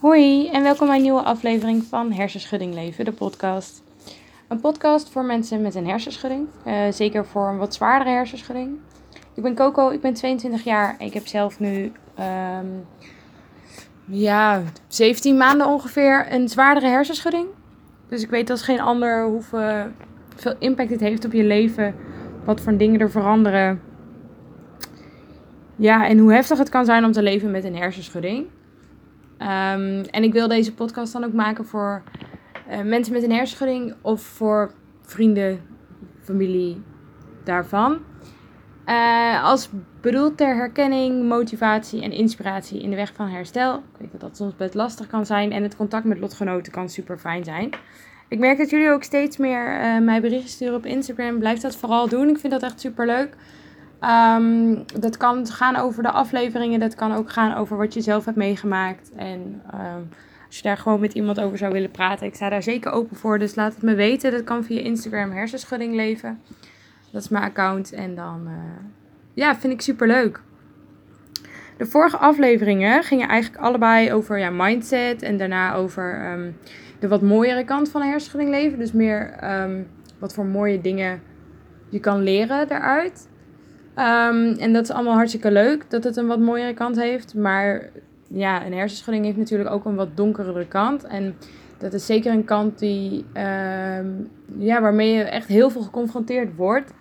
Hoi 0.00 0.48
en 0.48 0.62
welkom 0.62 0.86
bij 0.86 0.96
een 0.96 1.02
nieuwe 1.02 1.22
aflevering 1.22 1.84
van 1.84 2.12
Hersenschudding 2.12 2.74
Leven, 2.74 3.04
de 3.04 3.12
podcast. 3.12 3.82
Een 4.48 4.60
podcast 4.60 5.10
voor 5.10 5.24
mensen 5.24 5.62
met 5.62 5.74
een 5.74 5.86
hersenschudding, 5.86 6.46
uh, 6.66 6.74
zeker 6.90 7.26
voor 7.26 7.48
een 7.48 7.56
wat 7.56 7.74
zwaardere 7.74 8.10
hersenschudding. 8.10 8.78
Ik 9.34 9.42
ben 9.42 9.54
Coco, 9.54 9.90
ik 9.90 10.00
ben 10.00 10.14
22 10.14 10.64
jaar 10.64 10.96
ik 10.98 11.14
heb 11.14 11.26
zelf 11.26 11.60
nu 11.60 11.92
um, 12.60 12.86
ja, 14.04 14.62
17 14.88 15.36
maanden 15.36 15.66
ongeveer 15.66 16.32
een 16.32 16.48
zwaardere 16.48 16.86
hersenschudding. 16.86 17.46
Dus 18.08 18.22
ik 18.22 18.30
weet 18.30 18.50
als 18.50 18.62
geen 18.62 18.80
ander 18.80 19.24
hoeveel 19.24 19.86
veel 20.36 20.54
impact 20.58 20.88
dit 20.88 21.00
heeft 21.00 21.24
op 21.24 21.32
je 21.32 21.44
leven, 21.44 21.94
wat 22.44 22.60
voor 22.60 22.76
dingen 22.76 23.00
er 23.00 23.10
veranderen. 23.10 23.82
Ja, 25.76 26.06
en 26.06 26.18
hoe 26.18 26.32
heftig 26.32 26.58
het 26.58 26.68
kan 26.68 26.84
zijn 26.84 27.04
om 27.04 27.12
te 27.12 27.22
leven 27.22 27.50
met 27.50 27.64
een 27.64 27.76
hersenschudding. 27.76 28.46
Um, 29.40 30.04
en 30.04 30.22
ik 30.22 30.32
wil 30.32 30.48
deze 30.48 30.74
podcast 30.74 31.12
dan 31.12 31.24
ook 31.24 31.32
maken 31.32 31.64
voor 31.64 32.02
uh, 32.70 32.80
mensen 32.80 33.12
met 33.12 33.22
een 33.22 33.32
hersenschudding 33.32 33.94
of 34.00 34.22
voor 34.22 34.72
vrienden, 35.00 35.60
familie 36.22 36.82
daarvan. 37.44 37.98
Uh, 38.86 39.44
als 39.44 39.70
bedoeld 40.00 40.36
ter 40.36 40.54
herkenning, 40.54 41.28
motivatie 41.28 42.02
en 42.02 42.12
inspiratie 42.12 42.82
in 42.82 42.90
de 42.90 42.96
weg 42.96 43.12
van 43.14 43.28
herstel. 43.28 43.76
Ik 43.76 43.82
weet 43.98 44.12
dat 44.12 44.20
dat 44.20 44.36
soms 44.36 44.56
best 44.56 44.74
lastig 44.74 45.06
kan 45.06 45.26
zijn 45.26 45.52
en 45.52 45.62
het 45.62 45.76
contact 45.76 46.04
met 46.04 46.18
lotgenoten 46.18 46.72
kan 46.72 46.88
super 46.88 47.18
fijn 47.18 47.44
zijn. 47.44 47.70
Ik 48.28 48.38
merk 48.38 48.58
dat 48.58 48.70
jullie 48.70 48.90
ook 48.90 49.02
steeds 49.02 49.36
meer 49.36 49.80
uh, 49.80 49.98
mij 50.00 50.20
berichten 50.20 50.50
sturen 50.50 50.74
op 50.74 50.86
Instagram. 50.86 51.38
Blijf 51.38 51.60
dat 51.60 51.76
vooral 51.76 52.08
doen. 52.08 52.28
Ik 52.28 52.38
vind 52.38 52.52
dat 52.52 52.62
echt 52.62 52.80
super 52.80 53.06
leuk. 53.06 53.34
Um, 54.04 54.84
dat 55.00 55.16
kan 55.16 55.46
gaan 55.46 55.76
over 55.76 56.02
de 56.02 56.10
afleveringen. 56.10 56.80
Dat 56.80 56.94
kan 56.94 57.12
ook 57.12 57.30
gaan 57.30 57.54
over 57.54 57.76
wat 57.76 57.94
je 57.94 58.00
zelf 58.00 58.24
hebt 58.24 58.36
meegemaakt. 58.36 59.10
En 59.16 59.62
um, 59.74 60.08
als 60.46 60.56
je 60.56 60.62
daar 60.62 60.76
gewoon 60.76 61.00
met 61.00 61.12
iemand 61.12 61.40
over 61.40 61.58
zou 61.58 61.72
willen 61.72 61.90
praten. 61.90 62.26
Ik 62.26 62.34
sta 62.34 62.48
daar 62.48 62.62
zeker 62.62 62.92
open 62.92 63.16
voor. 63.16 63.38
Dus 63.38 63.54
laat 63.54 63.74
het 63.74 63.82
me 63.82 63.94
weten. 63.94 64.30
Dat 64.30 64.44
kan 64.44 64.64
via 64.64 64.80
Instagram 64.80 65.30
hersenschudding 65.30 65.94
leven. 65.94 66.40
Dat 67.12 67.22
is 67.22 67.28
mijn 67.28 67.44
account. 67.44 67.92
En 67.92 68.14
dan 68.14 68.40
uh, 68.46 68.52
ja, 69.34 69.56
vind 69.56 69.72
ik 69.72 69.80
super 69.80 70.06
leuk. 70.06 70.40
De 71.76 71.86
vorige 71.86 72.16
afleveringen 72.16 73.02
gingen 73.02 73.28
eigenlijk 73.28 73.62
allebei 73.62 74.12
over 74.12 74.38
ja, 74.38 74.50
mindset. 74.50 75.22
En 75.22 75.36
daarna 75.36 75.74
over 75.74 76.32
um, 76.32 76.56
de 76.98 77.08
wat 77.08 77.22
mooiere 77.22 77.64
kant 77.64 77.90
van 77.90 78.02
hersenschudding 78.02 78.50
leven. 78.50 78.78
Dus 78.78 78.92
meer 78.92 79.34
wat 80.18 80.34
voor 80.34 80.46
mooie 80.46 80.80
dingen 80.80 81.22
je 81.88 82.00
kan 82.00 82.22
leren 82.22 82.68
daaruit. 82.68 83.28
Um, 83.98 84.52
en 84.52 84.72
dat 84.72 84.82
is 84.82 84.90
allemaal 84.90 85.14
hartstikke 85.14 85.50
leuk 85.50 85.90
dat 85.90 86.04
het 86.04 86.16
een 86.16 86.26
wat 86.26 86.38
mooiere 86.38 86.74
kant 86.74 86.96
heeft. 86.96 87.34
Maar 87.34 87.90
ja, 88.28 88.66
een 88.66 88.72
hersenschudding 88.72 89.24
heeft 89.24 89.36
natuurlijk 89.36 89.70
ook 89.70 89.84
een 89.84 89.94
wat 89.94 90.16
donkerere 90.16 90.66
kant. 90.66 91.04
En 91.04 91.36
dat 91.78 91.92
is 91.92 92.06
zeker 92.06 92.32
een 92.32 92.44
kant 92.44 92.78
die, 92.78 93.24
um, 93.34 94.28
ja, 94.58 94.80
waarmee 94.80 95.12
je 95.12 95.22
echt 95.22 95.48
heel 95.48 95.70
veel 95.70 95.82
geconfronteerd 95.82 96.56
wordt. 96.56 96.92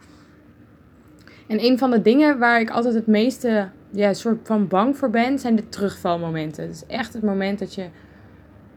En 1.47 1.63
een 1.63 1.77
van 1.77 1.91
de 1.91 2.01
dingen 2.01 2.39
waar 2.39 2.59
ik 2.59 2.69
altijd 2.69 2.93
het 2.93 3.07
meeste 3.07 3.67
ja, 3.91 4.13
soort 4.13 4.39
van 4.43 4.67
bang 4.67 4.97
voor 4.97 5.09
ben, 5.09 5.39
zijn 5.39 5.55
de 5.55 5.69
terugvalmomenten. 5.69 6.63
Het 6.63 6.73
is 6.73 6.85
echt 6.85 7.13
het 7.13 7.23
moment 7.23 7.59
dat 7.59 7.75
je 7.75 7.85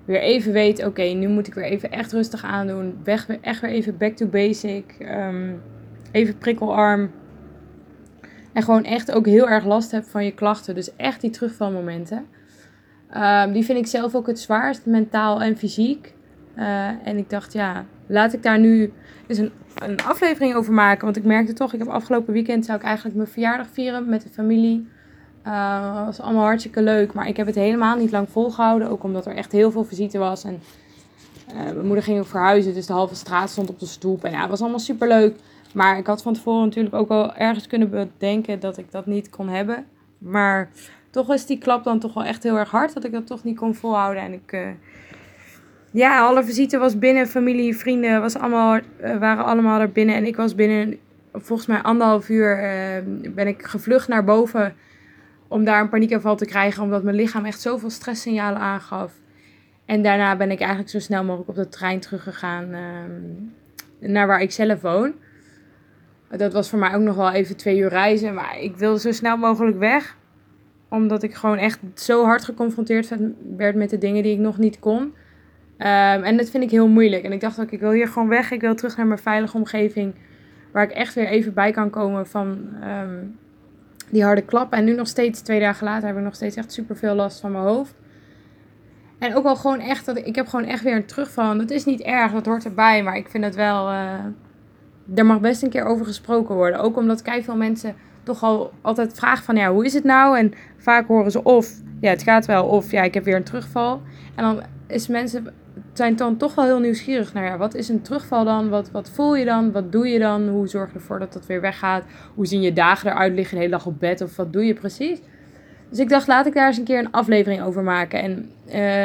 weer 0.05 0.21
even 0.21 0.53
weet, 0.53 0.85
oké, 0.87 1.03
nu 1.03 1.29
moet 1.29 1.47
ik 1.47 1.55
weer 1.55 1.65
even 1.65 1.91
echt 1.91 2.13
rustig 2.13 2.45
aandoen. 2.45 2.99
Weg, 3.05 3.29
echt 3.41 3.61
weer 3.61 3.71
even 3.71 3.97
back 3.97 4.13
to 4.13 4.27
basic. 4.27 4.97
Um, 5.01 5.61
even 6.11 6.39
prikkelarm 6.39 7.11
en 8.53 8.63
gewoon 8.63 8.85
echt 8.85 9.13
ook 9.13 9.27
heel 9.27 9.49
erg 9.49 9.65
last 9.65 9.91
hebt 9.91 10.09
van 10.09 10.25
je 10.25 10.33
klachten. 10.33 10.75
Dus 10.75 10.97
echt 10.97 11.21
die 11.21 11.31
terugvalmomenten. 11.31 12.27
Um, 13.17 13.53
die 13.53 13.65
vind 13.65 13.79
ik 13.79 13.87
zelf 13.87 14.15
ook 14.15 14.27
het 14.27 14.41
zwaarst, 14.41 14.87
mentaal 14.87 15.43
en 15.43 15.57
fysiek. 15.57 16.15
Uh, 16.57 16.87
en 17.05 17.17
ik 17.17 17.31
dacht, 17.31 17.53
ja, 17.53 17.85
laat 18.07 18.33
ik 18.33 18.43
daar 18.43 18.59
nu 18.59 18.93
eens 19.27 19.39
een, 19.39 19.53
een 19.75 20.03
aflevering 20.03 20.55
over 20.55 20.73
maken. 20.73 21.05
Want 21.05 21.17
ik 21.17 21.25
merkte 21.25 21.53
toch, 21.53 21.73
ik 21.73 21.79
heb 21.79 21.89
afgelopen 21.89 22.33
weekend 22.33 22.65
zou 22.65 22.79
ik 22.79 22.85
eigenlijk 22.85 23.17
mijn 23.17 23.29
verjaardag 23.29 23.67
vieren 23.73 24.09
met 24.09 24.23
de 24.23 24.29
familie. 24.29 24.89
Uh, 25.47 25.97
dat 25.97 26.05
was 26.05 26.21
allemaal 26.21 26.45
hartstikke 26.45 26.83
leuk. 26.83 27.13
Maar 27.13 27.29
ik 27.29 27.37
heb 27.37 27.47
het 27.47 27.55
helemaal 27.55 27.97
niet 27.97 28.11
lang 28.11 28.29
volgehouden. 28.31 28.89
Ook 28.89 29.03
omdat 29.03 29.27
er 29.27 29.37
echt 29.37 29.53
heel 29.53 29.71
veel 29.71 29.85
visite 29.85 30.19
was. 30.19 30.45
En 30.45 30.61
uh, 31.49 31.55
mijn 31.63 31.87
moeder 31.87 32.05
ging 32.05 32.19
ook 32.19 32.27
verhuizen. 32.27 32.75
Dus 32.75 32.87
de 32.87 32.93
halve 32.93 33.15
straat 33.15 33.51
stond 33.51 33.69
op 33.69 33.79
de 33.79 33.87
stoep. 33.87 34.25
En 34.25 34.31
ja, 34.31 34.41
het 34.41 34.51
was 34.51 34.61
allemaal 34.61 34.79
super 34.79 35.09
leuk. 35.09 35.37
Maar 35.73 35.99
ik 35.99 36.07
had 36.07 36.23
van 36.23 36.35
tevoren 36.35 36.65
natuurlijk 36.65 36.95
ook 36.95 37.09
wel 37.09 37.35
ergens 37.35 37.67
kunnen 37.67 37.91
bedenken 37.91 38.61
dat 38.61 38.79
ik 38.79 38.91
dat 38.91 39.07
niet 39.07 39.31
kon 39.31 39.49
hebben. 39.49 39.87
Maar 40.19 40.71
toch 41.11 41.33
is 41.33 41.47
die 41.47 41.59
klap 41.59 41.85
dan 41.85 41.99
toch 41.99 42.15
wel 42.15 42.25
echt 42.25 42.43
heel 42.43 42.57
erg 42.57 42.71
hard 42.71 42.95
dat 42.95 43.05
ik 43.05 43.13
dat 43.13 43.27
toch 43.27 43.45
niet 43.45 43.57
kon 43.57 43.75
volhouden. 43.75 44.23
En 44.23 44.33
ik, 44.33 44.53
uh, 44.53 44.69
ja, 45.91 46.21
alle 46.21 46.45
visite 46.45 46.79
was 46.79 46.99
binnen, 46.99 47.27
familie, 47.27 47.77
vrienden 47.77 48.21
was 48.21 48.37
allemaal, 48.37 48.79
uh, 49.03 49.17
waren 49.17 49.45
allemaal 49.45 49.81
er 49.81 49.93
binnen. 49.93 50.15
En 50.15 50.27
ik 50.27 50.37
was 50.37 50.55
binnen, 50.55 50.99
volgens 51.33 51.69
mij 51.69 51.83
anderhalf 51.83 52.29
uur, 52.29 52.63
uh, 52.63 53.33
ben 53.35 53.47
ik 53.47 53.63
gevlucht 53.63 54.09
naar 54.09 54.25
boven 54.25 54.75
om 55.49 55.65
daar 55.65 55.81
een 55.81 55.89
paniekaanval 55.89 56.37
te 56.37 56.47
krijgen. 56.47 56.83
Omdat 56.83 57.03
mijn 57.03 57.17
lichaam 57.17 57.45
echt 57.45 57.61
zoveel 57.61 57.91
stresssignalen 57.91 58.61
aangaf. 58.61 59.13
En 59.85 60.03
daarna 60.03 60.37
ben 60.37 60.51
ik 60.51 60.59
eigenlijk 60.59 60.91
zo 60.91 60.99
snel 60.99 61.25
mogelijk 61.25 61.49
op 61.49 61.55
de 61.55 61.69
trein 61.69 62.01
teruggegaan 62.01 62.71
naar 63.99 64.27
waar 64.27 64.41
ik 64.41 64.53
zelf 64.53 64.81
woon. 64.81 65.15
Dat 66.37 66.53
was 66.53 66.69
voor 66.69 66.79
mij 66.79 66.95
ook 66.95 67.03
nog 67.03 67.17
wel 67.17 67.31
even 67.31 67.57
twee 67.57 67.79
uur 67.79 67.89
reizen. 67.89 68.35
Maar 68.35 68.59
ik 68.61 68.77
wilde 68.77 69.01
zo 69.01 69.13
snel 69.13 69.37
mogelijk 69.37 69.79
weg. 69.79 70.17
Omdat 70.89 71.23
ik 71.23 71.35
gewoon 71.35 71.59
echt 71.59 71.79
zo 71.95 72.25
hard 72.25 72.45
geconfronteerd 72.45 73.13
werd 73.57 73.75
met 73.75 73.91
de 73.91 73.99
dingen 73.99 74.23
die 74.23 74.33
ik 74.33 74.39
nog 74.39 74.59
niet 74.59 74.79
kon. 74.79 75.01
Um, 75.03 75.15
en 76.23 76.37
dat 76.37 76.51
vind 76.51 76.65
ik 76.65 76.71
heel 76.71 76.89
moeilijk. 76.89 77.25
En 77.25 77.33
ik 77.33 77.41
dacht 77.41 77.61
ook, 77.61 77.71
ik 77.71 77.81
wil 77.81 77.91
hier 77.91 78.09
gewoon 78.09 78.29
weg. 78.29 78.51
Ik 78.51 78.61
wil 78.61 78.75
terug 78.75 78.97
naar 78.97 79.07
mijn 79.07 79.19
veilige 79.19 79.57
omgeving. 79.57 80.15
Waar 80.73 80.83
ik 80.83 80.91
echt 80.91 81.15
weer 81.15 81.27
even 81.27 81.55
bij 81.55 81.71
kan 81.71 81.91
komen 81.91 82.27
van 82.27 82.69
um, 82.85 83.39
die 84.11 84.25
harde 84.25 84.43
klap. 84.43 84.73
En 84.73 84.85
nu 84.85 84.95
nog 84.95 85.07
steeds, 85.07 85.41
twee 85.41 85.61
dagen 85.61 85.85
later, 85.85 86.07
heb 86.07 86.17
ik 86.17 86.23
nog 86.23 86.35
steeds 86.35 86.57
echt 86.57 86.73
super 86.73 86.97
veel 86.97 87.15
last 87.15 87.41
van 87.41 87.53
mijn 87.53 87.65
hoofd. 87.65 87.95
En 89.19 89.35
ook 89.35 89.43
wel 89.43 89.57
gewoon 89.57 89.81
echt, 89.81 90.07
dat 90.07 90.17
ik, 90.17 90.27
ik 90.27 90.35
heb 90.35 90.47
gewoon 90.47 90.67
echt 90.67 90.83
weer 90.83 90.97
een 90.97 91.07
terugval. 91.07 91.59
Dat 91.59 91.71
is 91.71 91.85
niet 91.85 92.01
erg, 92.01 92.33
dat 92.33 92.47
hoort 92.47 92.65
erbij. 92.65 93.03
Maar 93.03 93.17
ik 93.17 93.29
vind 93.29 93.45
het 93.45 93.55
wel... 93.55 93.91
Uh, 93.91 94.15
er 95.15 95.27
mag 95.27 95.41
best 95.41 95.63
een 95.63 95.71
keer 95.71 95.85
over 95.85 96.07
gesproken 96.07 96.55
worden. 96.55 96.81
Ook 96.81 96.97
omdat 96.97 97.23
kei 97.23 97.43
veel 97.43 97.57
mensen 97.57 97.95
toch 98.23 98.43
al 98.43 98.73
altijd 98.81 99.15
vragen 99.15 99.45
van 99.45 99.57
ja, 99.57 99.73
hoe 99.73 99.85
is 99.85 99.95
het 99.95 100.05
nou? 100.05 100.39
En 100.39 100.53
vaak 100.79 101.07
horen 101.07 101.31
ze 101.31 101.43
of 101.43 101.71
ja, 102.01 102.11
het 102.11 102.23
gaat 102.23 102.47
wel, 102.47 102.65
of 102.65 102.91
ja, 102.91 103.03
ik 103.03 103.15
heb 103.15 103.25
weer 103.25 103.37
een 103.37 103.43
terugval. 103.43 104.01
En 104.35 104.45
dan 104.45 104.63
is 104.87 105.09
mensen 105.09 105.47
zijn 105.93 106.17
dan 106.17 106.37
toch 106.37 106.55
wel 106.55 106.65
heel 106.65 106.81
nieuwsgierig 106.81 107.33
naar 107.33 107.45
ja, 107.45 107.57
wat 107.57 107.75
is 107.75 107.89
een 107.89 108.03
terugval 108.03 108.45
dan? 108.45 108.69
Wat, 108.69 108.91
wat 108.91 109.11
voel 109.11 109.37
je 109.37 109.45
dan? 109.45 109.73
Wat 109.73 109.93
doe 109.93 110.09
je 110.09 110.19
dan? 110.19 110.49
Hoe 110.49 110.69
zorg 110.69 110.89
je 110.89 110.95
ervoor 110.95 111.19
dat 111.19 111.33
dat 111.33 111.47
weer 111.47 111.61
weggaat? 111.61 112.05
Hoe 112.35 112.47
zien 112.47 112.61
je 112.61 112.73
dagen 112.73 113.11
eruit? 113.11 113.35
Liggen 113.35 113.55
de 113.55 113.61
hele 113.61 113.77
dag 113.77 113.87
op 113.87 114.01
bed? 114.01 114.21
Of 114.21 114.37
wat 114.37 114.53
doe 114.53 114.65
je 114.65 114.75
precies? 114.75 115.21
Dus 115.89 115.99
ik 115.99 116.09
dacht, 116.09 116.27
laat 116.27 116.47
ik 116.47 116.55
daar 116.55 116.67
eens 116.67 116.79
een 116.79 116.85
keer 116.85 116.99
een 116.99 117.11
aflevering 117.11 117.63
over 117.63 117.83
maken. 117.83 118.21
En 118.21 118.51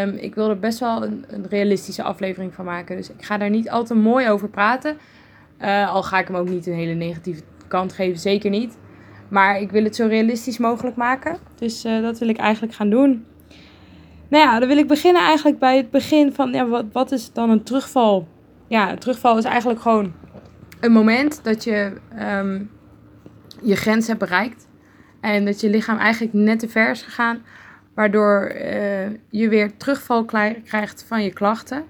um, 0.09 0.15
ik 0.17 0.35
wil 0.35 0.49
er 0.49 0.59
best 0.59 0.79
wel 0.79 1.03
een, 1.03 1.25
een 1.27 1.45
realistische 1.49 2.03
aflevering 2.03 2.53
van 2.53 2.65
maken. 2.65 2.95
Dus 2.95 3.09
ik 3.09 3.23
ga 3.23 3.37
daar 3.37 3.49
niet 3.49 3.69
al 3.69 3.83
te 3.83 3.95
mooi 3.95 4.29
over 4.29 4.49
praten. 4.49 4.97
Uh, 5.61 5.93
al 5.93 6.03
ga 6.03 6.19
ik 6.19 6.27
hem 6.27 6.35
ook 6.35 6.49
niet 6.49 6.67
een 6.67 6.73
hele 6.73 6.93
negatieve 6.93 7.41
kant 7.67 7.93
geven, 7.93 8.19
zeker 8.19 8.49
niet. 8.49 8.77
Maar 9.27 9.61
ik 9.61 9.71
wil 9.71 9.83
het 9.83 9.95
zo 9.95 10.07
realistisch 10.07 10.57
mogelijk 10.57 10.95
maken. 10.95 11.37
Dus 11.55 11.85
uh, 11.85 12.01
dat 12.01 12.19
wil 12.19 12.29
ik 12.29 12.37
eigenlijk 12.37 12.73
gaan 12.73 12.89
doen. 12.89 13.25
Nou 14.27 14.43
ja, 14.43 14.59
dan 14.59 14.67
wil 14.67 14.77
ik 14.77 14.87
beginnen 14.87 15.21
eigenlijk 15.21 15.59
bij 15.59 15.77
het 15.77 15.91
begin 15.91 16.33
van 16.33 16.51
ja, 16.51 16.67
wat, 16.67 16.85
wat 16.91 17.11
is 17.11 17.33
dan 17.33 17.49
een 17.49 17.63
terugval? 17.63 18.27
Ja, 18.67 18.91
een 18.91 18.99
terugval 18.99 19.37
is 19.37 19.43
eigenlijk 19.43 19.81
gewoon 19.81 20.13
een 20.79 20.91
moment 20.91 21.43
dat 21.43 21.63
je 21.63 21.93
um, 22.19 22.71
je 23.61 23.75
grens 23.75 24.07
hebt 24.07 24.19
bereikt. 24.19 24.67
En 25.21 25.45
dat 25.45 25.61
je 25.61 25.69
lichaam 25.69 25.97
eigenlijk 25.97 26.33
net 26.33 26.59
te 26.59 26.69
ver 26.69 26.91
is 26.91 27.01
gegaan. 27.01 27.41
Waardoor 27.93 28.51
uh, 28.55 29.09
je 29.29 29.49
weer 29.49 29.77
terugval 29.77 30.25
krijgt 30.63 31.05
van 31.07 31.23
je 31.23 31.33
klachten. 31.33 31.83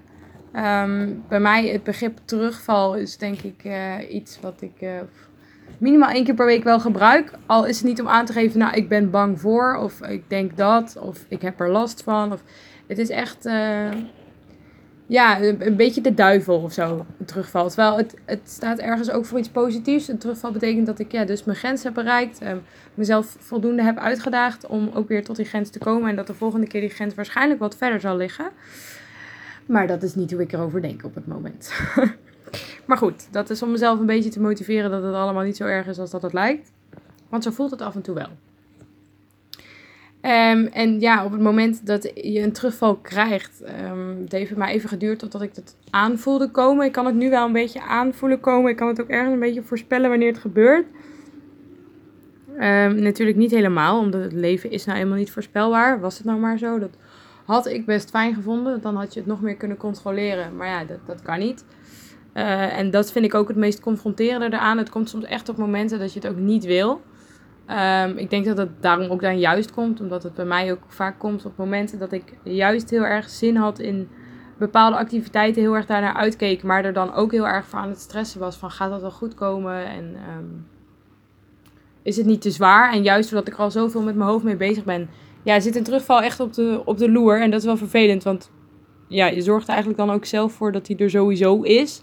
Um, 0.64 1.24
bij 1.28 1.40
mij 1.40 1.68
het 1.68 1.82
begrip 1.82 2.18
terugval 2.24 2.94
is 2.94 3.16
denk 3.16 3.40
ik 3.40 3.64
uh, 3.64 3.94
iets 4.10 4.40
wat 4.40 4.62
ik 4.62 4.80
uh, 4.80 4.90
minimaal 5.78 6.10
één 6.10 6.24
keer 6.24 6.34
per 6.34 6.46
week 6.46 6.64
wel 6.64 6.80
gebruik. 6.80 7.32
Al 7.46 7.66
is 7.66 7.76
het 7.76 7.86
niet 7.86 8.00
om 8.00 8.08
aan 8.08 8.26
te 8.26 8.32
geven, 8.32 8.58
nou 8.58 8.74
ik 8.74 8.88
ben 8.88 9.10
bang 9.10 9.40
voor, 9.40 9.76
of 9.76 10.00
ik 10.00 10.22
denk 10.28 10.56
dat, 10.56 10.96
of 11.00 11.24
ik 11.28 11.42
heb 11.42 11.60
er 11.60 11.70
last 11.70 12.02
van. 12.02 12.32
Of, 12.32 12.42
het 12.86 12.98
is 12.98 13.08
echt, 13.08 13.46
uh, 13.46 13.90
ja, 15.06 15.40
een, 15.40 15.76
beetje 15.76 16.00
de 16.00 16.14
duivel 16.14 16.58
of 16.58 16.72
zo, 16.72 17.06
een 17.18 17.26
terugval. 17.26 17.68
Terwijl 17.68 17.96
het, 17.96 18.14
het 18.24 18.40
staat 18.44 18.78
ergens 18.78 19.10
ook 19.10 19.24
voor 19.24 19.38
iets 19.38 19.48
positiefs. 19.48 20.08
Een 20.08 20.18
terugval 20.18 20.52
betekent 20.52 20.86
dat 20.86 20.98
ik 20.98 21.12
ja, 21.12 21.24
dus 21.24 21.44
mijn 21.44 21.58
grens 21.58 21.82
heb 21.82 21.94
bereikt, 21.94 22.42
um, 22.42 22.62
mezelf 22.94 23.36
voldoende 23.38 23.82
heb 23.82 23.98
uitgedaagd 23.98 24.66
om 24.66 24.90
ook 24.94 25.08
weer 25.08 25.24
tot 25.24 25.36
die 25.36 25.44
grens 25.44 25.70
te 25.70 25.78
komen. 25.78 26.10
En 26.10 26.16
dat 26.16 26.26
de 26.26 26.34
volgende 26.34 26.66
keer 26.66 26.80
die 26.80 26.90
grens 26.90 27.14
waarschijnlijk 27.14 27.60
wat 27.60 27.76
verder 27.76 28.00
zal 28.00 28.16
liggen. 28.16 28.50
Maar 29.68 29.86
dat 29.86 30.02
is 30.02 30.14
niet 30.14 30.30
hoe 30.30 30.42
ik 30.42 30.52
erover 30.52 30.82
denk 30.82 31.04
op 31.04 31.14
het 31.14 31.26
moment. 31.26 31.72
maar 32.86 32.96
goed, 32.96 33.28
dat 33.30 33.50
is 33.50 33.62
om 33.62 33.70
mezelf 33.70 33.98
een 33.98 34.06
beetje 34.06 34.30
te 34.30 34.40
motiveren 34.40 34.90
dat 34.90 35.02
het 35.02 35.14
allemaal 35.14 35.44
niet 35.44 35.56
zo 35.56 35.64
erg 35.64 35.86
is 35.86 35.98
als 35.98 36.10
dat 36.10 36.22
het 36.22 36.32
lijkt. 36.32 36.72
Want 37.28 37.42
zo 37.42 37.50
voelt 37.50 37.70
het 37.70 37.82
af 37.82 37.94
en 37.94 38.02
toe 38.02 38.14
wel. 38.14 38.28
Ehm, 40.20 40.66
en 40.72 41.00
ja, 41.00 41.24
op 41.24 41.32
het 41.32 41.40
moment 41.40 41.86
dat 41.86 42.10
je 42.14 42.40
een 42.40 42.52
terugval 42.52 42.96
krijgt, 42.96 43.62
um, 43.90 44.20
het 44.20 44.32
heeft 44.32 44.56
mij 44.56 44.72
even 44.72 44.88
geduurd 44.88 45.18
totdat 45.18 45.42
ik 45.42 45.54
het 45.54 45.76
aanvoelde 45.90 46.50
komen. 46.50 46.86
Ik 46.86 46.92
kan 46.92 47.06
het 47.06 47.14
nu 47.14 47.30
wel 47.30 47.46
een 47.46 47.52
beetje 47.52 47.82
aanvoelen 47.82 48.40
komen. 48.40 48.70
Ik 48.70 48.76
kan 48.76 48.88
het 48.88 49.00
ook 49.00 49.08
ergens 49.08 49.32
een 49.32 49.38
beetje 49.38 49.62
voorspellen 49.62 50.10
wanneer 50.10 50.32
het 50.32 50.38
gebeurt. 50.38 50.86
Um, 52.48 53.02
natuurlijk 53.02 53.38
niet 53.38 53.50
helemaal, 53.50 53.98
omdat 53.98 54.22
het 54.22 54.32
leven 54.32 54.70
is 54.70 54.84
nou 54.84 54.98
eenmaal 54.98 55.16
niet 55.16 55.30
voorspelbaar. 55.30 56.00
Was 56.00 56.16
het 56.16 56.26
nou 56.26 56.38
maar 56.38 56.58
zo? 56.58 56.78
Dat 56.78 56.96
had 57.48 57.66
ik 57.66 57.86
best 57.86 58.10
fijn 58.10 58.34
gevonden. 58.34 58.80
Dan 58.80 58.96
had 58.96 59.14
je 59.14 59.20
het 59.20 59.28
nog 59.28 59.40
meer 59.40 59.56
kunnen 59.56 59.76
controleren. 59.76 60.56
Maar 60.56 60.68
ja, 60.68 60.84
dat, 60.84 60.98
dat 61.06 61.22
kan 61.22 61.38
niet. 61.38 61.64
Uh, 62.34 62.78
en 62.78 62.90
dat 62.90 63.12
vind 63.12 63.24
ik 63.24 63.34
ook 63.34 63.48
het 63.48 63.56
meest 63.56 63.80
confronterende 63.80 64.46
eraan. 64.46 64.78
Het 64.78 64.90
komt 64.90 65.08
soms 65.08 65.24
echt 65.24 65.48
op 65.48 65.56
momenten 65.56 65.98
dat 65.98 66.12
je 66.12 66.20
het 66.20 66.28
ook 66.28 66.36
niet 66.36 66.64
wil. 66.64 67.00
Um, 67.70 68.16
ik 68.16 68.30
denk 68.30 68.44
dat 68.44 68.56
het 68.56 68.82
daarom 68.82 69.10
ook 69.10 69.20
dan 69.20 69.38
juist 69.38 69.72
komt, 69.72 70.00
omdat 70.00 70.22
het 70.22 70.34
bij 70.34 70.44
mij 70.44 70.72
ook 70.72 70.82
vaak 70.86 71.18
komt 71.18 71.44
op 71.44 71.56
momenten 71.56 71.98
dat 71.98 72.12
ik 72.12 72.34
juist 72.42 72.90
heel 72.90 73.04
erg 73.04 73.28
zin 73.28 73.56
had 73.56 73.78
in 73.78 74.08
bepaalde 74.58 74.96
activiteiten, 74.96 75.62
heel 75.62 75.76
erg 75.76 75.86
daarnaar 75.86 76.14
uitkeek, 76.14 76.62
maar 76.62 76.84
er 76.84 76.92
dan 76.92 77.14
ook 77.14 77.32
heel 77.32 77.46
erg 77.46 77.66
voor 77.66 77.78
aan 77.78 77.88
het 77.88 78.00
stressen 78.00 78.40
was 78.40 78.56
van 78.56 78.70
gaat 78.70 78.90
dat 78.90 79.00
wel 79.00 79.10
goed 79.10 79.34
komen 79.34 79.86
en 79.86 80.16
um, 80.38 80.66
is 82.02 82.16
het 82.16 82.26
niet 82.26 82.40
te 82.40 82.50
zwaar? 82.50 82.92
En 82.92 83.02
juist 83.02 83.30
doordat 83.30 83.48
ik 83.48 83.54
er 83.54 83.64
al 83.64 83.70
zoveel 83.70 84.02
met 84.02 84.14
mijn 84.14 84.30
hoofd 84.30 84.44
mee 84.44 84.56
bezig 84.56 84.84
ben, 84.84 85.08
ja, 85.48 85.60
zit 85.60 85.76
een 85.76 85.82
terugval 85.82 86.22
echt 86.22 86.40
op 86.40 86.52
de, 86.52 86.82
op 86.84 86.98
de 86.98 87.10
loer 87.10 87.40
en 87.40 87.50
dat 87.50 87.60
is 87.60 87.66
wel 87.66 87.76
vervelend, 87.76 88.22
want 88.22 88.50
ja, 89.08 89.26
je 89.26 89.40
zorgt 89.40 89.68
eigenlijk 89.68 89.98
dan 89.98 90.10
ook 90.10 90.24
zelf 90.24 90.52
voor 90.52 90.72
dat 90.72 90.86
hij 90.88 90.96
er 90.96 91.10
sowieso 91.10 91.62
is. 91.62 92.00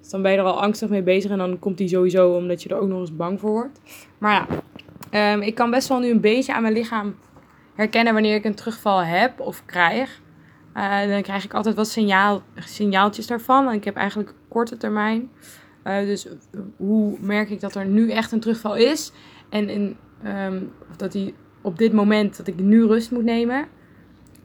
Dus 0.00 0.10
dan 0.10 0.22
ben 0.22 0.32
je 0.32 0.38
er 0.38 0.44
al 0.44 0.62
angstig 0.62 0.88
mee 0.88 1.02
bezig 1.02 1.30
en 1.30 1.38
dan 1.38 1.58
komt 1.58 1.78
hij 1.78 1.88
sowieso 1.88 2.34
omdat 2.36 2.62
je 2.62 2.68
er 2.68 2.80
ook 2.80 2.88
nog 2.88 3.00
eens 3.00 3.16
bang 3.16 3.40
voor 3.40 3.50
wordt. 3.50 3.80
Maar 4.18 4.32
ja, 4.32 4.46
Um, 5.14 5.42
ik 5.42 5.54
kan 5.54 5.70
best 5.70 5.88
wel 5.88 5.98
nu 5.98 6.10
een 6.10 6.20
beetje 6.20 6.54
aan 6.54 6.62
mijn 6.62 6.74
lichaam 6.74 7.14
herkennen 7.74 8.12
wanneer 8.12 8.34
ik 8.34 8.44
een 8.44 8.54
terugval 8.54 9.04
heb 9.04 9.40
of 9.40 9.62
krijg. 9.66 10.20
Uh, 10.76 11.08
dan 11.08 11.22
krijg 11.22 11.44
ik 11.44 11.54
altijd 11.54 11.74
wat 11.74 11.88
signaal, 11.88 12.42
signaaltjes 12.54 13.26
daarvan. 13.26 13.68
En 13.68 13.74
ik 13.74 13.84
heb 13.84 13.96
eigenlijk 13.96 14.34
korte 14.48 14.76
termijn. 14.76 15.30
Uh, 15.84 15.98
dus 15.98 16.28
hoe 16.76 17.16
merk 17.20 17.50
ik 17.50 17.60
dat 17.60 17.74
er 17.74 17.86
nu 17.86 18.10
echt 18.10 18.32
een 18.32 18.40
terugval 18.40 18.76
is? 18.76 19.12
En 19.48 19.68
in, 19.68 19.96
um, 20.26 20.72
dat 20.96 21.12
die 21.12 21.34
op 21.62 21.78
dit 21.78 21.92
moment 21.92 22.36
dat 22.36 22.46
ik 22.46 22.58
nu 22.58 22.86
rust 22.86 23.10
moet 23.10 23.24
nemen. 23.24 23.66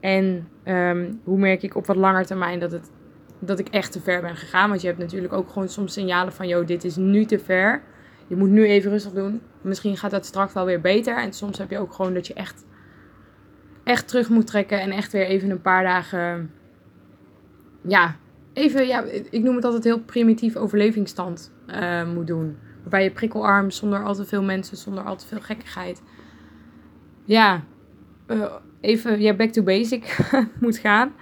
En 0.00 0.48
um, 0.64 1.20
hoe 1.24 1.38
merk 1.38 1.62
ik 1.62 1.76
op 1.76 1.86
wat 1.86 1.96
langer 1.96 2.26
termijn 2.26 2.58
dat, 2.58 2.72
het, 2.72 2.90
dat 3.38 3.58
ik 3.58 3.68
echt 3.68 3.92
te 3.92 4.00
ver 4.00 4.20
ben 4.20 4.36
gegaan? 4.36 4.68
Want 4.68 4.80
je 4.80 4.86
hebt 4.86 4.98
natuurlijk 4.98 5.32
ook 5.32 5.48
gewoon 5.48 5.68
soms 5.68 5.92
signalen 5.92 6.32
van: 6.32 6.48
joh, 6.48 6.66
dit 6.66 6.84
is 6.84 6.96
nu 6.96 7.24
te 7.24 7.38
ver 7.38 7.82
je 8.28 8.36
moet 8.36 8.48
nu 8.48 8.66
even 8.66 8.90
rustig 8.90 9.12
doen. 9.12 9.40
Misschien 9.60 9.96
gaat 9.96 10.10
dat 10.10 10.26
straks 10.26 10.52
wel 10.52 10.64
weer 10.64 10.80
beter. 10.80 11.16
En 11.16 11.32
soms 11.32 11.58
heb 11.58 11.70
je 11.70 11.78
ook 11.78 11.92
gewoon 11.92 12.14
dat 12.14 12.26
je 12.26 12.34
echt, 12.34 12.64
echt 13.84 14.08
terug 14.08 14.28
moet 14.28 14.46
trekken. 14.46 14.80
En 14.80 14.90
echt 14.90 15.12
weer 15.12 15.26
even 15.26 15.50
een 15.50 15.60
paar 15.60 15.82
dagen. 15.82 16.50
Ja, 17.82 18.16
even, 18.52 18.86
ja, 18.86 19.02
ik 19.30 19.42
noem 19.42 19.54
het 19.54 19.64
altijd 19.64 19.84
heel 19.84 20.00
primitief 20.00 20.56
overlevingsstand 20.56 21.52
uh, 21.66 22.12
moet 22.12 22.26
doen. 22.26 22.56
Waarbij 22.80 23.02
je 23.02 23.10
prikkelarm, 23.10 23.70
zonder 23.70 24.04
al 24.04 24.14
te 24.14 24.24
veel 24.24 24.42
mensen, 24.42 24.76
zonder 24.76 25.04
al 25.04 25.16
te 25.16 25.26
veel 25.26 25.40
gekkigheid. 25.40 26.02
Ja, 27.28 27.62
uh, 28.26 28.52
even 28.80 29.20
ja, 29.20 29.34
back 29.34 29.50
to 29.50 29.62
basic 29.62 30.18
moet 30.60 30.78
gaan. 30.78 31.12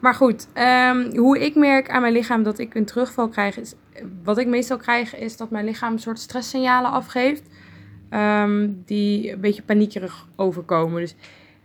Maar 0.00 0.14
goed, 0.14 0.48
um, 0.54 1.16
hoe 1.16 1.38
ik 1.38 1.54
merk 1.54 1.90
aan 1.90 2.00
mijn 2.00 2.12
lichaam 2.12 2.42
dat 2.42 2.58
ik 2.58 2.74
een 2.74 2.84
terugval 2.84 3.28
krijg, 3.28 3.58
is 3.58 3.74
wat 4.22 4.38
ik 4.38 4.46
meestal 4.46 4.76
krijg, 4.76 5.16
is 5.16 5.36
dat 5.36 5.50
mijn 5.50 5.64
lichaam 5.64 5.92
een 5.92 5.98
soort 5.98 6.18
stresssignalen 6.18 6.90
afgeeft. 6.90 7.42
Um, 8.10 8.82
die 8.84 9.32
een 9.32 9.40
beetje 9.40 9.62
paniekerig 9.62 10.26
overkomen. 10.36 11.00
Dus 11.00 11.14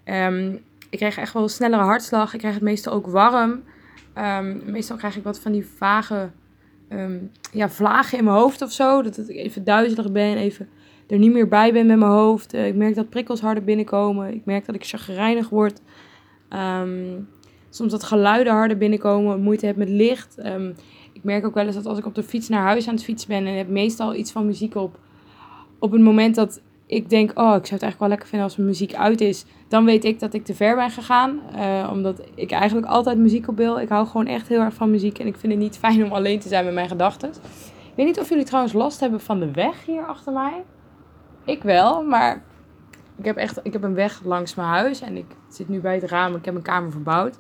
um, 0.06 0.60
ik 0.90 0.98
krijg 0.98 1.18
echt 1.18 1.34
wel 1.34 1.44
een 1.44 1.50
snellere 1.50 1.84
hartslag. 1.84 2.34
Ik 2.34 2.40
krijg 2.40 2.54
het 2.54 2.64
meestal 2.64 2.94
ook 2.94 3.08
warm. 3.08 3.64
meestal 4.66 4.98
krijg 4.98 5.16
ik 5.16 5.24
wat 5.24 5.40
van 5.40 5.52
die 5.52 5.66
vage 5.78 6.30
ja, 7.52 7.70
vlagen 7.70 8.18
in 8.18 8.24
mijn 8.24 8.38
hoofd 8.38 8.62
of 8.62 8.72
zo. 8.72 9.02
Dat 9.02 9.18
ik 9.18 9.36
even 9.36 9.64
duizelig 9.64 10.12
ben, 10.12 10.38
even 10.38 10.70
er 11.10 11.18
niet 11.18 11.32
meer 11.32 11.48
bij 11.48 11.74
ben 11.74 11.86
met 11.86 11.98
mijn 11.98 12.12
hoofd. 12.12 12.54
Uh, 12.54 12.68
ik 12.68 12.76
merk 12.76 12.96
dat 12.96 13.10
prikkels 13.10 13.42
harder 13.42 13.64
binnenkomen. 13.64 14.34
Ik 14.34 14.46
merk 14.46 14.66
dat 14.66 14.76
ik 14.76 14.86
chagrijnig 14.86 15.50
word. 15.50 15.82
Um, 16.82 17.28
soms 17.70 17.92
dat 17.92 18.04
geluiden 18.04 18.54
harder 18.54 18.78
binnenkomen, 18.78 19.42
moeite 19.42 19.66
heb 19.66 19.76
met 19.76 19.90
licht. 19.90 20.38
Um, 20.46 20.76
ik 21.14 21.24
merk 21.24 21.46
ook 21.46 21.54
wel 21.54 21.66
eens 21.66 21.76
dat 21.76 21.86
als 21.86 21.98
ik 21.98 22.06
op 22.06 22.16
de 22.16 22.24
fiets 22.24 22.50
naar 22.50 22.64
huis 22.64 22.88
aan 22.88 22.94
het 22.94 23.04
fietsen 23.04 23.30
ben 23.30 23.46
en 23.46 23.58
heb 23.58 23.68
meestal 23.68 24.16
iets 24.16 24.32
van 24.32 24.46
muziek 24.46 24.76
op, 24.76 25.00
op 25.80 25.92
het 25.92 26.02
moment 26.02 26.36
dat 26.36 26.62
ik 26.86 27.10
denk, 27.10 27.30
oh, 27.30 27.36
ik 27.36 27.40
zou 27.40 27.60
het 27.60 27.70
eigenlijk 27.70 28.00
wel 28.00 28.10
lekker 28.10 28.28
vinden 28.28 28.48
als 28.48 28.56
mijn 28.56 28.70
muziek 28.70 28.94
uit 28.94 29.22
is, 29.22 29.46
dan 29.68 29.86
weet 29.86 30.06
ik 30.06 30.20
dat 30.20 30.34
ik 30.34 30.46
te 30.46 30.54
ver 30.54 30.76
ben 30.76 30.90
gegaan. 30.90 31.40
Uh, 31.56 31.90
omdat 31.92 32.22
ik 32.36 32.52
eigenlijk 32.52 32.88
altijd 32.88 33.18
muziek 33.18 33.48
op 33.48 33.58
wil. 33.58 33.80
Ik 33.80 33.90
hou 33.90 34.08
gewoon 34.08 34.28
echt 34.28 34.48
heel 34.48 34.60
erg 34.60 34.74
van 34.74 34.92
muziek 34.92 35.20
en 35.20 35.28
ik 35.28 35.38
vind 35.38 35.54
het 35.54 35.62
niet 35.62 35.78
fijn 35.78 36.04
om 36.04 36.12
alleen 36.12 36.40
te 36.40 36.48
zijn 36.48 36.66
met 36.66 36.74
mijn 36.74 36.88
gedachten. 36.88 37.30
Ik 37.30 37.96
weet 37.96 38.06
niet 38.06 38.20
of 38.20 38.30
jullie 38.30 38.46
trouwens 38.46 38.74
last 38.74 39.00
hebben 39.00 39.20
van 39.20 39.40
de 39.40 39.52
weg 39.52 39.86
hier 39.86 40.06
achter 40.06 40.34
mij. 40.34 40.64
Ik 41.50 41.64
wel, 41.64 42.04
maar 42.04 42.44
ik 43.18 43.26
heb 43.26 43.36
echt 43.36 43.60
ik 43.64 43.74
heb 43.74 43.84
een 43.84 43.94
weg 43.94 44.22
langs 44.24 44.56
mijn 44.56 44.68
huis 44.68 45.02
en 45.02 45.18
ik 45.18 45.26
zit 45.48 45.70
nu 45.70 45.80
bij 45.80 45.96
het 45.96 46.04
raam. 46.04 46.36
Ik 46.36 46.46
heb 46.46 46.54
mijn 46.54 46.66
kamer 46.66 46.92
verbouwd. 46.92 47.40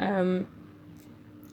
Um, 0.00 0.46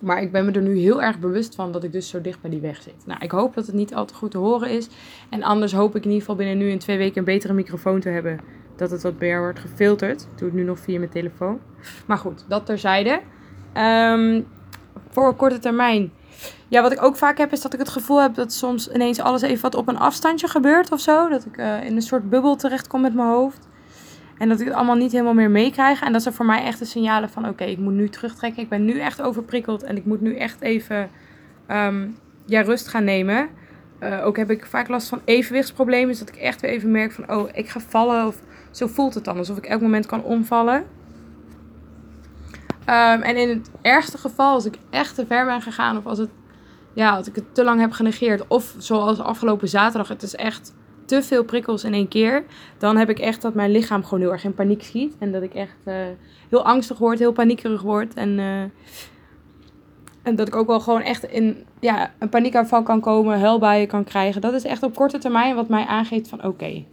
maar 0.02 0.22
ik 0.22 0.32
ben 0.32 0.46
me 0.46 0.52
er 0.52 0.62
nu 0.62 0.78
heel 0.78 1.02
erg 1.02 1.20
bewust 1.20 1.56
van 1.56 1.72
dat 1.72 1.84
ik 1.84 1.92
dus 1.92 2.10
zo 2.10 2.22
dicht 2.22 2.42
bij 2.42 2.50
die 2.50 2.60
weg 2.60 2.82
zit. 2.82 3.06
Nou, 3.06 3.20
ik 3.24 3.32
hoop 3.32 3.54
dat 3.54 3.66
het 3.66 3.76
niet 3.76 3.96
al 3.96 4.06
te 4.06 4.14
goed 4.14 4.32
te 4.32 4.38
horen 4.38 4.70
is. 4.70 4.90
En 5.30 5.44
anders 5.44 5.74
hoop 5.74 5.96
ik 5.96 6.04
in 6.04 6.10
ieder 6.10 6.20
geval 6.20 6.36
binnen 6.36 6.58
nu 6.58 6.70
in 6.70 6.80
twee 6.80 6.98
weken 6.98 7.18
een 7.18 7.24
betere 7.24 7.54
microfoon 7.54 8.00
te 8.00 8.10
hebben. 8.10 8.40
Dat 8.76 8.92
het 8.92 9.04
wat 9.04 9.20
meer 9.20 9.40
wordt 9.40 9.60
gefilterd. 9.60 10.22
Ik 10.22 10.38
doe 10.38 10.48
het 10.48 10.58
nu 10.58 10.64
nog 10.64 10.80
via 10.80 10.98
mijn 10.98 11.12
telefoon. 11.12 11.60
Maar 12.08 12.18
goed, 12.18 12.46
dat 12.48 12.66
terzijde. 12.66 13.22
Um, 13.78 14.48
voor 15.10 15.36
korte 15.36 15.60
termijn. 15.60 16.12
Ja, 16.68 16.82
wat 16.82 16.92
ik 16.92 17.04
ook 17.04 17.16
vaak 17.16 17.38
heb 17.38 17.52
is 17.52 17.62
dat 17.62 17.74
ik 17.74 17.80
het 17.80 17.90
gevoel 17.90 18.22
heb 18.22 18.34
dat 18.34 18.54
soms 18.54 18.92
ineens 18.92 19.20
alles 19.20 19.42
even 19.42 19.62
wat 19.62 19.76
op 19.76 19.88
een 19.88 19.98
afstandje 19.98 20.48
gebeurt 20.48 20.92
of 20.92 21.00
zo. 21.00 21.30
Dat 21.30 21.46
ik 21.46 21.58
uh, 21.58 21.84
in 21.84 21.96
een 21.96 22.02
soort 22.02 22.30
bubbel 22.30 22.56
terechtkom 22.56 23.02
met 23.02 23.14
mijn 23.14 23.28
hoofd. 23.28 23.68
En 24.38 24.50
dat 24.50 24.60
ik 24.60 24.66
het 24.66 24.76
allemaal 24.76 24.96
niet 24.96 25.12
helemaal 25.12 25.34
meer 25.34 25.52
meekrijg. 25.52 26.02
En 26.02 26.14
dat 26.14 26.22
zijn 26.22 26.34
voor 26.34 26.46
mij 26.46 26.64
echt 26.64 26.80
de 26.80 26.86
signalen 26.86 27.30
van: 27.30 27.48
oké, 27.48 27.64
ik 27.64 27.78
moet 27.78 27.94
nu 27.94 28.10
terugtrekken. 28.10 28.64
Ik 28.64 28.70
ben 28.70 28.86
nu 28.86 29.00
echt 29.00 29.22
overprikkeld. 29.22 29.84
En 29.84 29.98
ik 29.98 30.06
moet 30.06 30.22
nu 30.22 30.36
echt 30.36 30.62
even 30.62 31.10
um, 31.72 32.18
ja, 32.46 32.62
rust 32.62 32.88
gaan 32.88 33.04
nemen. 33.04 33.50
Uh, 34.00 34.26
ook 34.26 34.38
heb 34.38 34.50
ik 34.50 34.66
vaak 34.66 34.88
last 34.88 35.08
van 35.08 35.22
evenwichtsproblemen. 35.26 36.08
Dus 36.08 36.20
dat 36.20 36.30
ik 36.30 36.36
echt 36.36 36.62
weer 36.62 36.72
even 36.72 36.92
merk 36.92 37.12
van: 37.12 37.32
oh, 37.32 37.50
ik 37.54 37.70
ga 37.70 37.80
vallen. 37.80 38.28
Of 38.28 38.36
zo 38.72 38.88
voelt 38.88 39.14
het 39.14 39.24
dan. 39.24 39.38
Alsof 39.38 39.58
ik 39.58 39.66
elk 39.66 39.82
moment 39.82 40.06
kan 40.06 40.24
omvallen. 40.24 40.86
Um, 42.90 43.22
en 43.22 43.38
in 43.38 43.50
het 43.50 43.72
ergste 43.82 44.18
geval, 44.18 44.54
als 44.54 44.66
ik 44.66 44.78
echt 44.90 45.16
te 45.16 45.26
ver 45.26 45.46
ben 45.46 45.62
gegaan. 45.62 45.98
Of 45.98 46.06
als, 46.06 46.18
het, 46.18 46.30
ja, 46.94 47.16
als 47.16 47.28
ik 47.28 47.36
het 47.36 47.56
te 47.56 47.64
lang 47.64 47.80
heb 47.80 47.92
genegeerd. 47.92 48.48
Of 48.48 48.76
zoals 48.78 49.20
afgelopen 49.20 49.68
zaterdag. 49.68 50.08
Het 50.08 50.24
is 50.24 50.36
echt 50.36 50.74
te 51.06 51.24
veel 51.24 51.44
prikkels 51.44 51.84
in 51.84 51.94
één 51.94 52.08
keer, 52.08 52.44
dan 52.78 52.98
heb 52.98 53.10
ik 53.10 53.20
echt 53.20 53.42
dat 53.42 53.54
mijn 53.54 53.72
lichaam 53.72 54.04
gewoon 54.04 54.20
heel 54.20 54.32
erg 54.32 54.44
in 54.44 54.54
paniek 54.54 54.84
schiet. 54.84 55.16
En 55.20 55.32
dat 55.32 55.42
ik 55.42 55.54
echt 55.54 55.76
uh, 55.86 55.96
heel 56.50 56.66
angstig 56.66 56.98
word, 56.98 57.20
heel 57.20 57.32
paniekerig 57.32 57.82
word. 57.82 58.14
En, 58.14 58.30
uh, 58.38 58.62
en 60.24 60.36
dat 60.36 60.48
ik 60.48 60.56
ook 60.56 60.68
wel 60.68 60.80
gewoon 60.80 61.02
echt 61.02 61.24
in 61.24 61.66
ja, 61.80 62.12
een 62.20 62.30
paniekaanval 62.30 62.84
kan 62.84 63.00
komen, 63.00 63.40
huilbuien 63.40 63.88
kan 63.88 64.04
krijgen. 64.04 64.42
Dat 64.42 64.54
is 64.54 64.64
echt 64.64 64.84
op 64.84 64.96
korte 64.96 65.18
termijn 65.18 65.56
wat 65.56 65.70
mij 65.70 65.86
aangeeft 65.86 66.28
van 66.28 66.44
oké, 66.44 66.84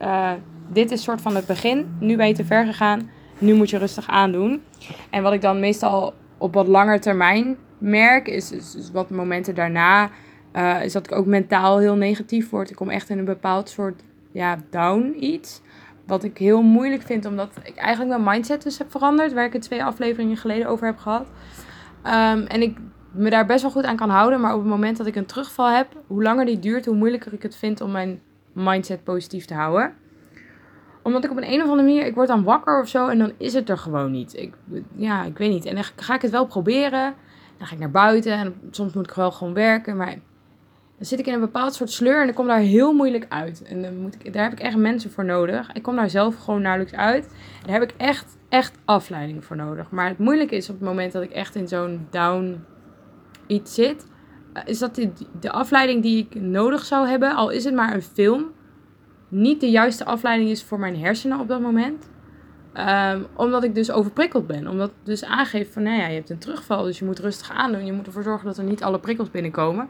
uh, 0.00 0.30
dit 0.72 0.90
is 0.90 1.02
soort 1.02 1.20
van 1.20 1.34
het 1.34 1.46
begin. 1.46 1.96
Nu 2.00 2.16
ben 2.16 2.28
je 2.28 2.34
te 2.34 2.44
ver 2.44 2.66
gegaan, 2.66 3.10
nu 3.42 3.54
moet 3.54 3.70
je 3.70 3.78
rustig 3.78 4.08
aandoen. 4.08 4.62
En 5.10 5.22
wat 5.22 5.32
ik 5.32 5.40
dan 5.40 5.60
meestal 5.60 6.14
op 6.38 6.54
wat 6.54 6.66
langer 6.66 7.00
termijn 7.00 7.56
merk, 7.78 8.28
is, 8.28 8.52
wat 8.92 9.10
momenten 9.10 9.54
daarna 9.54 10.10
uh, 10.56 10.84
is 10.84 10.92
dat 10.92 11.06
ik 11.06 11.12
ook 11.12 11.26
mentaal 11.26 11.78
heel 11.78 11.96
negatief 11.96 12.50
word. 12.50 12.70
Ik 12.70 12.76
kom 12.76 12.90
echt 12.90 13.08
in 13.08 13.18
een 13.18 13.24
bepaald 13.24 13.68
soort 13.68 14.02
ja, 14.32 14.58
down 14.70 15.16
iets. 15.18 15.60
Wat 16.06 16.24
ik 16.24 16.38
heel 16.38 16.62
moeilijk 16.62 17.02
vind, 17.02 17.24
omdat 17.24 17.50
ik 17.62 17.76
eigenlijk 17.76 18.10
mijn 18.20 18.34
mindset 18.34 18.62
dus 18.62 18.78
heb 18.78 18.90
veranderd. 18.90 19.32
Waar 19.32 19.44
ik 19.44 19.52
het 19.52 19.62
twee 19.62 19.84
afleveringen 19.84 20.36
geleden 20.36 20.66
over 20.66 20.86
heb 20.86 20.98
gehad. 20.98 21.26
Um, 22.04 22.46
en 22.46 22.62
ik 22.62 22.76
me 23.12 23.30
daar 23.30 23.46
best 23.46 23.62
wel 23.62 23.70
goed 23.70 23.84
aan 23.84 23.96
kan 23.96 24.10
houden. 24.10 24.40
Maar 24.40 24.52
op 24.52 24.60
het 24.60 24.68
moment 24.68 24.96
dat 24.96 25.06
ik 25.06 25.16
een 25.16 25.26
terugval 25.26 25.70
heb, 25.70 25.88
hoe 26.06 26.22
langer 26.22 26.44
die 26.44 26.58
duurt, 26.58 26.86
hoe 26.86 26.96
moeilijker 26.96 27.32
ik 27.32 27.42
het 27.42 27.56
vind 27.56 27.80
om 27.80 27.90
mijn 27.90 28.20
mindset 28.52 29.04
positief 29.04 29.44
te 29.44 29.54
houden. 29.54 29.94
Omdat 31.02 31.24
ik 31.24 31.30
op 31.30 31.36
een, 31.36 31.52
een 31.52 31.62
of 31.62 31.68
andere 31.68 31.88
manier, 31.88 32.06
ik 32.06 32.14
word 32.14 32.28
dan 32.28 32.44
wakker 32.44 32.80
of 32.80 32.88
zo 32.88 33.08
en 33.08 33.18
dan 33.18 33.32
is 33.36 33.54
het 33.54 33.68
er 33.68 33.78
gewoon 33.78 34.10
niet. 34.10 34.36
Ik, 34.36 34.54
ja, 34.94 35.24
ik 35.24 35.38
weet 35.38 35.50
niet. 35.50 35.64
En 35.64 35.74
dan 35.74 35.84
ga 35.96 36.14
ik 36.14 36.22
het 36.22 36.30
wel 36.30 36.46
proberen. 36.46 37.14
Dan 37.58 37.66
ga 37.66 37.74
ik 37.74 37.80
naar 37.80 37.90
buiten 37.90 38.32
en 38.32 38.54
soms 38.70 38.92
moet 38.92 39.10
ik 39.10 39.14
wel 39.14 39.30
gewoon 39.30 39.54
werken. 39.54 39.96
Maar 39.96 40.16
dan 40.96 41.06
zit 41.06 41.18
ik 41.18 41.26
in 41.26 41.34
een 41.34 41.40
bepaald 41.40 41.74
soort 41.74 41.90
sleur 41.90 42.22
en 42.22 42.28
ik 42.28 42.34
kom 42.34 42.46
daar 42.46 42.58
heel 42.58 42.92
moeilijk 42.92 43.26
uit. 43.28 43.62
En 43.62 43.82
dan 43.82 43.96
moet 43.96 44.14
ik, 44.14 44.32
daar 44.32 44.42
heb 44.42 44.52
ik 44.52 44.60
echt 44.60 44.76
mensen 44.76 45.10
voor 45.10 45.24
nodig. 45.24 45.72
Ik 45.72 45.82
kom 45.82 45.96
daar 45.96 46.10
zelf 46.10 46.36
gewoon 46.36 46.62
nauwelijks 46.62 46.94
uit. 46.94 47.28
Daar 47.64 47.72
heb 47.72 47.82
ik 47.82 47.94
echt, 47.96 48.36
echt 48.48 48.78
afleiding 48.84 49.44
voor 49.44 49.56
nodig. 49.56 49.90
Maar 49.90 50.08
het 50.08 50.18
moeilijke 50.18 50.56
is 50.56 50.68
op 50.68 50.74
het 50.78 50.88
moment 50.88 51.12
dat 51.12 51.22
ik 51.22 51.30
echt 51.30 51.54
in 51.54 51.68
zo'n 51.68 52.06
down 52.10 52.64
iets 53.46 53.74
zit, 53.74 54.06
eh, 54.52 54.62
is 54.66 54.78
dat 54.78 54.94
die, 54.94 55.12
de 55.40 55.50
afleiding 55.50 56.02
die 56.02 56.26
ik 56.30 56.40
nodig 56.40 56.84
zou 56.84 57.08
hebben, 57.08 57.34
al 57.34 57.50
is 57.50 57.64
het 57.64 57.74
maar 57.74 57.94
een 57.94 58.02
film, 58.02 58.50
niet 59.32 59.60
de 59.60 59.70
juiste 59.70 60.04
afleiding 60.04 60.50
is 60.50 60.62
voor 60.62 60.78
mijn 60.78 60.96
hersenen 60.96 61.40
op 61.40 61.48
dat 61.48 61.60
moment. 61.60 62.10
Ehm, 62.72 63.22
omdat 63.34 63.64
ik 63.64 63.74
dus 63.74 63.90
overprikkeld 63.90 64.46
ben. 64.46 64.68
Omdat 64.68 64.88
het 64.88 65.06
dus 65.06 65.24
aangeeft 65.24 65.72
van, 65.72 65.82
nou 65.82 65.98
ja, 65.98 66.06
je 66.06 66.14
hebt 66.14 66.30
een 66.30 66.38
terugval. 66.38 66.82
Dus 66.82 66.98
je 66.98 67.04
moet 67.04 67.18
rustig 67.18 67.50
aandoen. 67.50 67.86
Je 67.86 67.92
moet 67.92 68.06
ervoor 68.06 68.22
zorgen 68.22 68.46
dat 68.46 68.58
er 68.58 68.64
niet 68.64 68.82
alle 68.82 68.98
prikkels 68.98 69.30
binnenkomen. 69.30 69.88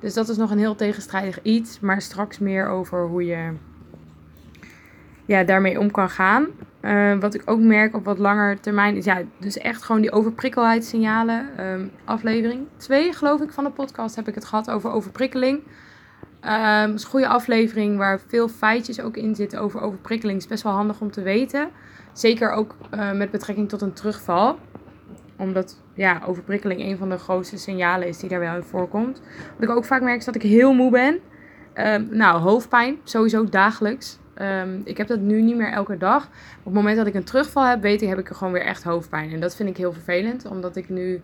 Dus 0.00 0.14
dat 0.14 0.28
is 0.28 0.36
nog 0.36 0.50
een 0.50 0.58
heel 0.58 0.74
tegenstrijdig 0.74 1.42
iets. 1.42 1.80
Maar 1.80 2.02
straks 2.02 2.38
meer 2.38 2.68
over 2.68 3.06
hoe 3.06 3.24
je 3.24 3.52
ja, 5.24 5.44
daarmee 5.44 5.78
om 5.78 5.90
kan 5.90 6.10
gaan. 6.10 6.46
Uh, 6.82 7.18
wat 7.18 7.34
ik 7.34 7.42
ook 7.44 7.60
merk 7.60 7.94
op 7.94 8.04
wat 8.04 8.18
langer 8.18 8.60
termijn 8.60 8.96
is 8.96 9.04
ja, 9.04 9.22
dus 9.38 9.58
echt 9.58 9.82
gewoon 9.82 10.00
die 10.00 10.12
overprikkelheidssignalen. 10.12 11.66
Um, 11.66 11.90
aflevering 12.04 12.66
2, 12.76 13.12
geloof 13.12 13.40
ik, 13.40 13.52
van 13.52 13.64
de 13.64 13.70
podcast 13.70 14.16
heb 14.16 14.28
ik 14.28 14.34
het 14.34 14.44
gehad 14.44 14.70
over 14.70 14.90
overprikkeling. 14.90 15.60
Het 16.44 16.94
is 16.94 17.02
een 17.02 17.10
goede 17.10 17.28
aflevering 17.28 17.96
waar 17.96 18.20
veel 18.26 18.48
feitjes 18.48 19.00
ook 19.00 19.16
in 19.16 19.34
zitten 19.34 19.60
over 19.60 19.80
overprikkeling. 19.80 20.38
Is 20.38 20.46
best 20.46 20.62
wel 20.62 20.72
handig 20.72 21.00
om 21.00 21.10
te 21.10 21.22
weten. 21.22 21.68
Zeker 22.12 22.50
ook 22.50 22.76
uh, 22.94 23.12
met 23.12 23.30
betrekking 23.30 23.68
tot 23.68 23.82
een 23.82 23.92
terugval. 23.92 24.58
Omdat 25.36 25.82
ja, 25.94 26.20
overprikkeling 26.26 26.80
een 26.80 26.96
van 26.96 27.08
de 27.08 27.18
grootste 27.18 27.58
signalen 27.58 28.08
is 28.08 28.18
die 28.18 28.28
daar 28.28 28.40
wel 28.40 28.56
in 28.56 28.62
voorkomt. 28.62 29.20
Wat 29.54 29.68
ik 29.68 29.76
ook 29.76 29.84
vaak 29.84 30.02
merk 30.02 30.18
is 30.18 30.24
dat 30.24 30.34
ik 30.34 30.42
heel 30.42 30.72
moe 30.72 30.90
ben. 30.90 31.18
Um, 31.74 32.08
nou, 32.10 32.40
hoofdpijn, 32.40 32.98
sowieso 33.04 33.44
dagelijks. 33.44 34.18
Um, 34.38 34.80
ik 34.84 34.96
heb 34.96 35.06
dat 35.06 35.20
nu 35.20 35.42
niet 35.42 35.56
meer 35.56 35.72
elke 35.72 35.96
dag. 35.96 36.24
Op 36.58 36.64
het 36.64 36.74
moment 36.74 36.96
dat 36.96 37.06
ik 37.06 37.14
een 37.14 37.24
terugval 37.24 37.64
heb, 37.64 37.82
weet 37.82 38.02
ik, 38.02 38.08
heb 38.08 38.18
ik 38.18 38.28
er 38.28 38.34
gewoon 38.34 38.52
weer 38.52 38.64
echt 38.64 38.82
hoofdpijn. 38.82 39.32
En 39.32 39.40
dat 39.40 39.56
vind 39.56 39.68
ik 39.68 39.76
heel 39.76 39.92
vervelend, 39.92 40.46
omdat 40.46 40.76
ik 40.76 40.88
nu 40.88 41.20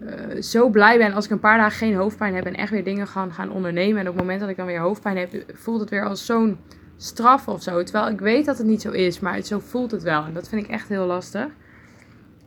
uh, 0.00 0.42
zo 0.42 0.68
blij 0.68 0.98
ben 0.98 1.12
als 1.12 1.24
ik 1.24 1.30
een 1.30 1.40
paar 1.40 1.58
dagen 1.58 1.78
geen 1.78 1.94
hoofdpijn 1.94 2.34
heb 2.34 2.44
en 2.44 2.54
echt 2.54 2.70
weer 2.70 2.84
dingen 2.84 3.06
gaan, 3.06 3.32
gaan 3.32 3.50
ondernemen. 3.50 4.00
En 4.00 4.08
op 4.08 4.12
het 4.14 4.22
moment 4.22 4.40
dat 4.40 4.48
ik 4.48 4.56
dan 4.56 4.66
weer 4.66 4.80
hoofdpijn 4.80 5.16
heb, 5.16 5.44
voelt 5.52 5.80
het 5.80 5.90
weer 5.90 6.04
als 6.04 6.26
zo'n 6.26 6.58
straf 6.96 7.48
of 7.48 7.62
zo. 7.62 7.82
Terwijl 7.82 8.08
ik 8.08 8.20
weet 8.20 8.44
dat 8.44 8.58
het 8.58 8.66
niet 8.66 8.82
zo 8.82 8.90
is, 8.90 9.20
maar 9.20 9.34
het, 9.34 9.46
zo 9.46 9.58
voelt 9.58 9.90
het 9.90 10.02
wel. 10.02 10.24
En 10.24 10.34
dat 10.34 10.48
vind 10.48 10.64
ik 10.64 10.70
echt 10.70 10.88
heel 10.88 11.06
lastig. 11.06 11.46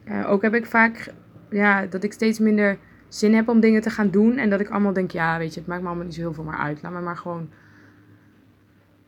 Uh, 0.06 0.30
ook 0.30 0.42
heb 0.42 0.54
ik 0.54 0.66
vaak 0.66 1.14
ja, 1.50 1.86
dat 1.86 2.04
ik 2.04 2.14
steeds 2.14 2.40
minder 2.40 2.78
zin 3.08 3.34
heb 3.34 3.48
om 3.48 3.60
dingen 3.60 3.82
te 3.82 3.90
gaan 3.90 4.10
doen. 4.10 4.38
En 4.38 4.50
dat 4.50 4.60
ik 4.60 4.70
allemaal 4.70 4.94
denk, 4.94 5.12
ja, 5.12 5.38
weet 5.38 5.54
je, 5.54 5.60
het 5.60 5.70
maakt 5.70 5.82
me 5.82 5.88
allemaal 5.88 6.06
niet 6.06 6.16
zo 6.16 6.22
heel 6.22 6.34
veel 6.34 6.44
meer 6.44 6.58
uit. 6.58 6.82
Laat 6.82 6.92
me 6.92 7.02
maar 7.02 7.18
gewoon 7.18 7.50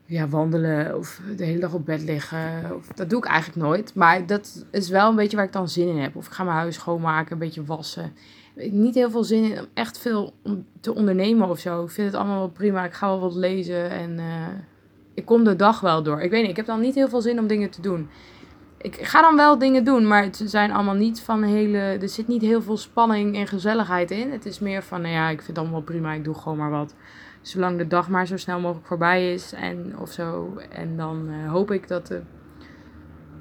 ja, 0.06 0.28
wandelen 0.28 0.96
of 0.96 1.20
de 1.36 1.44
hele 1.44 1.60
dag 1.60 1.72
op 1.72 1.86
bed 1.86 2.02
liggen. 2.02 2.74
Of, 2.76 2.86
dat 2.86 3.10
doe 3.10 3.18
ik 3.18 3.24
eigenlijk 3.24 3.66
nooit. 3.66 3.94
Maar 3.94 4.26
dat 4.26 4.64
is 4.70 4.88
wel 4.88 5.08
een 5.08 5.16
beetje 5.16 5.36
waar 5.36 5.46
ik 5.46 5.52
dan 5.52 5.68
zin 5.68 5.88
in 5.88 5.98
heb. 5.98 6.16
Of 6.16 6.26
ik 6.26 6.32
ga 6.32 6.44
mijn 6.44 6.56
huis 6.56 6.74
schoonmaken, 6.74 7.32
een 7.32 7.38
beetje 7.38 7.64
wassen. 7.64 8.12
Ik 8.54 8.62
heb 8.62 8.72
niet 8.72 8.94
heel 8.94 9.10
veel 9.10 9.24
zin 9.24 9.44
in 9.44 9.58
om 9.58 9.66
echt 9.74 9.98
veel 9.98 10.34
te 10.80 10.94
ondernemen 10.94 11.48
of 11.48 11.58
zo. 11.58 11.82
Ik 11.82 11.90
vind 11.90 12.06
het 12.06 12.16
allemaal 12.16 12.38
wel 12.38 12.48
prima. 12.48 12.84
Ik 12.84 12.92
ga 12.92 13.06
wel 13.06 13.20
wat 13.20 13.34
lezen 13.34 13.90
en 13.90 14.18
uh, 14.18 14.24
ik 15.14 15.24
kom 15.24 15.44
de 15.44 15.56
dag 15.56 15.80
wel 15.80 16.02
door. 16.02 16.20
Ik 16.20 16.30
weet 16.30 16.40
niet, 16.40 16.50
ik 16.50 16.56
heb 16.56 16.66
dan 16.66 16.80
niet 16.80 16.94
heel 16.94 17.08
veel 17.08 17.20
zin 17.20 17.38
om 17.38 17.46
dingen 17.46 17.70
te 17.70 17.80
doen. 17.80 18.08
Ik 18.78 18.96
ga 19.06 19.20
dan 19.20 19.36
wel 19.36 19.58
dingen 19.58 19.84
doen, 19.84 20.06
maar 20.06 20.22
het 20.22 20.42
zijn 20.44 20.72
allemaal 20.72 20.94
niet 20.94 21.20
van 21.20 21.42
hele. 21.42 21.78
Er 21.78 22.08
zit 22.08 22.28
niet 22.28 22.42
heel 22.42 22.62
veel 22.62 22.76
spanning 22.76 23.36
en 23.36 23.46
gezelligheid 23.46 24.10
in. 24.10 24.30
Het 24.30 24.46
is 24.46 24.58
meer 24.58 24.82
van, 24.82 25.00
nou 25.00 25.14
ja, 25.14 25.28
ik 25.28 25.36
vind 25.36 25.48
het 25.48 25.58
allemaal 25.58 25.82
prima. 25.82 26.12
Ik 26.12 26.24
doe 26.24 26.34
gewoon 26.34 26.58
maar 26.58 26.70
wat 26.70 26.94
zolang 27.46 27.78
de 27.78 27.86
dag 27.86 28.08
maar 28.08 28.26
zo 28.26 28.36
snel 28.36 28.60
mogelijk 28.60 28.86
voorbij 28.86 29.32
is 29.32 29.52
en 29.52 29.98
of 29.98 30.12
zo. 30.12 30.58
En 30.70 30.96
dan 30.96 31.28
uh, 31.28 31.50
hoop 31.50 31.70
ik 31.70 31.88
dat 31.88 32.06
de, 32.06 32.22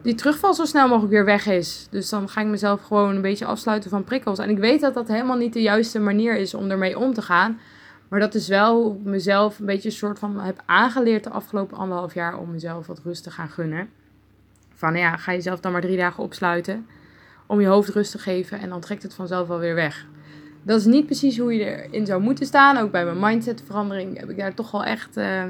die 0.02 0.16
terugval 0.16 0.54
zo 0.54 0.66
snel 0.66 0.88
mogelijk 0.88 1.14
weer 1.14 1.26
weg 1.26 1.46
is. 1.46 1.88
Dus 1.90 2.10
dan 2.10 2.30
ga 2.30 2.42
ik 2.42 2.48
mezelf 2.48 2.82
gewoon 2.82 3.16
een 3.16 3.22
beetje 3.22 3.46
afsluiten 3.46 3.90
van 3.90 4.04
prikkels. 4.04 4.40
En 4.40 4.50
ik 4.50 4.58
weet 4.58 4.82
dat 4.82 4.94
dat 4.94 5.08
helemaal 5.08 5.38
niet 5.38 5.54
de 5.54 5.62
juiste 5.62 6.00
manier 6.00 6.36
is 6.36 6.54
om 6.54 6.70
ermee 6.70 7.00
om 7.00 7.14
te 7.14 7.22
gaan. 7.22 7.60
Maar 8.08 8.20
dat 8.20 8.36
is 8.36 8.48
wel 8.48 8.82
hoe 8.82 8.96
ik 8.96 9.04
mezelf 9.04 9.60
een 9.60 9.66
beetje 9.66 9.90
een 9.90 9.96
soort 9.96 10.20
van 10.20 10.40
heb 10.40 10.62
aangeleerd 10.66 11.24
de 11.24 11.30
afgelopen 11.30 11.78
anderhalf 11.78 12.14
jaar 12.14 12.38
om 12.38 12.52
mezelf 12.52 12.88
wat 12.88 13.02
rust 13.04 13.24
te 13.24 13.32
gaan 13.32 13.50
gunnen. 13.50 13.90
Van 14.74 14.96
ja, 14.96 15.18
ga 15.18 15.32
jezelf 15.32 15.60
dan 15.60 15.72
maar 15.72 15.82
drie 15.82 15.98
dagen 15.98 16.24
opsluiten 16.24 16.88
om 17.46 17.62
je 17.62 17.68
hoofd 17.68 17.90
rust 17.90 18.12
te 18.12 18.20
geven 18.20 18.60
en 18.60 18.70
dan 18.70 18.80
trekt 18.80 19.04
het 19.04 19.14
vanzelf 19.14 19.48
wel 19.48 19.60
weer 19.60 19.76
weg 19.76 20.08
dat 20.64 20.80
is 20.80 20.86
niet 20.86 21.06
precies 21.06 21.38
hoe 21.38 21.54
je 21.54 21.86
erin 21.86 22.06
zou 22.06 22.22
moeten 22.22 22.46
staan. 22.46 22.78
Ook 22.78 22.92
bij 22.92 23.06
mijn 23.06 23.20
mindsetverandering 23.20 24.20
heb 24.20 24.30
ik 24.30 24.38
daar 24.38 24.54
toch 24.54 24.72
wel 24.72 24.84
echt 24.84 25.18
uh, 25.18 25.44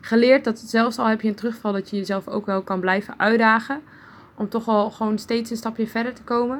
geleerd. 0.00 0.44
Dat 0.44 0.58
zelfs 0.58 0.98
al 0.98 1.06
heb 1.06 1.20
je 1.20 1.28
een 1.28 1.34
terugval, 1.34 1.72
dat 1.72 1.90
je 1.90 1.96
jezelf 1.96 2.28
ook 2.28 2.46
wel 2.46 2.62
kan 2.62 2.80
blijven 2.80 3.18
uitdagen. 3.18 3.80
Om 4.36 4.48
toch 4.48 4.64
wel 4.64 4.90
gewoon 4.90 5.18
steeds 5.18 5.50
een 5.50 5.56
stapje 5.56 5.86
verder 5.86 6.14
te 6.14 6.22
komen. 6.22 6.58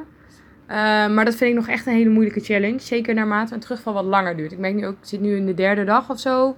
Uh, 0.69 0.75
maar 1.09 1.25
dat 1.25 1.35
vind 1.35 1.51
ik 1.51 1.57
nog 1.57 1.69
echt 1.69 1.87
een 1.87 1.93
hele 1.93 2.11
moeilijke 2.11 2.41
challenge. 2.41 2.79
Zeker 2.79 3.15
naarmate 3.15 3.55
een 3.55 3.61
terugval 3.61 3.93
wat 3.93 4.05
langer 4.05 4.37
duurt. 4.37 4.53
Ik 4.53 4.59
merk 4.59 4.75
nu 4.75 4.87
ook, 4.87 4.97
ik 5.01 5.07
zit 5.07 5.21
nu 5.21 5.37
in 5.37 5.47
de 5.47 5.55
derde 5.55 5.85
dag 5.85 6.11
of 6.11 6.19
zo. 6.19 6.49
Of 6.49 6.57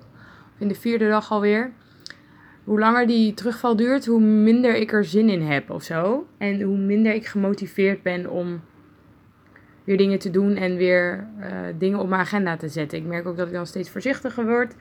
in 0.59 0.69
de 0.69 0.75
vierde 0.75 1.09
dag 1.09 1.31
alweer. 1.31 1.73
Hoe 2.65 2.79
langer 2.79 3.07
die 3.07 3.35
terugval 3.35 3.77
duurt, 3.77 4.07
hoe 4.07 4.21
minder 4.21 4.77
ik 4.77 4.93
er 4.93 5.05
zin 5.05 5.29
in 5.29 5.43
heb 5.43 5.71
of 5.71 5.83
zo. 5.83 6.27
En 6.39 6.61
hoe 6.61 6.77
minder 6.77 7.15
ik 7.15 7.27
gemotiveerd 7.27 8.03
ben 8.03 8.31
om 8.31 8.61
weer 9.89 9.97
dingen 9.97 10.19
te 10.19 10.31
doen 10.31 10.57
en 10.57 10.77
weer 10.77 11.27
uh, 11.41 11.47
dingen 11.79 11.99
op 11.99 12.09
mijn 12.09 12.21
agenda 12.21 12.57
te 12.57 12.69
zetten. 12.69 12.99
Ik 12.99 13.05
merk 13.05 13.27
ook 13.27 13.37
dat 13.37 13.47
ik 13.47 13.53
dan 13.53 13.67
steeds 13.67 13.91
voorzichtiger 13.91 14.47
word. 14.47 14.75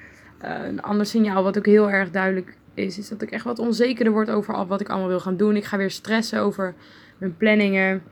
Uh, 0.43 0.65
een 0.65 0.81
ander 0.81 1.05
signaal 1.05 1.43
wat 1.43 1.57
ook 1.57 1.65
heel 1.65 1.89
erg 1.89 2.11
duidelijk 2.11 2.57
is, 2.73 2.97
is 2.97 3.09
dat 3.09 3.21
ik 3.21 3.31
echt 3.31 3.43
wat 3.43 3.59
onzekerder 3.59 4.13
word 4.13 4.29
over 4.29 4.67
wat 4.67 4.81
ik 4.81 4.89
allemaal 4.89 5.07
wil 5.07 5.19
gaan 5.19 5.37
doen. 5.37 5.55
Ik 5.55 5.65
ga 5.65 5.77
weer 5.77 5.91
stressen 5.91 6.39
over 6.39 6.73
mijn 7.17 7.37
planningen. 7.37 8.03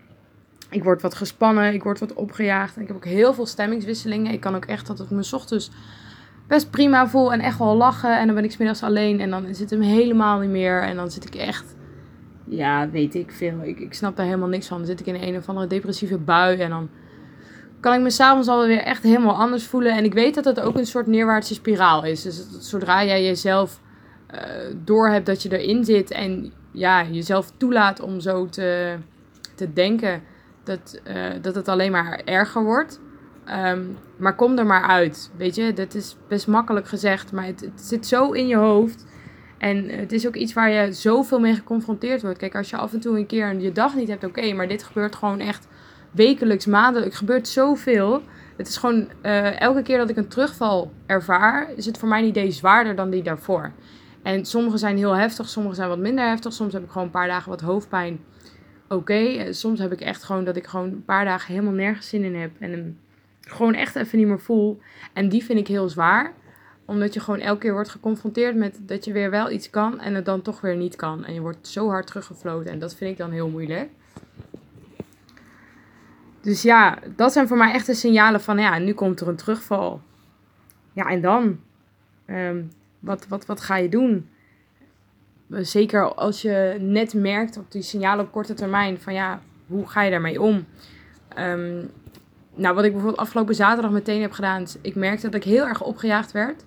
Ik 0.69 0.83
word 0.83 1.01
wat 1.01 1.15
gespannen, 1.15 1.73
ik 1.73 1.83
word 1.83 1.99
wat 1.99 2.13
opgejaagd. 2.13 2.75
En 2.75 2.81
ik 2.81 2.87
heb 2.87 2.95
ook 2.95 3.05
heel 3.05 3.33
veel 3.33 3.45
stemmingswisselingen. 3.45 4.33
Ik 4.33 4.39
kan 4.39 4.55
ook 4.55 4.65
echt 4.65 4.87
dat 4.87 4.99
ik 4.99 5.09
me 5.09 5.29
ochtends 5.31 5.71
best 6.47 6.69
prima 6.69 7.07
voel 7.07 7.33
en 7.33 7.39
echt 7.39 7.57
wel 7.57 7.75
lachen. 7.75 8.19
En 8.19 8.25
dan 8.25 8.35
ben 8.35 8.43
ik 8.43 8.51
smiddags 8.51 8.83
alleen 8.83 9.19
en 9.19 9.29
dan 9.29 9.55
zit 9.55 9.69
het 9.69 9.79
me 9.79 9.85
helemaal 9.85 10.39
niet 10.39 10.49
meer. 10.49 10.81
En 10.81 10.95
dan 10.95 11.11
zit 11.11 11.25
ik 11.25 11.35
echt 11.35 11.74
ja, 12.45 12.89
weet 12.89 13.15
ik 13.15 13.31
veel. 13.31 13.59
Ik, 13.63 13.79
ik 13.79 13.93
snap 13.93 14.15
daar 14.15 14.25
helemaal 14.25 14.47
niks 14.47 14.67
van. 14.67 14.77
Dan 14.77 14.85
zit 14.85 14.99
ik 14.99 15.05
in 15.05 15.27
een 15.27 15.37
of 15.37 15.49
andere 15.49 15.67
depressieve 15.67 16.17
bui 16.17 16.59
en 16.59 16.69
dan 16.69 16.89
kan 17.79 17.93
ik 17.93 18.01
me 18.01 18.09
s'avonds 18.09 18.47
alweer 18.47 18.81
echt 18.81 19.03
helemaal 19.03 19.35
anders 19.35 19.65
voelen. 19.65 19.91
En 19.91 20.03
ik 20.03 20.13
weet 20.13 20.35
dat 20.35 20.45
het 20.45 20.59
ook 20.59 20.77
een 20.77 20.85
soort 20.85 21.07
neerwaartse 21.07 21.53
spiraal 21.53 22.03
is. 22.03 22.21
Dus 22.21 22.47
zodra 22.59 23.05
jij 23.05 23.23
jezelf 23.23 23.81
uh, 24.33 24.39
door 24.83 25.09
hebt 25.09 25.25
dat 25.25 25.43
je 25.43 25.59
erin 25.59 25.85
zit 25.85 26.11
en 26.11 26.53
ja, 26.71 27.03
jezelf 27.03 27.51
toelaat 27.57 27.99
om 27.99 28.19
zo 28.19 28.45
te, 28.45 28.95
te 29.55 29.73
denken, 29.73 30.21
dat, 30.63 31.01
uh, 31.07 31.15
dat 31.41 31.55
het 31.55 31.67
alleen 31.67 31.91
maar 31.91 32.21
erger 32.25 32.63
wordt. 32.63 32.99
Um, 33.65 33.97
maar 34.17 34.35
kom 34.35 34.57
er 34.57 34.65
maar 34.65 34.83
uit. 34.83 35.31
Weet 35.37 35.55
je, 35.55 35.73
dat 35.73 35.93
is 35.93 36.17
best 36.27 36.47
makkelijk 36.47 36.87
gezegd, 36.87 37.31
maar 37.31 37.45
het 37.45 37.69
zit 37.75 38.07
zo 38.07 38.31
in 38.31 38.47
je 38.47 38.55
hoofd. 38.55 39.05
En 39.57 39.89
het 39.89 40.11
is 40.11 40.27
ook 40.27 40.35
iets 40.35 40.53
waar 40.53 40.71
je 40.71 40.93
zoveel 40.93 41.39
mee 41.39 41.53
geconfronteerd 41.53 42.21
wordt. 42.21 42.37
Kijk, 42.37 42.55
als 42.55 42.69
je 42.69 42.77
af 42.77 42.93
en 42.93 42.99
toe 42.99 43.17
een 43.17 43.25
keer 43.25 43.59
je 43.59 43.71
dag 43.71 43.95
niet 43.95 44.07
hebt, 44.07 44.23
oké. 44.23 44.53
maar 44.53 44.67
dit 44.67 44.83
gebeurt 44.83 45.15
gewoon 45.15 45.39
echt 45.39 45.67
wekelijks, 46.11 46.65
maandelijks. 46.65 47.17
Gebeurt 47.17 47.47
zoveel. 47.47 48.21
Het 48.55 48.67
is 48.67 48.77
gewoon 48.77 49.07
uh, 49.23 49.61
elke 49.61 49.81
keer 49.81 49.97
dat 49.97 50.09
ik 50.09 50.17
een 50.17 50.27
terugval 50.27 50.91
ervaar, 51.05 51.69
is 51.75 51.85
het 51.85 51.97
voor 51.97 52.07
mijn 52.07 52.25
idee 52.25 52.51
zwaarder 52.51 52.95
dan 52.95 53.09
die 53.09 53.23
daarvoor. 53.23 53.71
En 54.23 54.45
sommige 54.45 54.77
zijn 54.77 54.97
heel 54.97 55.15
heftig, 55.15 55.49
sommige 55.49 55.75
zijn 55.75 55.89
wat 55.89 55.97
minder 55.97 56.27
heftig. 56.27 56.53
Soms 56.53 56.73
heb 56.73 56.83
ik 56.83 56.89
gewoon 56.89 57.03
een 57.03 57.11
paar 57.11 57.27
dagen 57.27 57.49
wat 57.49 57.61
hoofdpijn. 57.61 58.19
Oké, 58.83 58.95
okay. 58.95 59.53
soms 59.53 59.79
heb 59.79 59.91
ik 59.91 60.01
echt 60.01 60.23
gewoon 60.23 60.43
dat 60.43 60.55
ik 60.55 60.67
gewoon 60.67 60.87
een 60.87 61.05
paar 61.05 61.25
dagen 61.25 61.53
helemaal 61.53 61.73
nergens 61.73 62.09
zin 62.09 62.23
in 62.23 62.35
heb. 62.35 62.51
En 62.59 62.71
hem 62.71 62.97
gewoon 63.41 63.73
echt 63.73 63.95
even 63.95 64.17
niet 64.17 64.27
meer 64.27 64.39
voel. 64.39 64.79
En 65.13 65.29
die 65.29 65.43
vind 65.43 65.59
ik 65.59 65.67
heel 65.67 65.89
zwaar 65.89 66.33
omdat 66.85 67.13
je 67.13 67.19
gewoon 67.19 67.39
elke 67.39 67.59
keer 67.59 67.73
wordt 67.73 67.89
geconfronteerd 67.89 68.55
met 68.55 68.79
dat 68.81 69.05
je 69.05 69.11
weer 69.11 69.29
wel 69.29 69.51
iets 69.51 69.69
kan 69.69 69.99
en 69.99 70.15
het 70.15 70.25
dan 70.25 70.41
toch 70.41 70.61
weer 70.61 70.75
niet 70.75 70.95
kan. 70.95 71.25
En 71.25 71.33
je 71.33 71.41
wordt 71.41 71.67
zo 71.67 71.89
hard 71.89 72.07
teruggefloten 72.07 72.71
en 72.71 72.79
dat 72.79 72.95
vind 72.95 73.11
ik 73.11 73.17
dan 73.17 73.31
heel 73.31 73.49
moeilijk. 73.49 73.89
Dus 76.41 76.61
ja, 76.61 76.97
dat 77.15 77.33
zijn 77.33 77.47
voor 77.47 77.57
mij 77.57 77.73
echt 77.73 77.85
de 77.85 77.93
signalen 77.93 78.41
van 78.41 78.57
ja, 78.57 78.77
nu 78.77 78.93
komt 78.93 79.21
er 79.21 79.27
een 79.27 79.35
terugval. 79.35 80.01
Ja, 80.93 81.05
en 81.05 81.21
dan? 81.21 81.59
Um, 82.27 82.71
wat, 82.99 83.27
wat, 83.27 83.45
wat 83.45 83.61
ga 83.61 83.77
je 83.77 83.89
doen? 83.89 84.29
Zeker 85.49 86.13
als 86.13 86.41
je 86.41 86.77
net 86.79 87.13
merkt 87.13 87.57
op 87.57 87.71
die 87.71 87.81
signalen 87.81 88.25
op 88.25 88.31
korte 88.31 88.53
termijn 88.53 88.99
van 88.99 89.13
ja, 89.13 89.41
hoe 89.67 89.87
ga 89.87 90.01
je 90.01 90.11
daarmee 90.11 90.41
om? 90.41 90.65
Um, 91.37 91.91
nou, 92.55 92.75
wat 92.75 92.83
ik 92.83 92.91
bijvoorbeeld 92.91 93.21
afgelopen 93.21 93.55
zaterdag 93.55 93.91
meteen 93.91 94.21
heb 94.21 94.31
gedaan, 94.31 94.61
is 94.61 94.77
ik 94.81 94.95
merkte 94.95 95.29
dat 95.29 95.35
ik 95.35 95.43
heel 95.43 95.67
erg 95.67 95.81
opgejaagd 95.81 96.31
werd. 96.31 96.65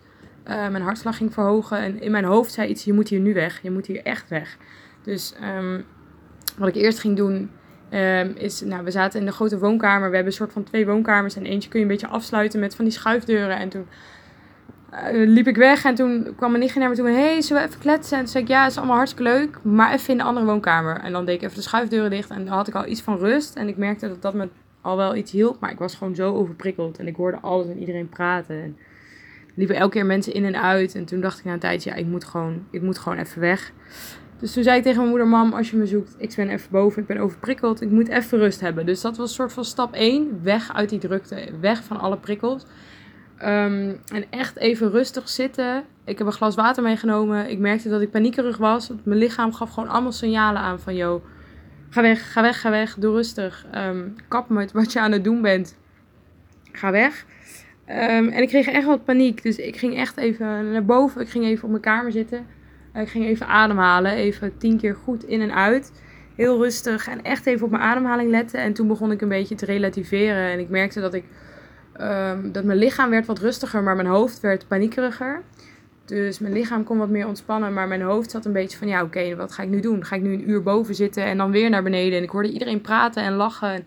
Uh, 0.49 0.69
mijn 0.69 0.83
hartslag 0.83 1.17
ging 1.17 1.33
verhogen. 1.33 1.79
En 1.79 2.01
in 2.01 2.11
mijn 2.11 2.25
hoofd 2.25 2.53
zei 2.53 2.69
iets, 2.69 2.85
je 2.85 2.93
moet 2.93 3.09
hier 3.09 3.21
nu 3.21 3.35
weg. 3.35 3.63
Je 3.63 3.71
moet 3.71 3.87
hier 3.87 4.03
echt 4.03 4.29
weg. 4.29 4.57
Dus 5.03 5.35
um, 5.59 5.85
wat 6.59 6.69
ik 6.69 6.75
eerst 6.75 6.99
ging 6.99 7.17
doen, 7.17 7.51
um, 7.93 8.33
is, 8.37 8.61
nou, 8.61 8.85
we 8.85 8.91
zaten 8.91 9.21
in 9.21 9.27
de 9.27 9.33
grote 9.33 9.59
woonkamer. 9.59 10.09
We 10.09 10.15
hebben 10.15 10.33
een 10.33 10.39
soort 10.39 10.53
van 10.53 10.65
twee 10.65 10.87
woonkamers. 10.87 11.37
En 11.37 11.45
eentje 11.45 11.69
kun 11.69 11.79
je 11.79 11.85
een 11.85 11.91
beetje 11.91 12.07
afsluiten 12.07 12.61
met 12.61 12.75
van 12.75 12.85
die 12.85 12.95
schuifdeuren. 12.95 13.57
En 13.57 13.69
toen 13.69 13.87
uh, 14.93 15.29
liep 15.29 15.47
ik 15.47 15.57
weg 15.57 15.85
en 15.85 15.95
toen 15.95 16.33
kwam 16.37 16.51
mijn 16.51 16.63
nichtje 16.63 16.81
naar 16.81 16.89
me 16.89 16.97
toe. 16.97 17.09
Hé, 17.09 17.15
hey, 17.15 17.43
zullen 17.43 17.65
even 17.65 17.81
kletsen? 17.81 18.17
En 18.17 18.23
toen 18.23 18.33
zei 18.33 18.45
ik, 18.45 18.51
ja, 18.51 18.63
het 18.63 18.71
is 18.71 18.79
allemaal 18.79 18.97
hartstikke 18.97 19.31
leuk. 19.31 19.59
Maar 19.63 19.93
even 19.93 20.11
in 20.11 20.19
de 20.19 20.25
andere 20.25 20.47
woonkamer. 20.47 21.01
En 21.01 21.13
dan 21.13 21.25
deed 21.25 21.35
ik 21.35 21.43
even 21.43 21.57
de 21.57 21.63
schuifdeuren 21.63 22.11
dicht. 22.11 22.31
En 22.31 22.45
dan 22.45 22.55
had 22.55 22.69
ik 22.69 22.75
al 22.75 22.87
iets 22.87 23.03
van 23.03 23.19
rust. 23.19 23.57
En 23.57 23.69
ik 23.69 23.77
merkte 23.77 24.09
dat 24.09 24.23
dat 24.23 24.35
me 24.35 24.49
al 24.81 24.97
wel 24.97 25.17
iets 25.17 25.33
hielp. 25.33 25.61
Maar 25.61 25.71
ik 25.71 25.79
was 25.79 25.95
gewoon 25.95 26.15
zo 26.15 26.35
overprikkeld. 26.35 26.99
En 26.99 27.07
ik 27.07 27.17
hoorde 27.17 27.39
alles 27.41 27.67
en 27.67 27.79
iedereen 27.79 28.09
praten. 28.09 28.63
En 28.63 28.77
liepen 29.59 29.77
elke 29.77 29.93
keer 29.93 30.07
mensen 30.07 30.35
in 30.35 30.45
en 30.45 30.63
uit. 30.63 30.95
En 30.95 31.05
toen 31.05 31.21
dacht 31.21 31.39
ik 31.39 31.45
na 31.45 31.53
een 31.53 31.59
tijdje, 31.59 31.91
ja, 31.91 31.97
ik 31.97 32.07
moet 32.07 32.25
gewoon, 32.25 32.67
ik 32.71 32.83
moet 32.83 32.99
gewoon 32.99 33.19
even 33.19 33.41
weg. 33.41 33.73
Dus 34.39 34.53
toen 34.53 34.63
zei 34.63 34.77
ik 34.77 34.83
tegen 34.83 34.99
mijn 34.99 35.09
moeder, 35.09 35.29
mam, 35.29 35.53
als 35.53 35.71
je 35.71 35.77
me 35.77 35.87
zoekt, 35.87 36.15
ik 36.19 36.33
ben 36.37 36.49
even 36.49 36.71
boven, 36.71 37.03
ik 37.03 37.09
ben 37.09 37.19
overprikkeld, 37.19 37.81
ik 37.81 37.91
moet 37.91 38.09
even 38.09 38.39
rust 38.39 38.61
hebben. 38.61 38.87
Dus 38.87 39.01
dat 39.01 39.17
was 39.17 39.29
een 39.29 39.35
soort 39.35 39.53
van 39.53 39.65
stap 39.65 39.95
1, 39.95 40.41
weg 40.43 40.75
uit 40.75 40.89
die 40.89 40.99
drukte, 40.99 41.49
weg 41.61 41.85
van 41.85 42.01
alle 42.01 42.17
prikkels. 42.17 42.65
Ehm, 43.39 43.95
en 44.13 44.25
echt 44.31 44.57
even 44.57 44.91
rustig 44.91 45.29
zitten. 45.29 45.85
Ik 46.05 46.19
heb 46.19 46.27
een 46.27 46.33
glas 46.33 46.55
water 46.55 46.83
meegenomen. 46.83 47.51
Ik 47.51 47.59
merkte 47.59 47.89
dat 47.89 48.01
ik 48.01 48.11
paniekerig 48.11 48.57
was. 48.57 48.91
Mijn 49.03 49.19
lichaam 49.19 49.53
gaf 49.53 49.71
gewoon 49.71 49.89
allemaal 49.89 50.13
signalen 50.13 50.63
aan 50.63 50.81
van, 50.81 50.95
yo, 50.95 51.23
ga 51.91 52.03
weg, 52.03 52.33
ga 52.33 52.43
weg, 52.43 52.61
ga 52.61 52.71
weg, 52.71 52.95
doe 52.95 53.13
rustig. 53.13 53.67
Um, 53.75 54.15
kap 54.29 54.49
met 54.49 54.73
wat 54.73 54.93
je 54.93 55.01
aan 55.01 55.13
het 55.13 55.25
doen 55.25 55.43
bent. 55.43 55.77
Ga 56.73 56.91
weg. 56.91 57.27
Ehm, 57.89 58.29
en 58.29 58.43
ik 58.43 58.49
kreeg 58.49 58.67
echt 58.67 58.87
wat 58.87 59.05
paniek. 59.05 59.43
Dus 59.43 59.57
ik 59.57 59.77
ging 59.77 59.97
echt 59.97 60.17
even 60.17 60.73
naar 60.73 60.85
boven. 60.85 61.21
Ik 61.21 61.29
ging 61.29 61.45
even 61.45 61.65
op 61.65 61.71
mijn 61.71 61.83
kamer 61.83 62.13
zitten. 62.13 62.47
Ik 62.95 63.09
ging 63.09 63.25
even 63.25 63.47
ademhalen. 63.47 64.13
Even 64.13 64.59
tien 64.59 64.79
keer 64.79 64.95
goed 64.95 65.25
in 65.25 65.41
en 65.41 65.55
uit. 65.55 65.93
Heel 66.35 66.63
rustig. 66.63 67.09
En 67.09 67.23
echt 67.23 67.47
even 67.47 67.65
op 67.65 67.71
mijn 67.71 67.83
ademhaling 67.83 68.31
letten. 68.31 68.61
En 68.61 68.73
toen 68.73 68.89
begon 68.89 69.13
ik 69.13 69.21
een 69.21 69.29
beetje 69.29 69.55
te 69.55 69.65
relativeren. 69.65 70.51
En 70.51 70.59
ik 70.59 70.69
merkte 70.69 71.01
dat 71.01 71.15
ik... 71.15 71.25
Ehm, 71.93 72.53
dat 72.53 72.65
mijn 72.65 72.79
lichaam 72.79 73.11
werd 73.11 73.27
wat 73.27 73.39
rustiger, 73.39 73.83
maar 73.83 73.97
mijn 73.97 74.09
hoofd 74.09 74.41
werd 74.41 74.69
paniekeriger. 74.69 75.43
Dus 76.05 76.39
mijn 76.39 76.53
lichaam 76.53 76.85
kon 76.85 76.99
wat 76.99 77.09
meer 77.09 77.27
ontspannen, 77.27 77.73
maar 77.73 77.89
mijn 77.89 78.03
hoofd 78.03 78.31
zat 78.31 78.45
een 78.45 78.53
beetje 78.53 78.79
van 78.79 78.89
ja, 78.89 79.03
oké, 79.03 79.37
wat 79.37 79.53
ga 79.53 79.63
ik 79.63 79.69
nu 79.69 79.81
doen? 79.81 80.05
Ga 80.05 80.17
ik 80.17 80.23
nu 80.23 80.33
een 80.33 80.51
uur 80.51 80.63
boven 80.63 80.95
zitten 80.95 81.25
en 81.25 81.37
dan 81.37 81.51
weer 81.51 81.71
naar 81.71 81.83
beneden? 81.83 82.19
En 82.19 82.25
ik 82.25 82.31
hoorde 82.31 82.51
iedereen 82.53 82.81
praten 82.81 83.23
en 83.23 83.33
lachen. 83.33 83.73
En 83.73 83.85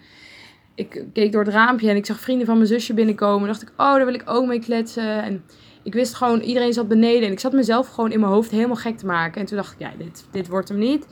ik 0.81 1.05
keek 1.13 1.31
door 1.31 1.43
het 1.43 1.53
raampje 1.53 1.89
en 1.89 1.95
ik 1.95 2.05
zag 2.05 2.19
vrienden 2.19 2.45
van 2.45 2.55
mijn 2.55 2.67
zusje 2.67 2.93
binnenkomen. 2.93 3.41
En 3.41 3.47
dacht 3.47 3.61
ik, 3.61 3.71
oh, 3.77 3.93
daar 3.93 4.05
wil 4.05 4.13
ik 4.13 4.23
ook 4.25 4.45
mee 4.47 4.59
kletsen. 4.59 5.23
En 5.23 5.43
ik 5.83 5.93
wist 5.93 6.13
gewoon, 6.13 6.39
iedereen 6.39 6.73
zat 6.73 6.87
beneden. 6.87 7.23
En 7.23 7.31
ik 7.31 7.39
zat 7.39 7.53
mezelf 7.53 7.87
gewoon 7.87 8.11
in 8.11 8.19
mijn 8.19 8.31
hoofd 8.31 8.51
helemaal 8.51 8.75
gek 8.75 8.97
te 8.97 9.05
maken. 9.05 9.41
En 9.41 9.47
toen 9.47 9.57
dacht 9.57 9.73
ik, 9.73 9.79
ja, 9.79 9.91
dit, 9.97 10.25
dit 10.31 10.47
wordt 10.47 10.69
hem 10.69 10.77
niet. 10.77 11.07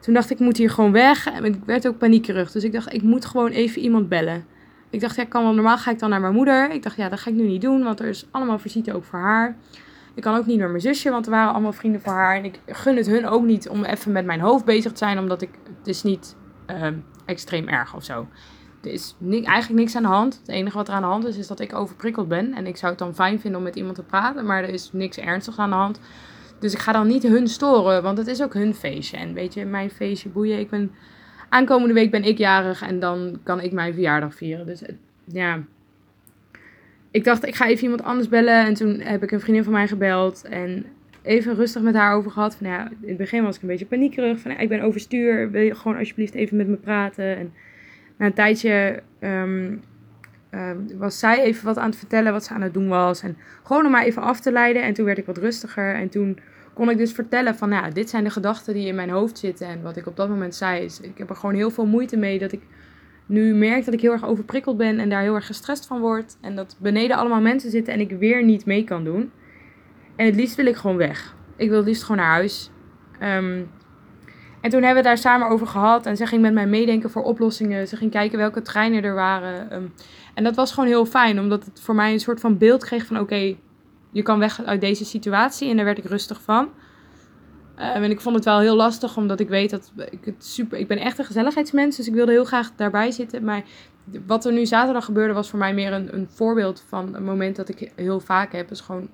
Toen 0.00 0.14
dacht 0.14 0.30
ik, 0.30 0.38
ik 0.38 0.44
moet 0.44 0.56
hier 0.56 0.70
gewoon 0.70 0.92
weg. 0.92 1.26
En 1.26 1.44
ik 1.44 1.54
werd 1.64 1.86
ook 1.86 1.98
paniekerig. 1.98 2.50
Dus 2.50 2.64
ik 2.64 2.72
dacht, 2.72 2.92
ik 2.92 3.02
moet 3.02 3.24
gewoon 3.24 3.50
even 3.50 3.82
iemand 3.82 4.08
bellen. 4.08 4.44
Ik 4.90 5.00
dacht, 5.00 5.16
ja, 5.16 5.24
kan 5.24 5.42
wel. 5.42 5.54
Normaal 5.54 5.78
ga 5.78 5.90
ik 5.90 5.98
dan 5.98 6.10
naar 6.10 6.20
mijn 6.20 6.34
moeder. 6.34 6.70
Ik 6.70 6.82
dacht, 6.82 6.96
ja, 6.96 7.08
dat 7.08 7.20
ga 7.20 7.30
ik 7.30 7.36
nu 7.36 7.46
niet 7.46 7.62
doen. 7.62 7.82
Want 7.82 8.00
er 8.00 8.08
is 8.08 8.26
allemaal 8.30 8.58
visite 8.58 8.94
ook 8.94 9.04
voor 9.04 9.18
haar. 9.18 9.56
Ik 10.14 10.22
kan 10.22 10.36
ook 10.36 10.46
niet 10.46 10.58
naar 10.58 10.68
mijn 10.68 10.80
zusje, 10.80 11.10
want 11.10 11.24
er 11.24 11.30
waren 11.30 11.52
allemaal 11.52 11.72
vrienden 11.72 12.00
voor 12.00 12.12
haar. 12.12 12.36
En 12.36 12.44
ik 12.44 12.60
gun 12.66 12.96
het 12.96 13.06
hun 13.06 13.26
ook 13.26 13.44
niet 13.44 13.68
om 13.68 13.84
even 13.84 14.12
met 14.12 14.24
mijn 14.24 14.40
hoofd 14.40 14.64
bezig 14.64 14.92
te 14.92 14.98
zijn. 14.98 15.18
Omdat 15.18 15.42
ik, 15.42 15.50
het 15.78 15.86
is 15.86 16.02
niet 16.02 16.36
uh, 16.70 16.86
extreem 17.26 17.68
erg 17.68 17.94
of 17.94 18.04
zo 18.04 18.26
er 18.82 18.92
is 18.92 19.14
eigenlijk 19.22 19.80
niks 19.80 19.96
aan 19.96 20.02
de 20.02 20.08
hand. 20.08 20.38
Het 20.38 20.48
enige 20.48 20.76
wat 20.76 20.88
er 20.88 20.94
aan 20.94 21.02
de 21.02 21.08
hand 21.08 21.24
is, 21.24 21.36
is 21.36 21.46
dat 21.46 21.60
ik 21.60 21.74
overprikkeld 21.74 22.28
ben. 22.28 22.54
En 22.54 22.66
ik 22.66 22.76
zou 22.76 22.90
het 22.90 23.00
dan 23.00 23.14
fijn 23.14 23.40
vinden 23.40 23.58
om 23.58 23.66
met 23.66 23.76
iemand 23.76 23.94
te 23.94 24.02
praten, 24.02 24.46
maar 24.46 24.62
er 24.62 24.68
is 24.68 24.90
niks 24.92 25.18
ernstigs 25.18 25.58
aan 25.58 25.70
de 25.70 25.76
hand. 25.76 26.00
Dus 26.58 26.72
ik 26.72 26.78
ga 26.78 26.92
dan 26.92 27.06
niet 27.06 27.22
hun 27.22 27.48
storen, 27.48 28.02
want 28.02 28.18
het 28.18 28.26
is 28.26 28.42
ook 28.42 28.54
hun 28.54 28.74
feestje. 28.74 29.16
En 29.16 29.34
weet 29.34 29.54
je, 29.54 29.64
mijn 29.64 29.90
feestje 29.90 30.28
boeien. 30.28 30.58
Ik 30.58 30.70
ben, 30.70 30.92
aankomende 31.48 31.94
week 31.94 32.10
ben 32.10 32.24
ik 32.24 32.38
jarig 32.38 32.82
en 32.82 33.00
dan 33.00 33.40
kan 33.42 33.60
ik 33.60 33.72
mijn 33.72 33.92
verjaardag 33.92 34.34
vieren. 34.34 34.66
Dus 34.66 34.82
ja, 35.24 35.62
ik 37.10 37.24
dacht, 37.24 37.46
ik 37.46 37.54
ga 37.54 37.66
even 37.66 37.82
iemand 37.82 38.02
anders 38.02 38.28
bellen. 38.28 38.64
En 38.66 38.74
toen 38.74 39.00
heb 39.00 39.22
ik 39.22 39.30
een 39.30 39.40
vriendin 39.40 39.64
van 39.64 39.72
mij 39.72 39.88
gebeld 39.88 40.44
en 40.44 40.86
even 41.22 41.54
rustig 41.54 41.82
met 41.82 41.94
haar 41.94 42.14
over 42.14 42.30
gehad. 42.30 42.56
Van, 42.56 42.66
ja, 42.66 42.88
in 43.00 43.08
het 43.08 43.16
begin 43.16 43.42
was 43.42 43.56
ik 43.56 43.62
een 43.62 43.68
beetje 43.68 43.86
paniekerig. 43.86 44.38
Van, 44.38 44.50
ja, 44.50 44.58
ik 44.58 44.68
ben 44.68 44.80
overstuur, 44.80 45.50
wil 45.50 45.62
je 45.62 45.74
gewoon 45.74 45.96
alsjeblieft 45.96 46.34
even 46.34 46.56
met 46.56 46.68
me 46.68 46.76
praten? 46.76 47.36
En 47.36 47.52
na 48.20 48.26
een 48.26 48.34
tijdje 48.34 49.02
ehm, 49.18 49.76
ehm, 50.50 50.76
was 50.98 51.18
zij 51.18 51.42
even 51.42 51.64
wat 51.64 51.78
aan 51.78 51.88
het 51.88 51.98
vertellen 51.98 52.32
wat 52.32 52.44
ze 52.44 52.54
aan 52.54 52.62
het 52.62 52.74
doen 52.74 52.88
was. 52.88 53.22
En 53.22 53.36
gewoon 53.62 53.84
om 53.84 53.90
maar 53.90 54.04
even 54.04 54.22
af 54.22 54.40
te 54.40 54.52
leiden. 54.52 54.82
En 54.82 54.94
toen 54.94 55.04
werd 55.04 55.18
ik 55.18 55.26
wat 55.26 55.38
rustiger. 55.38 55.94
En 55.94 56.08
toen 56.08 56.38
kon 56.74 56.90
ik 56.90 56.96
dus 56.96 57.12
vertellen 57.12 57.54
van, 57.54 57.68
nou, 57.68 57.92
dit 57.92 58.10
zijn 58.10 58.24
de 58.24 58.30
gedachten 58.30 58.74
die 58.74 58.86
in 58.86 58.94
mijn 58.94 59.10
hoofd 59.10 59.38
zitten. 59.38 59.66
En 59.66 59.82
wat 59.82 59.96
ik 59.96 60.06
op 60.06 60.16
dat 60.16 60.28
moment 60.28 60.54
zei 60.54 60.84
is, 60.84 61.00
ik 61.00 61.18
heb 61.18 61.30
er 61.30 61.36
gewoon 61.36 61.54
heel 61.54 61.70
veel 61.70 61.86
moeite 61.86 62.16
mee 62.16 62.38
dat 62.38 62.52
ik 62.52 62.60
nu 63.26 63.54
merk 63.54 63.84
dat 63.84 63.94
ik 63.94 64.00
heel 64.00 64.12
erg 64.12 64.26
overprikkeld 64.26 64.76
ben 64.76 64.98
en 64.98 65.08
daar 65.08 65.22
heel 65.22 65.34
erg 65.34 65.46
gestrest 65.46 65.86
van 65.86 66.00
word. 66.00 66.36
En 66.40 66.56
dat 66.56 66.76
beneden 66.80 67.16
allemaal 67.16 67.40
mensen 67.40 67.70
zitten 67.70 67.94
en 67.94 68.00
ik 68.00 68.10
weer 68.10 68.44
niet 68.44 68.66
mee 68.66 68.84
kan 68.84 69.04
doen. 69.04 69.30
En 70.16 70.26
het 70.26 70.34
liefst 70.34 70.56
wil 70.56 70.66
ik 70.66 70.76
gewoon 70.76 70.96
weg. 70.96 71.36
Ik 71.56 71.68
wil 71.68 71.78
het 71.78 71.86
liefst 71.86 72.02
gewoon 72.02 72.20
naar 72.20 72.34
huis. 72.34 72.70
Um, 73.22 73.70
en 74.60 74.70
toen 74.70 74.82
hebben 74.82 75.02
we 75.02 75.08
daar 75.08 75.18
samen 75.18 75.48
over 75.48 75.66
gehad. 75.66 76.06
En 76.06 76.16
ze 76.16 76.26
ging 76.26 76.42
met 76.42 76.52
mij 76.52 76.66
meedenken 76.66 77.10
voor 77.10 77.22
oplossingen. 77.22 77.88
Ze 77.88 77.96
ging 77.96 78.10
kijken 78.10 78.38
welke 78.38 78.62
treinen 78.62 79.02
er 79.02 79.14
waren. 79.14 79.70
Ehm, 79.70 79.84
en 80.34 80.44
dat 80.44 80.56
was 80.56 80.72
gewoon 80.72 80.88
heel 80.88 81.06
fijn, 81.06 81.40
omdat 81.40 81.64
het 81.64 81.80
voor 81.80 81.94
mij 81.94 82.12
een 82.12 82.20
soort 82.20 82.40
van 82.40 82.58
beeld 82.58 82.84
kreeg 82.84 83.06
van: 83.06 83.18
oké, 83.18 83.56
je 84.10 84.22
kan 84.22 84.38
weg 84.38 84.64
uit 84.64 84.80
deze 84.80 85.04
situatie. 85.04 85.70
En 85.70 85.76
daar 85.76 85.84
werd 85.84 85.98
ik 85.98 86.04
rustig 86.04 86.42
van. 86.42 86.68
Uh, 87.78 87.94
en 87.94 88.10
ik 88.10 88.20
vond 88.20 88.34
het 88.34 88.44
wel 88.44 88.60
heel 88.60 88.76
lastig, 88.76 89.16
omdat 89.16 89.40
ik 89.40 89.48
weet 89.48 89.70
dat 89.70 89.92
ik 90.10 90.24
het 90.24 90.44
super. 90.44 90.78
Ik 90.78 90.88
ben 90.88 90.98
echt 90.98 91.18
een 91.18 91.24
gezelligheidsmens, 91.24 91.96
dus 91.96 92.08
ik 92.08 92.14
wilde 92.14 92.32
heel 92.32 92.44
graag 92.44 92.72
daarbij 92.76 93.10
zitten. 93.10 93.44
Maar 93.44 93.62
wat 94.26 94.44
er 94.44 94.52
nu 94.52 94.66
zaterdag 94.66 95.04
gebeurde, 95.04 95.34
was 95.34 95.50
voor 95.50 95.58
mij 95.58 95.74
meer 95.74 95.92
een, 95.92 96.14
een 96.14 96.28
voorbeeld 96.30 96.84
van 96.88 97.14
een 97.14 97.24
moment 97.24 97.56
dat 97.56 97.68
ik 97.68 97.92
heel 97.96 98.20
vaak 98.20 98.52
heb. 98.52 98.70
Is 98.70 98.80
gewoon, 98.80 99.08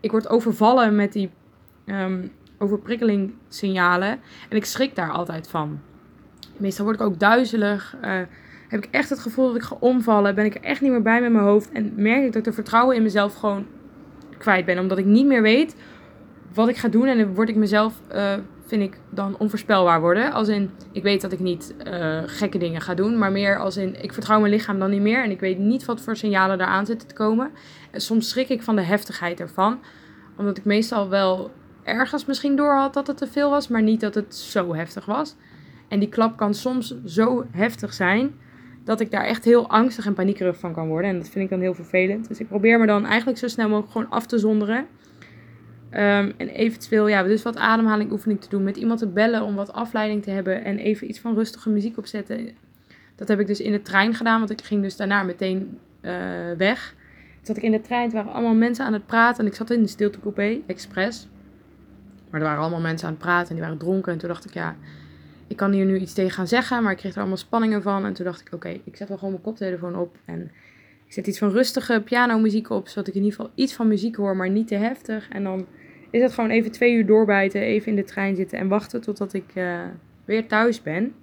ik 0.00 0.10
word 0.10 0.28
overvallen 0.28 0.94
met 0.94 1.12
die 1.12 1.30
ehm, 1.84 2.26
overprikkeling 2.60 3.32
signalen. 3.48 4.20
En 4.48 4.56
ik 4.56 4.64
schrik 4.64 4.94
daar 4.94 5.10
altijd 5.10 5.48
van. 5.48 5.80
Meestal 6.56 6.84
word 6.84 7.00
ik 7.00 7.06
ook 7.06 7.18
duizelig. 7.18 7.96
Uh, 8.04 8.20
heb 8.68 8.84
ik 8.84 8.88
echt 8.90 9.10
het 9.10 9.18
gevoel 9.18 9.46
dat 9.46 9.56
ik 9.56 9.62
ga 9.62 9.76
omvallen. 9.80 10.34
Ben 10.34 10.44
ik 10.44 10.54
er 10.54 10.62
echt 10.62 10.80
niet 10.80 10.90
meer 10.90 11.02
bij 11.02 11.20
met 11.20 11.32
mijn 11.32 11.44
hoofd. 11.44 11.72
En 11.72 11.92
merk 11.96 12.18
ik 12.18 12.26
dat 12.26 12.36
ik 12.36 12.44
de 12.44 12.52
vertrouwen 12.52 12.96
in 12.96 13.02
mezelf 13.02 13.34
gewoon 13.34 13.66
kwijt 14.38 14.64
ben. 14.64 14.78
Omdat 14.78 14.98
ik 14.98 15.04
niet 15.04 15.26
meer 15.26 15.42
weet 15.42 15.76
wat 16.54 16.68
ik 16.68 16.76
ga 16.76 16.88
doen. 16.88 17.06
En 17.06 17.18
dan 17.18 17.34
word 17.34 17.48
ik 17.48 17.56
mezelf, 17.56 18.00
uh, 18.14 18.34
vind 18.66 18.82
ik, 18.82 18.98
dan 19.10 19.38
onvoorspelbaar 19.38 20.00
worden. 20.00 20.32
Als 20.32 20.48
in, 20.48 20.70
ik 20.92 21.02
weet 21.02 21.20
dat 21.20 21.32
ik 21.32 21.40
niet 21.40 21.74
uh, 21.86 22.22
gekke 22.26 22.58
dingen 22.58 22.80
ga 22.80 22.94
doen. 22.94 23.18
Maar 23.18 23.32
meer 23.32 23.58
als 23.58 23.76
in, 23.76 24.02
ik 24.02 24.12
vertrouw 24.12 24.40
mijn 24.40 24.52
lichaam 24.52 24.78
dan 24.78 24.90
niet 24.90 25.00
meer. 25.00 25.24
En 25.24 25.30
ik 25.30 25.40
weet 25.40 25.58
niet 25.58 25.84
wat 25.84 26.00
voor 26.00 26.16
signalen 26.16 26.60
eraan 26.60 26.86
zitten 26.86 27.08
te 27.08 27.14
komen. 27.14 27.50
En 27.90 28.00
soms 28.00 28.28
schrik 28.28 28.48
ik 28.48 28.62
van 28.62 28.76
de 28.76 28.82
heftigheid 28.82 29.40
ervan. 29.40 29.78
Omdat 30.36 30.58
ik 30.58 30.64
meestal 30.64 31.08
wel 31.08 31.50
ergens 31.90 32.24
misschien 32.24 32.56
door 32.56 32.74
had 32.74 32.94
dat 32.94 33.06
het 33.06 33.16
te 33.16 33.26
veel 33.26 33.50
was, 33.50 33.68
maar 33.68 33.82
niet 33.82 34.00
dat 34.00 34.14
het 34.14 34.34
zo 34.34 34.74
heftig 34.74 35.04
was. 35.04 35.36
En 35.88 35.98
die 35.98 36.08
klap 36.08 36.36
kan 36.36 36.54
soms 36.54 36.94
zo 37.04 37.46
heftig 37.50 37.92
zijn 37.92 38.32
dat 38.84 39.00
ik 39.00 39.10
daar 39.10 39.24
echt 39.24 39.44
heel 39.44 39.68
angstig 39.68 40.06
en 40.06 40.14
paniekerig 40.14 40.58
van 40.58 40.72
kan 40.72 40.88
worden. 40.88 41.10
En 41.10 41.16
dat 41.16 41.28
vind 41.28 41.44
ik 41.44 41.50
dan 41.50 41.60
heel 41.60 41.74
vervelend. 41.74 42.28
Dus 42.28 42.40
ik 42.40 42.48
probeer 42.48 42.78
me 42.78 42.86
dan 42.86 43.06
eigenlijk 43.06 43.38
zo 43.38 43.48
snel 43.48 43.68
mogelijk 43.68 43.92
gewoon 43.92 44.10
af 44.10 44.26
te 44.26 44.38
zonderen. 44.38 44.78
Um, 45.92 46.32
en 46.36 46.48
eventueel, 46.48 47.08
ja, 47.08 47.22
dus 47.22 47.42
wat 47.42 47.56
ademhalingoefening 47.56 48.40
te 48.40 48.48
doen. 48.48 48.62
Met 48.62 48.76
iemand 48.76 48.98
te 48.98 49.08
bellen 49.08 49.42
om 49.42 49.54
wat 49.54 49.72
afleiding 49.72 50.22
te 50.22 50.30
hebben. 50.30 50.64
En 50.64 50.78
even 50.78 51.08
iets 51.08 51.20
van 51.20 51.34
rustige 51.34 51.70
muziek 51.70 51.98
opzetten. 51.98 52.48
Dat 53.16 53.28
heb 53.28 53.40
ik 53.40 53.46
dus 53.46 53.60
in 53.60 53.72
de 53.72 53.82
trein 53.82 54.14
gedaan. 54.14 54.38
Want 54.38 54.50
ik 54.50 54.62
ging 54.62 54.82
dus 54.82 54.96
daarna 54.96 55.22
meteen 55.22 55.78
uh, 56.02 56.12
weg. 56.56 56.94
Toen 57.36 57.46
zat 57.46 57.56
ik 57.56 57.62
in 57.62 57.72
de 57.72 57.80
trein. 57.80 58.02
Het 58.02 58.12
waren 58.12 58.32
allemaal 58.32 58.54
mensen 58.54 58.84
aan 58.84 58.92
het 58.92 59.06
praten. 59.06 59.44
En 59.44 59.50
ik 59.50 59.56
zat 59.56 59.70
in 59.70 59.82
de 59.82 59.88
stiltecoupé, 59.88 60.58
expres. 60.66 61.28
Maar 62.30 62.40
er 62.40 62.46
waren 62.46 62.62
allemaal 62.62 62.80
mensen 62.80 63.06
aan 63.06 63.12
het 63.12 63.22
praten 63.22 63.48
en 63.48 63.54
die 63.54 63.64
waren 63.64 63.78
dronken. 63.78 64.12
En 64.12 64.18
toen 64.18 64.28
dacht 64.28 64.44
ik, 64.44 64.54
ja, 64.54 64.76
ik 65.46 65.56
kan 65.56 65.72
hier 65.72 65.84
nu 65.84 65.98
iets 65.98 66.12
tegen 66.12 66.30
gaan 66.30 66.46
zeggen. 66.46 66.82
Maar 66.82 66.92
ik 66.92 66.98
kreeg 66.98 67.12
er 67.12 67.18
allemaal 67.18 67.36
spanningen 67.36 67.82
van. 67.82 68.04
En 68.04 68.12
toen 68.12 68.24
dacht 68.24 68.40
ik, 68.40 68.54
oké, 68.54 68.68
ik 68.68 68.96
zet 68.96 69.08
wel 69.08 69.16
gewoon 69.16 69.32
mijn 69.32 69.44
koptelefoon 69.44 69.96
op. 69.96 70.16
En 70.24 70.50
ik 71.06 71.12
zet 71.12 71.26
iets 71.26 71.38
van 71.38 71.50
rustige 71.50 72.02
pianomuziek 72.04 72.70
op. 72.70 72.88
Zodat 72.88 73.08
ik 73.08 73.14
in 73.14 73.22
ieder 73.22 73.36
geval 73.36 73.52
iets 73.54 73.72
van 73.72 73.88
muziek 73.88 74.16
hoor, 74.16 74.36
maar 74.36 74.50
niet 74.50 74.68
te 74.68 74.74
heftig. 74.74 75.28
En 75.28 75.42
dan 75.42 75.66
is 76.10 76.22
het 76.22 76.32
gewoon 76.32 76.50
even 76.50 76.70
twee 76.70 76.94
uur 76.94 77.06
doorbijten. 77.06 77.60
Even 77.60 77.88
in 77.88 77.96
de 77.96 78.04
trein 78.04 78.36
zitten 78.36 78.58
en 78.58 78.68
wachten 78.68 79.00
totdat 79.00 79.32
ik 79.32 79.52
uh, 79.54 79.80
weer 80.24 80.46
thuis 80.46 80.82
ben. 80.82 81.14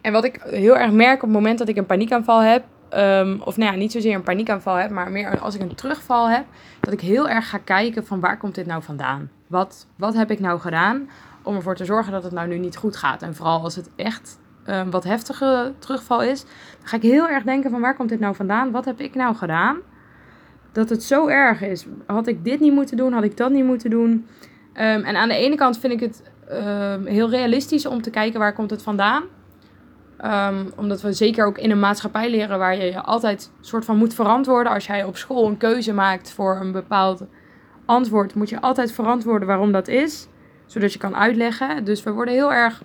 En 0.00 0.12
wat 0.12 0.24
ik 0.24 0.40
heel 0.42 0.78
erg 0.78 0.92
merk 0.92 1.14
op 1.14 1.20
het 1.20 1.30
moment 1.30 1.58
dat 1.58 1.68
ik 1.68 1.76
een 1.76 1.86
paniekaanval 1.86 2.42
heb, 2.42 2.64
Um, 2.96 3.40
of 3.44 3.56
nou 3.56 3.72
ja, 3.72 3.78
niet 3.78 3.92
zozeer 3.92 4.14
een 4.14 4.22
paniekaanval 4.22 4.74
heb, 4.74 4.90
maar 4.90 5.10
meer 5.10 5.38
als 5.38 5.54
ik 5.54 5.60
een 5.60 5.74
terugval 5.74 6.30
heb, 6.30 6.44
dat 6.80 6.92
ik 6.92 7.00
heel 7.00 7.28
erg 7.28 7.48
ga 7.48 7.58
kijken 7.58 8.06
van 8.06 8.20
waar 8.20 8.38
komt 8.38 8.54
dit 8.54 8.66
nou 8.66 8.82
vandaan? 8.82 9.30
Wat, 9.46 9.86
wat 9.96 10.14
heb 10.14 10.30
ik 10.30 10.40
nou 10.40 10.60
gedaan 10.60 11.08
om 11.42 11.54
ervoor 11.54 11.76
te 11.76 11.84
zorgen 11.84 12.12
dat 12.12 12.22
het 12.22 12.32
nou 12.32 12.48
nu 12.48 12.58
niet 12.58 12.76
goed 12.76 12.96
gaat? 12.96 13.22
En 13.22 13.34
vooral 13.34 13.62
als 13.62 13.76
het 13.76 13.90
echt 13.96 14.38
um, 14.66 14.90
wat 14.90 15.04
heftige 15.04 15.72
terugval 15.78 16.22
is, 16.22 16.44
dan 16.78 16.88
ga 16.88 16.96
ik 16.96 17.02
heel 17.02 17.28
erg 17.28 17.44
denken 17.44 17.70
van 17.70 17.80
waar 17.80 17.96
komt 17.96 18.08
dit 18.08 18.20
nou 18.20 18.34
vandaan? 18.34 18.70
Wat 18.70 18.84
heb 18.84 19.00
ik 19.00 19.14
nou 19.14 19.34
gedaan? 19.34 19.78
Dat 20.72 20.88
het 20.88 21.02
zo 21.02 21.28
erg 21.28 21.62
is. 21.62 21.86
Had 22.06 22.26
ik 22.26 22.44
dit 22.44 22.60
niet 22.60 22.72
moeten 22.72 22.96
doen? 22.96 23.12
Had 23.12 23.24
ik 23.24 23.36
dat 23.36 23.50
niet 23.50 23.64
moeten 23.64 23.90
doen? 23.90 24.10
Um, 24.10 25.04
en 25.04 25.16
aan 25.16 25.28
de 25.28 25.34
ene 25.34 25.56
kant 25.56 25.78
vind 25.78 25.92
ik 25.92 26.00
het 26.00 26.22
heel 27.04 27.30
realistisch 27.30 27.86
om 27.86 28.02
te 28.02 28.10
kijken 28.10 28.40
waar 28.40 28.52
komt 28.52 28.70
het 28.70 28.82
vandaan. 28.82 29.22
Um, 30.24 30.72
omdat 30.76 31.00
we 31.00 31.12
zeker 31.12 31.46
ook 31.46 31.58
in 31.58 31.70
een 31.70 31.78
maatschappij 31.78 32.30
leren 32.30 32.58
waar 32.58 32.76
je 32.76 32.84
je 32.84 33.00
altijd 33.00 33.50
soort 33.60 33.84
van 33.84 33.96
moet 33.96 34.14
verantwoorden. 34.14 34.72
Als 34.72 34.86
jij 34.86 35.04
op 35.04 35.16
school 35.16 35.46
een 35.46 35.56
keuze 35.56 35.92
maakt 35.92 36.32
voor 36.32 36.56
een 36.60 36.72
bepaald 36.72 37.24
antwoord, 37.84 38.34
moet 38.34 38.48
je 38.48 38.60
altijd 38.60 38.92
verantwoorden 38.92 39.48
waarom 39.48 39.72
dat 39.72 39.88
is. 39.88 40.28
Zodat 40.66 40.92
je 40.92 40.98
kan 40.98 41.16
uitleggen. 41.16 41.84
Dus 41.84 42.02
we 42.02 42.10
worden 42.10 42.34
heel 42.34 42.52
erg 42.52 42.82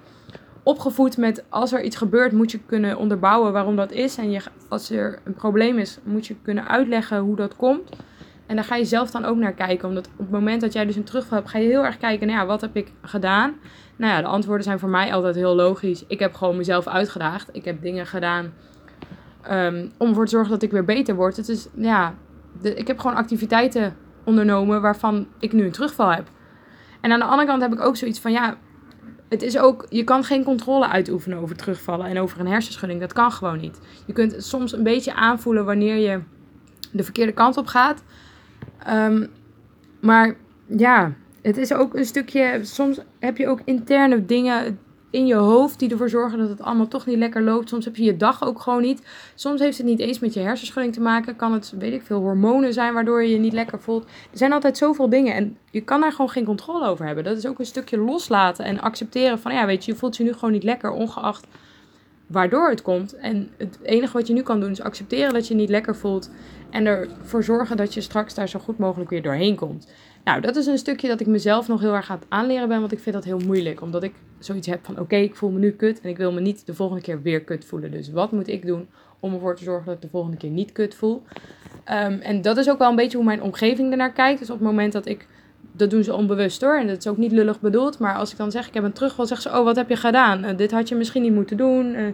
opgevoed 0.63 1.17
met 1.17 1.43
als 1.49 1.71
er 1.71 1.83
iets 1.83 1.95
gebeurt, 1.95 2.31
moet 2.31 2.51
je 2.51 2.59
kunnen 2.65 2.97
onderbouwen 2.97 3.53
waarom 3.53 3.75
dat 3.75 3.91
is. 3.91 4.17
En 4.17 4.31
je, 4.31 4.41
als 4.69 4.89
er 4.89 5.19
een 5.23 5.33
probleem 5.33 5.77
is, 5.77 5.99
moet 6.03 6.27
je 6.27 6.35
kunnen 6.41 6.67
uitleggen 6.67 7.19
hoe 7.19 7.35
dat 7.35 7.55
komt. 7.55 7.89
En 8.45 8.55
daar 8.55 8.65
ga 8.65 8.75
je 8.75 8.85
zelf 8.85 9.11
dan 9.11 9.25
ook 9.25 9.37
naar 9.37 9.53
kijken. 9.53 9.87
Omdat 9.87 10.07
op 10.07 10.17
het 10.17 10.31
moment 10.31 10.61
dat 10.61 10.73
jij 10.73 10.85
dus 10.85 10.95
een 10.95 11.03
terugval 11.03 11.37
hebt, 11.37 11.49
ga 11.49 11.57
je 11.57 11.67
heel 11.67 11.85
erg 11.85 11.97
kijken, 11.97 12.29
ja, 12.29 12.45
wat 12.45 12.61
heb 12.61 12.75
ik 12.75 12.91
gedaan? 13.01 13.53
Nou 13.95 14.13
ja, 14.13 14.21
de 14.21 14.27
antwoorden 14.27 14.63
zijn 14.63 14.79
voor 14.79 14.89
mij 14.89 15.13
altijd 15.13 15.35
heel 15.35 15.55
logisch. 15.55 16.03
Ik 16.07 16.19
heb 16.19 16.33
gewoon 16.33 16.57
mezelf 16.57 16.87
uitgedaagd. 16.87 17.49
Ik 17.51 17.65
heb 17.65 17.81
dingen 17.81 18.05
gedaan 18.05 18.53
um, 19.51 19.91
om 19.97 20.07
ervoor 20.07 20.25
te 20.25 20.31
zorgen 20.31 20.51
dat 20.51 20.61
ik 20.63 20.71
weer 20.71 20.85
beter 20.85 21.15
word. 21.15 21.37
Het 21.37 21.49
is, 21.49 21.67
ja, 21.75 22.13
ik 22.61 22.87
heb 22.87 22.99
gewoon 22.99 23.15
activiteiten 23.15 23.95
ondernomen 24.23 24.81
waarvan 24.81 25.27
ik 25.39 25.53
nu 25.53 25.65
een 25.65 25.71
terugval 25.71 26.13
heb. 26.13 26.27
En 27.01 27.11
aan 27.11 27.19
de 27.19 27.25
andere 27.25 27.47
kant 27.47 27.61
heb 27.61 27.73
ik 27.73 27.81
ook 27.81 27.95
zoiets 27.95 28.19
van, 28.19 28.31
ja, 28.31 28.57
het 29.29 29.41
is 29.41 29.57
ook, 29.57 29.85
je 29.89 30.03
kan 30.03 30.23
geen 30.23 30.43
controle 30.43 30.87
uitoefenen 30.87 31.37
over 31.37 31.55
terugvallen 31.55 32.05
en 32.05 32.19
over 32.19 32.39
een 32.39 32.47
hersenschudding. 32.47 32.99
Dat 32.99 33.13
kan 33.13 33.31
gewoon 33.31 33.59
niet. 33.59 33.79
Je 34.05 34.13
kunt 34.13 34.35
soms 34.37 34.73
een 34.73 34.83
beetje 34.83 35.13
aanvoelen 35.13 35.65
wanneer 35.65 35.95
je 35.95 36.21
de 36.91 37.03
verkeerde 37.03 37.31
kant 37.31 37.57
op 37.57 37.67
gaat. 37.67 38.03
Um, 38.89 39.27
maar 40.01 40.35
ja, 40.65 41.13
het 41.45 41.57
is 41.57 41.73
ook 41.73 41.95
een 41.95 42.05
stukje. 42.05 42.59
Soms 42.61 42.99
heb 43.19 43.37
je 43.37 43.47
ook 43.47 43.61
interne 43.65 44.25
dingen 44.25 44.79
in 45.09 45.25
je 45.25 45.35
hoofd 45.35 45.79
die 45.79 45.89
ervoor 45.89 46.09
zorgen 46.09 46.39
dat 46.39 46.49
het 46.49 46.61
allemaal 46.61 46.87
toch 46.87 47.05
niet 47.05 47.17
lekker 47.17 47.41
loopt. 47.41 47.69
Soms 47.69 47.85
heb 47.85 47.95
je 47.95 48.03
je 48.03 48.17
dag 48.17 48.43
ook 48.43 48.61
gewoon 48.61 48.81
niet. 48.81 49.01
Soms 49.35 49.59
heeft 49.59 49.77
het 49.77 49.85
niet 49.85 49.99
eens 49.99 50.19
met 50.19 50.33
je 50.33 50.39
hersenschudding 50.39 50.93
te 50.93 51.01
maken. 51.01 51.35
Kan 51.35 51.53
het, 51.53 51.73
weet 51.79 51.93
ik 51.93 52.01
veel, 52.01 52.19
hormonen 52.19 52.73
zijn 52.73 52.93
waardoor 52.93 53.23
je 53.23 53.29
je 53.29 53.39
niet 53.39 53.53
lekker 53.53 53.81
voelt. 53.81 54.03
Er 54.03 54.37
zijn 54.37 54.53
altijd 54.53 54.77
zoveel 54.77 55.09
dingen 55.09 55.33
en 55.33 55.57
je 55.71 55.81
kan 55.81 56.01
daar 56.01 56.11
gewoon 56.11 56.29
geen 56.29 56.45
controle 56.45 56.87
over 56.87 57.05
hebben. 57.05 57.23
Dat 57.23 57.37
is 57.37 57.45
ook 57.45 57.59
een 57.59 57.65
stukje 57.65 57.97
loslaten 57.97 58.65
en 58.65 58.81
accepteren 58.81 59.39
van, 59.39 59.53
ja, 59.53 59.65
weet 59.65 59.85
je, 59.85 59.91
je 59.91 59.97
voelt 59.97 60.17
je 60.17 60.23
nu 60.23 60.33
gewoon 60.33 60.51
niet 60.51 60.63
lekker, 60.63 60.91
ongeacht 60.91 61.47
waardoor 62.27 62.69
het 62.69 62.81
komt. 62.81 63.15
En 63.15 63.49
het 63.57 63.79
enige 63.81 64.13
wat 64.13 64.27
je 64.27 64.33
nu 64.33 64.41
kan 64.41 64.59
doen 64.59 64.71
is 64.71 64.81
accepteren 64.81 65.33
dat 65.33 65.47
je 65.47 65.53
je 65.53 65.59
niet 65.59 65.69
lekker 65.69 65.95
voelt. 65.95 66.29
En 66.69 66.85
ervoor 66.85 67.43
zorgen 67.43 67.77
dat 67.77 67.93
je 67.93 68.01
straks 68.01 68.33
daar 68.33 68.49
zo 68.49 68.59
goed 68.59 68.77
mogelijk 68.77 69.09
weer 69.09 69.21
doorheen 69.21 69.55
komt. 69.55 69.87
Nou, 70.25 70.41
dat 70.41 70.55
is 70.55 70.65
een 70.65 70.77
stukje 70.77 71.07
dat 71.07 71.19
ik 71.19 71.27
mezelf 71.27 71.67
nog 71.67 71.81
heel 71.81 71.93
erg 71.93 72.09
aan 72.09 72.17
het 72.17 72.25
aanleren 72.29 72.67
ben. 72.67 72.79
Want 72.79 72.91
ik 72.91 72.99
vind 72.99 73.15
dat 73.15 73.23
heel 73.23 73.39
moeilijk. 73.39 73.81
Omdat 73.81 74.03
ik 74.03 74.13
zoiets 74.39 74.67
heb 74.67 74.85
van: 74.85 74.99
oké, 74.99 75.15
ik 75.15 75.35
voel 75.35 75.49
me 75.49 75.59
nu 75.59 75.71
kut. 75.71 76.01
En 76.01 76.09
ik 76.09 76.17
wil 76.17 76.31
me 76.31 76.39
niet 76.39 76.65
de 76.65 76.73
volgende 76.73 77.01
keer 77.01 77.21
weer 77.21 77.41
kut 77.41 77.65
voelen. 77.65 77.91
Dus 77.91 78.11
wat 78.11 78.31
moet 78.31 78.47
ik 78.47 78.65
doen 78.65 78.87
om 79.19 79.33
ervoor 79.33 79.55
te 79.55 79.63
zorgen 79.63 79.85
dat 79.85 79.95
ik 79.95 80.01
de 80.01 80.07
volgende 80.07 80.37
keer 80.37 80.49
niet 80.49 80.71
kut 80.71 80.95
voel? 80.95 81.23
Ehm, 81.83 82.19
en 82.19 82.41
dat 82.41 82.57
is 82.57 82.69
ook 82.69 82.77
wel 82.77 82.89
een 82.89 82.95
beetje 82.95 83.17
hoe 83.17 83.25
mijn 83.25 83.41
omgeving 83.41 83.91
ernaar 83.91 84.13
kijkt. 84.13 84.39
Dus 84.39 84.49
op 84.49 84.57
het 84.57 84.67
moment 84.67 84.93
dat 84.93 85.05
ik. 85.05 85.27
Dat 85.71 85.89
doen 85.89 86.03
ze 86.03 86.13
onbewust 86.13 86.61
hoor. 86.61 86.77
En 86.77 86.87
dat 86.87 86.97
is 86.97 87.07
ook 87.07 87.17
niet 87.17 87.31
lullig 87.31 87.59
bedoeld. 87.59 87.99
Maar 87.99 88.15
als 88.15 88.31
ik 88.31 88.37
dan 88.37 88.51
zeg: 88.51 88.67
ik 88.67 88.73
heb 88.73 88.83
een 88.83 88.93
terugval, 88.93 89.25
zeggen 89.25 89.51
ze: 89.51 89.57
Oh, 89.57 89.63
wat 89.63 89.75
heb 89.75 89.89
je 89.89 89.95
gedaan? 89.95 90.45
Uh, 90.45 90.57
dit 90.57 90.71
had 90.71 90.89
je 90.89 90.95
misschien 90.95 91.21
niet 91.21 91.33
moeten 91.33 91.57
doen. 91.57 91.95
Uh, 91.95 92.07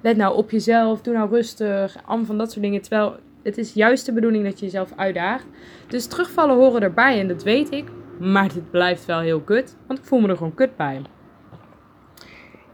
let 0.00 0.16
nou 0.16 0.36
op 0.36 0.50
jezelf. 0.50 1.02
Doe 1.02 1.14
nou 1.14 1.30
rustig. 1.30 1.96
Allemaal 2.04 2.26
van 2.26 2.38
dat 2.38 2.50
soort 2.50 2.64
dingen. 2.64 2.80
Terwijl 2.80 3.16
het 3.46 3.58
is 3.58 3.72
juist 3.72 4.06
de 4.06 4.12
bedoeling 4.12 4.44
dat 4.44 4.58
je 4.58 4.64
jezelf 4.64 4.92
uitdaagt. 4.96 5.46
Dus 5.88 6.06
terugvallen 6.06 6.56
horen 6.56 6.82
erbij 6.82 7.20
en 7.20 7.28
dat 7.28 7.42
weet 7.42 7.72
ik. 7.72 7.84
Maar 8.18 8.52
dit 8.52 8.70
blijft 8.70 9.04
wel 9.04 9.20
heel 9.20 9.40
kut, 9.40 9.76
want 9.86 9.98
ik 9.98 10.04
voel 10.04 10.20
me 10.20 10.28
er 10.28 10.36
gewoon 10.36 10.54
kut 10.54 10.76
bij. 10.76 11.02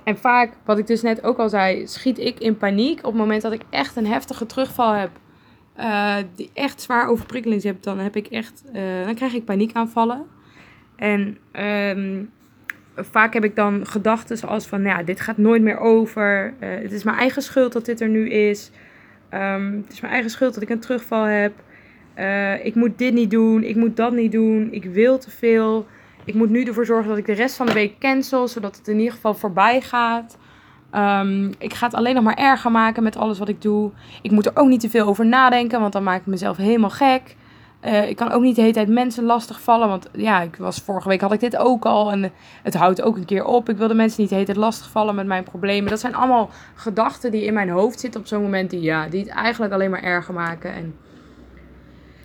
En 0.04 0.18
vaak, 0.18 0.52
wat 0.64 0.78
ik 0.78 0.86
dus 0.86 1.02
net 1.02 1.24
ook 1.24 1.38
al 1.38 1.48
zei, 1.48 1.86
schiet 1.86 2.18
ik 2.18 2.38
in 2.38 2.56
paniek 2.56 2.98
op 2.98 3.04
het 3.04 3.14
moment 3.14 3.42
dat 3.42 3.52
ik 3.52 3.62
echt 3.70 3.96
een 3.96 4.06
heftige 4.06 4.46
terugval 4.46 4.92
heb. 4.92 5.10
Uh, 5.78 6.16
die 6.34 6.50
echt 6.54 6.80
zwaar 6.80 7.08
overprikkeling 7.08 7.62
heb, 7.62 7.82
dan 7.82 7.98
heb 7.98 8.16
ik 8.16 8.26
echt, 8.26 8.62
uh, 8.72 9.04
dan 9.04 9.14
krijg 9.14 9.34
ik 9.34 9.44
paniekaanvallen. 9.44 10.26
En 10.96 11.38
um, 11.96 12.30
vaak 12.96 13.34
heb 13.34 13.44
ik 13.44 13.56
dan 13.56 13.86
gedachten 13.86 14.38
zoals 14.38 14.66
van, 14.66 14.82
nou 14.82 14.98
ja, 14.98 15.04
dit 15.04 15.20
gaat 15.20 15.36
nooit 15.36 15.62
meer 15.62 15.78
over. 15.78 16.54
Uh, 16.60 16.68
het 16.82 16.92
is 16.92 17.04
mijn 17.04 17.16
eigen 17.16 17.42
schuld 17.42 17.72
dat 17.72 17.84
dit 17.84 18.00
er 18.00 18.08
nu 18.08 18.30
is. 18.30 18.70
Um, 19.34 19.82
het 19.84 19.92
is 19.92 20.00
mijn 20.00 20.12
eigen 20.12 20.30
schuld 20.30 20.54
dat 20.54 20.62
ik 20.62 20.70
een 20.70 20.80
terugval 20.80 21.22
heb. 21.22 21.52
Uh, 22.18 22.64
ik 22.64 22.74
moet 22.74 22.98
dit 22.98 23.12
niet 23.12 23.30
doen, 23.30 23.62
ik 23.62 23.76
moet 23.76 23.96
dat 23.96 24.12
niet 24.12 24.32
doen, 24.32 24.68
ik 24.72 24.84
wil 24.84 25.18
te 25.18 25.30
veel. 25.30 25.86
Ik 26.24 26.34
moet 26.34 26.50
nu 26.50 26.64
ervoor 26.64 26.86
zorgen 26.86 27.08
dat 27.08 27.18
ik 27.18 27.26
de 27.26 27.32
rest 27.32 27.56
van 27.56 27.66
de 27.66 27.72
week 27.72 27.98
cancel, 27.98 28.48
zodat 28.48 28.76
het 28.76 28.88
in 28.88 28.98
ieder 28.98 29.12
geval 29.12 29.34
voorbij 29.34 29.80
gaat. 29.80 30.38
Um, 30.94 31.50
ik 31.58 31.74
ga 31.74 31.86
het 31.86 31.94
alleen 31.94 32.14
nog 32.14 32.24
maar 32.24 32.36
erger 32.36 32.70
maken 32.70 33.02
met 33.02 33.16
alles 33.16 33.38
wat 33.38 33.48
ik 33.48 33.62
doe. 33.62 33.90
Ik 34.22 34.30
moet 34.30 34.46
er 34.46 34.56
ook 34.56 34.68
niet 34.68 34.80
te 34.80 34.90
veel 34.90 35.06
over 35.06 35.26
nadenken, 35.26 35.80
want 35.80 35.92
dan 35.92 36.02
maak 36.02 36.20
ik 36.20 36.26
mezelf 36.26 36.56
helemaal 36.56 36.90
gek. 36.90 37.36
Uh, 37.84 38.08
ik 38.08 38.16
kan 38.16 38.30
ook 38.32 38.42
niet 38.42 38.54
de 38.54 38.60
hele 38.60 38.72
tijd 38.72 38.88
mensen 38.88 39.24
lastig 39.24 39.60
vallen. 39.60 39.88
Want 39.88 40.08
ja, 40.12 40.40
ik 40.40 40.56
was, 40.56 40.78
vorige 40.78 41.08
week 41.08 41.20
had 41.20 41.32
ik 41.32 41.40
dit 41.40 41.56
ook 41.56 41.84
al. 41.84 42.12
En 42.12 42.32
het 42.62 42.74
houdt 42.74 43.02
ook 43.02 43.16
een 43.16 43.24
keer 43.24 43.44
op. 43.44 43.68
Ik 43.68 43.76
wil 43.76 43.88
de 43.88 43.94
mensen 43.94 44.20
niet 44.20 44.28
de 44.28 44.34
hele 44.34 44.46
tijd 44.46 44.58
lastig 44.58 44.90
vallen 44.90 45.14
met 45.14 45.26
mijn 45.26 45.44
problemen. 45.44 45.90
Dat 45.90 46.00
zijn 46.00 46.14
allemaal 46.14 46.50
gedachten 46.74 47.30
die 47.30 47.44
in 47.44 47.54
mijn 47.54 47.68
hoofd 47.68 48.00
zitten 48.00 48.20
op 48.20 48.26
zo'n 48.26 48.42
moment. 48.42 48.70
Die, 48.70 48.80
ja, 48.80 49.08
die 49.08 49.20
het 49.20 49.28
eigenlijk 49.28 49.72
alleen 49.72 49.90
maar 49.90 50.02
erger 50.02 50.34
maken. 50.34 50.74
En 50.74 50.94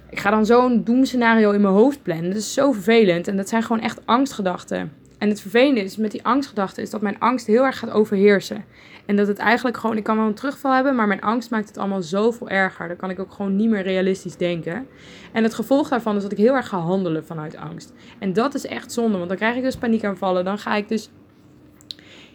ik 0.09 0.19
ga 0.19 0.29
dan 0.29 0.45
zo'n 0.45 0.83
doemscenario 0.83 1.51
in 1.51 1.61
mijn 1.61 1.73
hoofd 1.73 2.03
plannen. 2.03 2.29
Dat 2.29 2.39
is 2.39 2.53
zo 2.53 2.71
vervelend. 2.71 3.27
En 3.27 3.37
dat 3.37 3.49
zijn 3.49 3.63
gewoon 3.63 3.81
echt 3.81 4.05
angstgedachten. 4.05 4.91
En 5.17 5.29
het 5.29 5.41
vervelende 5.41 5.83
is 5.83 5.97
met 5.97 6.11
die 6.11 6.25
angstgedachten 6.25 6.83
is 6.83 6.89
dat 6.89 7.01
mijn 7.01 7.19
angst 7.19 7.47
heel 7.47 7.65
erg 7.65 7.79
gaat 7.79 7.89
overheersen. 7.89 8.65
En 9.05 9.15
dat 9.15 9.27
het 9.27 9.37
eigenlijk 9.37 9.77
gewoon, 9.77 9.97
ik 9.97 10.03
kan 10.03 10.17
wel 10.17 10.25
een 10.25 10.33
terugval 10.33 10.73
hebben, 10.73 10.95
maar 10.95 11.07
mijn 11.07 11.21
angst 11.21 11.49
maakt 11.49 11.67
het 11.67 11.77
allemaal 11.77 12.01
zoveel 12.01 12.49
erger. 12.49 12.87
Dan 12.87 12.97
kan 12.97 13.09
ik 13.09 13.19
ook 13.19 13.31
gewoon 13.31 13.55
niet 13.55 13.69
meer 13.69 13.83
realistisch 13.83 14.37
denken. 14.37 14.87
En 15.31 15.43
het 15.43 15.53
gevolg 15.53 15.89
daarvan 15.89 16.15
is 16.15 16.21
dat 16.21 16.31
ik 16.31 16.37
heel 16.37 16.55
erg 16.55 16.67
ga 16.67 16.77
handelen 16.77 17.25
vanuit 17.25 17.55
angst. 17.55 17.93
En 18.19 18.33
dat 18.33 18.53
is 18.53 18.65
echt 18.65 18.91
zonde, 18.91 19.17
want 19.17 19.29
dan 19.29 19.37
krijg 19.37 19.55
ik 19.55 19.63
dus 19.63 19.75
paniekaanvallen. 19.75 20.45
Dan 20.45 20.57
ga 20.57 20.75
ik 20.75 20.87
dus 20.87 21.09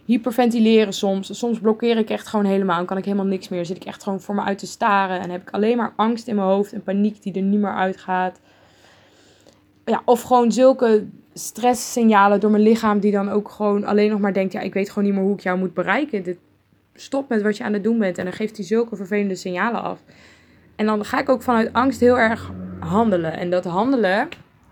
hyperventileren 0.04 0.92
soms. 0.92 1.38
Soms 1.38 1.58
blokkeer 1.58 1.96
ik 1.96 2.10
echt 2.10 2.26
gewoon 2.26 2.44
helemaal. 2.44 2.76
Dan 2.76 2.86
kan 2.86 2.96
ik 2.96 3.04
helemaal 3.04 3.26
niks 3.26 3.48
meer. 3.48 3.66
Zit 3.66 3.76
ik 3.76 3.84
echt 3.84 4.02
gewoon 4.02 4.20
voor 4.20 4.34
me 4.34 4.42
uit 4.42 4.58
te 4.58 4.66
staren. 4.66 5.20
En 5.20 5.30
heb 5.30 5.42
ik 5.42 5.50
alleen 5.50 5.76
maar 5.76 5.92
angst 5.96 6.28
in 6.28 6.34
mijn 6.34 6.48
hoofd 6.48 6.72
en 6.72 6.82
paniek 6.82 7.22
die 7.22 7.32
er 7.32 7.42
niet 7.42 7.60
meer 7.60 7.74
uitgaat. 7.74 8.40
Ja, 9.84 10.02
of 10.04 10.22
gewoon 10.22 10.52
zulke 10.52 11.06
stresssignalen 11.34 12.40
door 12.40 12.50
mijn 12.50 12.62
lichaam 12.62 13.00
die 13.00 13.12
dan 13.12 13.28
ook 13.28 13.50
gewoon 13.50 13.84
alleen 13.84 14.10
nog 14.10 14.20
maar 14.20 14.32
denkt, 14.32 14.52
ja, 14.52 14.60
ik 14.60 14.74
weet 14.74 14.88
gewoon 14.88 15.04
niet 15.04 15.14
meer 15.14 15.22
hoe 15.22 15.34
ik 15.34 15.40
jou 15.40 15.58
moet 15.58 15.74
bereiken. 15.74 16.22
Dit, 16.22 16.38
stop 16.94 17.28
met 17.28 17.42
wat 17.42 17.56
je 17.56 17.64
aan 17.64 17.72
het 17.72 17.84
doen 17.84 17.98
bent. 17.98 18.18
En 18.18 18.24
dan 18.24 18.32
geeft 18.32 18.56
hij 18.56 18.66
zulke 18.66 18.96
vervelende 18.96 19.34
signalen 19.34 19.82
af. 19.82 20.02
En 20.76 20.86
dan 20.86 21.04
ga 21.04 21.20
ik 21.20 21.28
ook 21.28 21.42
vanuit 21.42 21.72
angst 21.72 22.00
heel 22.00 22.18
erg 22.18 22.50
handelen. 22.78 23.32
En 23.32 23.50
dat 23.50 23.64
handelen, 23.64 24.28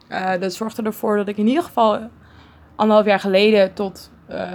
uh, 0.09 0.33
dat 0.41 0.55
zorgde 0.55 0.83
ervoor 0.83 1.17
dat 1.17 1.29
ik 1.29 1.37
in 1.37 1.47
ieder 1.47 1.63
geval 1.63 1.99
anderhalf 2.77 3.07
jaar 3.07 3.21
geleden 3.21 3.75
tot 3.75 4.11
uh, 4.31 4.55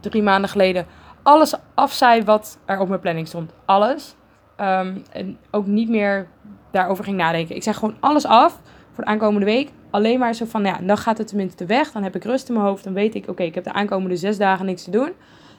drie 0.00 0.22
maanden 0.22 0.50
geleden 0.50 0.86
alles 1.22 1.54
afzei 1.74 2.24
wat 2.24 2.58
er 2.64 2.78
op 2.78 2.88
mijn 2.88 3.00
planning 3.00 3.28
stond. 3.28 3.52
Alles. 3.64 4.14
Um, 4.60 5.02
en 5.12 5.38
ook 5.50 5.66
niet 5.66 5.88
meer 5.88 6.26
daarover 6.70 7.04
ging 7.04 7.16
nadenken. 7.16 7.56
Ik 7.56 7.62
zeg 7.62 7.76
gewoon 7.76 7.96
alles 8.00 8.26
af 8.26 8.60
voor 8.92 9.04
de 9.04 9.10
aankomende 9.10 9.46
week. 9.46 9.70
Alleen 9.90 10.18
maar 10.18 10.34
zo 10.34 10.44
van, 10.44 10.64
ja, 10.64 10.78
dan 10.82 10.96
gaat 10.96 11.18
het 11.18 11.26
tenminste 11.26 11.66
weg. 11.66 11.92
Dan 11.92 12.02
heb 12.02 12.16
ik 12.16 12.24
rust 12.24 12.48
in 12.48 12.54
mijn 12.54 12.66
hoofd. 12.66 12.84
Dan 12.84 12.92
weet 12.92 13.14
ik, 13.14 13.28
oké, 13.28 13.42
ik 13.42 13.54
heb 13.54 13.64
de 13.64 13.72
aankomende 13.72 14.16
zes 14.16 14.38
dagen 14.38 14.66
niks 14.66 14.84
te 14.84 14.90
doen. 14.90 15.12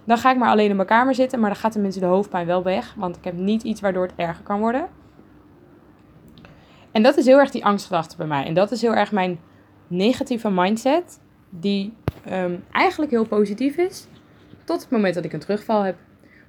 Dan 0.04 0.18
ga 0.18 0.32
ik 0.32 0.38
maar 0.38 0.50
alleen 0.50 0.70
in 0.70 0.76
mijn 0.76 0.88
kamer 0.88 1.16
zitten. 1.16 1.40
Maar 1.40 1.50
dan 1.50 1.60
gaat 1.60 1.72
tenminste 1.72 2.00
de 2.00 2.06
hoofdpijn 2.06 2.46
wel 2.46 2.64
weg. 2.64 2.94
Want 2.98 3.18
ik 3.18 3.24
heb 3.24 3.34
niet 3.34 3.64
iets 3.64 3.82
waardoor 3.82 4.04
het 4.04 4.16
erger 4.16 4.44
kan 4.44 4.60
worden. 4.60 4.88
En 6.92 7.04
dat 7.04 7.18
is 7.18 7.26
heel 7.26 7.40
erg 7.40 7.52
die 7.52 7.66
angstgedachte 7.66 8.18
bij 8.18 8.28
mij. 8.28 8.46
En 8.46 8.54
dat 8.54 8.72
is 8.72 8.82
heel 8.82 8.96
erg 8.96 9.12
mijn 9.12 9.40
negatieve 9.88 10.52
mindset. 10.52 11.20
Die 11.50 11.94
um, 12.32 12.64
eigenlijk 12.72 13.12
heel 13.12 13.28
positief 13.28 13.78
is. 13.78 14.08
Tot 14.64 14.82
het 14.82 14.90
moment 14.90 15.14
dat 15.14 15.26
ik 15.26 15.34
een 15.34 15.40
terugval 15.40 15.82
heb. 15.82 15.96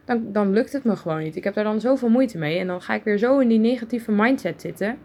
Dan, 0.05 0.33
dan 0.33 0.53
lukt 0.53 0.73
het 0.73 0.85
me 0.85 0.97
gewoon 0.97 1.23
niet. 1.23 1.37
Ik 1.37 1.45
heb 1.45 1.55
daar 1.55 1.65
dan 1.65 1.81
zoveel 1.81 2.09
moeite 2.09 2.39
mee. 2.39 2.59
En 2.59 2.67
dan 2.67 2.83
ga 2.83 2.95
ik 2.95 3.05
weer 3.05 3.19
zo 3.19 3.39
in 3.39 3.49
die 3.49 3.59
negatieve 3.59 4.13
mindset 4.13 4.61
zitten. 4.61 4.99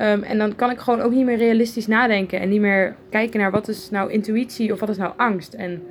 Um, 0.00 0.22
en 0.22 0.38
dan 0.38 0.54
kan 0.54 0.70
ik 0.70 0.78
gewoon 0.78 1.00
ook 1.00 1.12
niet 1.12 1.24
meer 1.24 1.36
realistisch 1.36 1.86
nadenken. 1.86 2.40
En 2.40 2.48
niet 2.48 2.60
meer 2.60 2.96
kijken 3.10 3.40
naar 3.40 3.50
wat 3.50 3.68
is 3.68 3.90
nou 3.90 4.10
intuïtie 4.10 4.72
of 4.72 4.80
wat 4.80 4.88
is 4.88 4.96
nou 4.96 5.12
angst. 5.16 5.54
En 5.54 5.82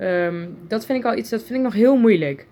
um, 0.00 0.58
dat 0.68 0.86
vind 0.86 0.98
ik 0.98 1.04
al 1.04 1.16
iets, 1.16 1.30
dat 1.30 1.42
vind 1.42 1.58
ik 1.58 1.64
nog 1.64 1.74
heel 1.74 1.96
moeilijk. 1.96 2.46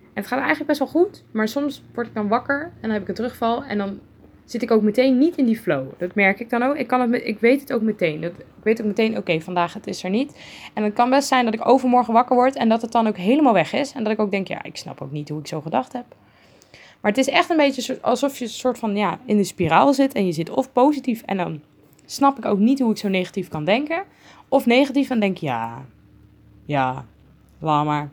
En 0.00 0.22
het 0.22 0.26
gaat 0.26 0.38
eigenlijk 0.38 0.66
best 0.66 0.78
wel 0.78 0.88
goed. 0.88 1.24
Maar 1.30 1.48
soms 1.48 1.82
word 1.94 2.06
ik 2.06 2.14
dan 2.14 2.28
wakker 2.28 2.62
en 2.62 2.80
dan 2.80 2.90
heb 2.90 3.02
ik 3.02 3.08
een 3.08 3.14
terugval. 3.14 3.64
En 3.64 3.78
dan 3.78 3.98
zit 4.44 4.62
ik 4.62 4.70
ook 4.70 4.82
meteen 4.82 5.18
niet 5.18 5.36
in 5.36 5.46
die 5.46 5.58
flow. 5.58 5.86
Dat 5.98 6.14
merk 6.14 6.40
ik 6.40 6.50
dan 6.50 6.62
ook. 6.62 6.76
Ik, 6.76 6.86
kan 6.86 7.12
het, 7.12 7.26
ik 7.26 7.40
weet 7.40 7.60
het 7.60 7.72
ook 7.72 7.82
meteen. 7.82 8.20
Dat, 8.20 8.32
ik 8.38 8.64
weet 8.64 8.80
ook 8.80 8.86
meteen, 8.86 9.16
oké, 9.16 9.40
vandaag 9.40 9.74
het 9.74 9.86
is 9.86 10.04
er 10.04 10.10
niet. 10.10 10.38
En 10.74 10.82
het 10.84 10.92
kan 10.92 11.10
best 11.10 11.28
zijn 11.28 11.44
dat 11.44 11.54
ik 11.54 11.68
overmorgen 11.68 12.12
wakker 12.12 12.36
word 12.36 12.56
en 12.56 12.68
dat 12.68 12.82
het 12.82 12.92
dan 12.92 13.06
ook 13.06 13.16
helemaal 13.16 13.52
weg 13.52 13.72
is. 13.72 13.92
En 13.92 14.02
dat 14.02 14.12
ik 14.12 14.20
ook 14.20 14.30
denk, 14.30 14.48
ja, 14.48 14.62
ik 14.62 14.76
snap 14.76 15.00
ook 15.00 15.12
niet 15.12 15.28
hoe 15.28 15.40
ik 15.40 15.46
zo 15.46 15.60
gedacht 15.60 15.92
heb. 15.92 16.04
Maar 17.00 17.10
het 17.10 17.20
is 17.20 17.28
echt 17.28 17.50
een 17.50 17.56
beetje 17.56 17.98
alsof 18.02 18.38
je 18.38 18.44
een 18.44 18.50
soort 18.50 18.78
van 18.78 18.96
ja, 18.96 19.18
in 19.24 19.36
de 19.36 19.44
spiraal 19.44 19.94
zit. 19.94 20.14
En 20.14 20.26
je 20.26 20.32
zit 20.32 20.50
of 20.50 20.72
positief 20.72 21.22
en 21.22 21.36
dan 21.36 21.60
snap 22.04 22.38
ik 22.38 22.44
ook 22.44 22.58
niet 22.58 22.80
hoe 22.80 22.90
ik 22.90 22.98
zo 22.98 23.08
negatief 23.08 23.48
kan 23.48 23.64
denken. 23.64 24.02
Of 24.48 24.66
negatief 24.66 25.10
en 25.10 25.20
denk 25.20 25.36
ja, 25.36 25.84
ja, 26.64 27.04
laat 27.58 27.84
maar. 27.84 28.10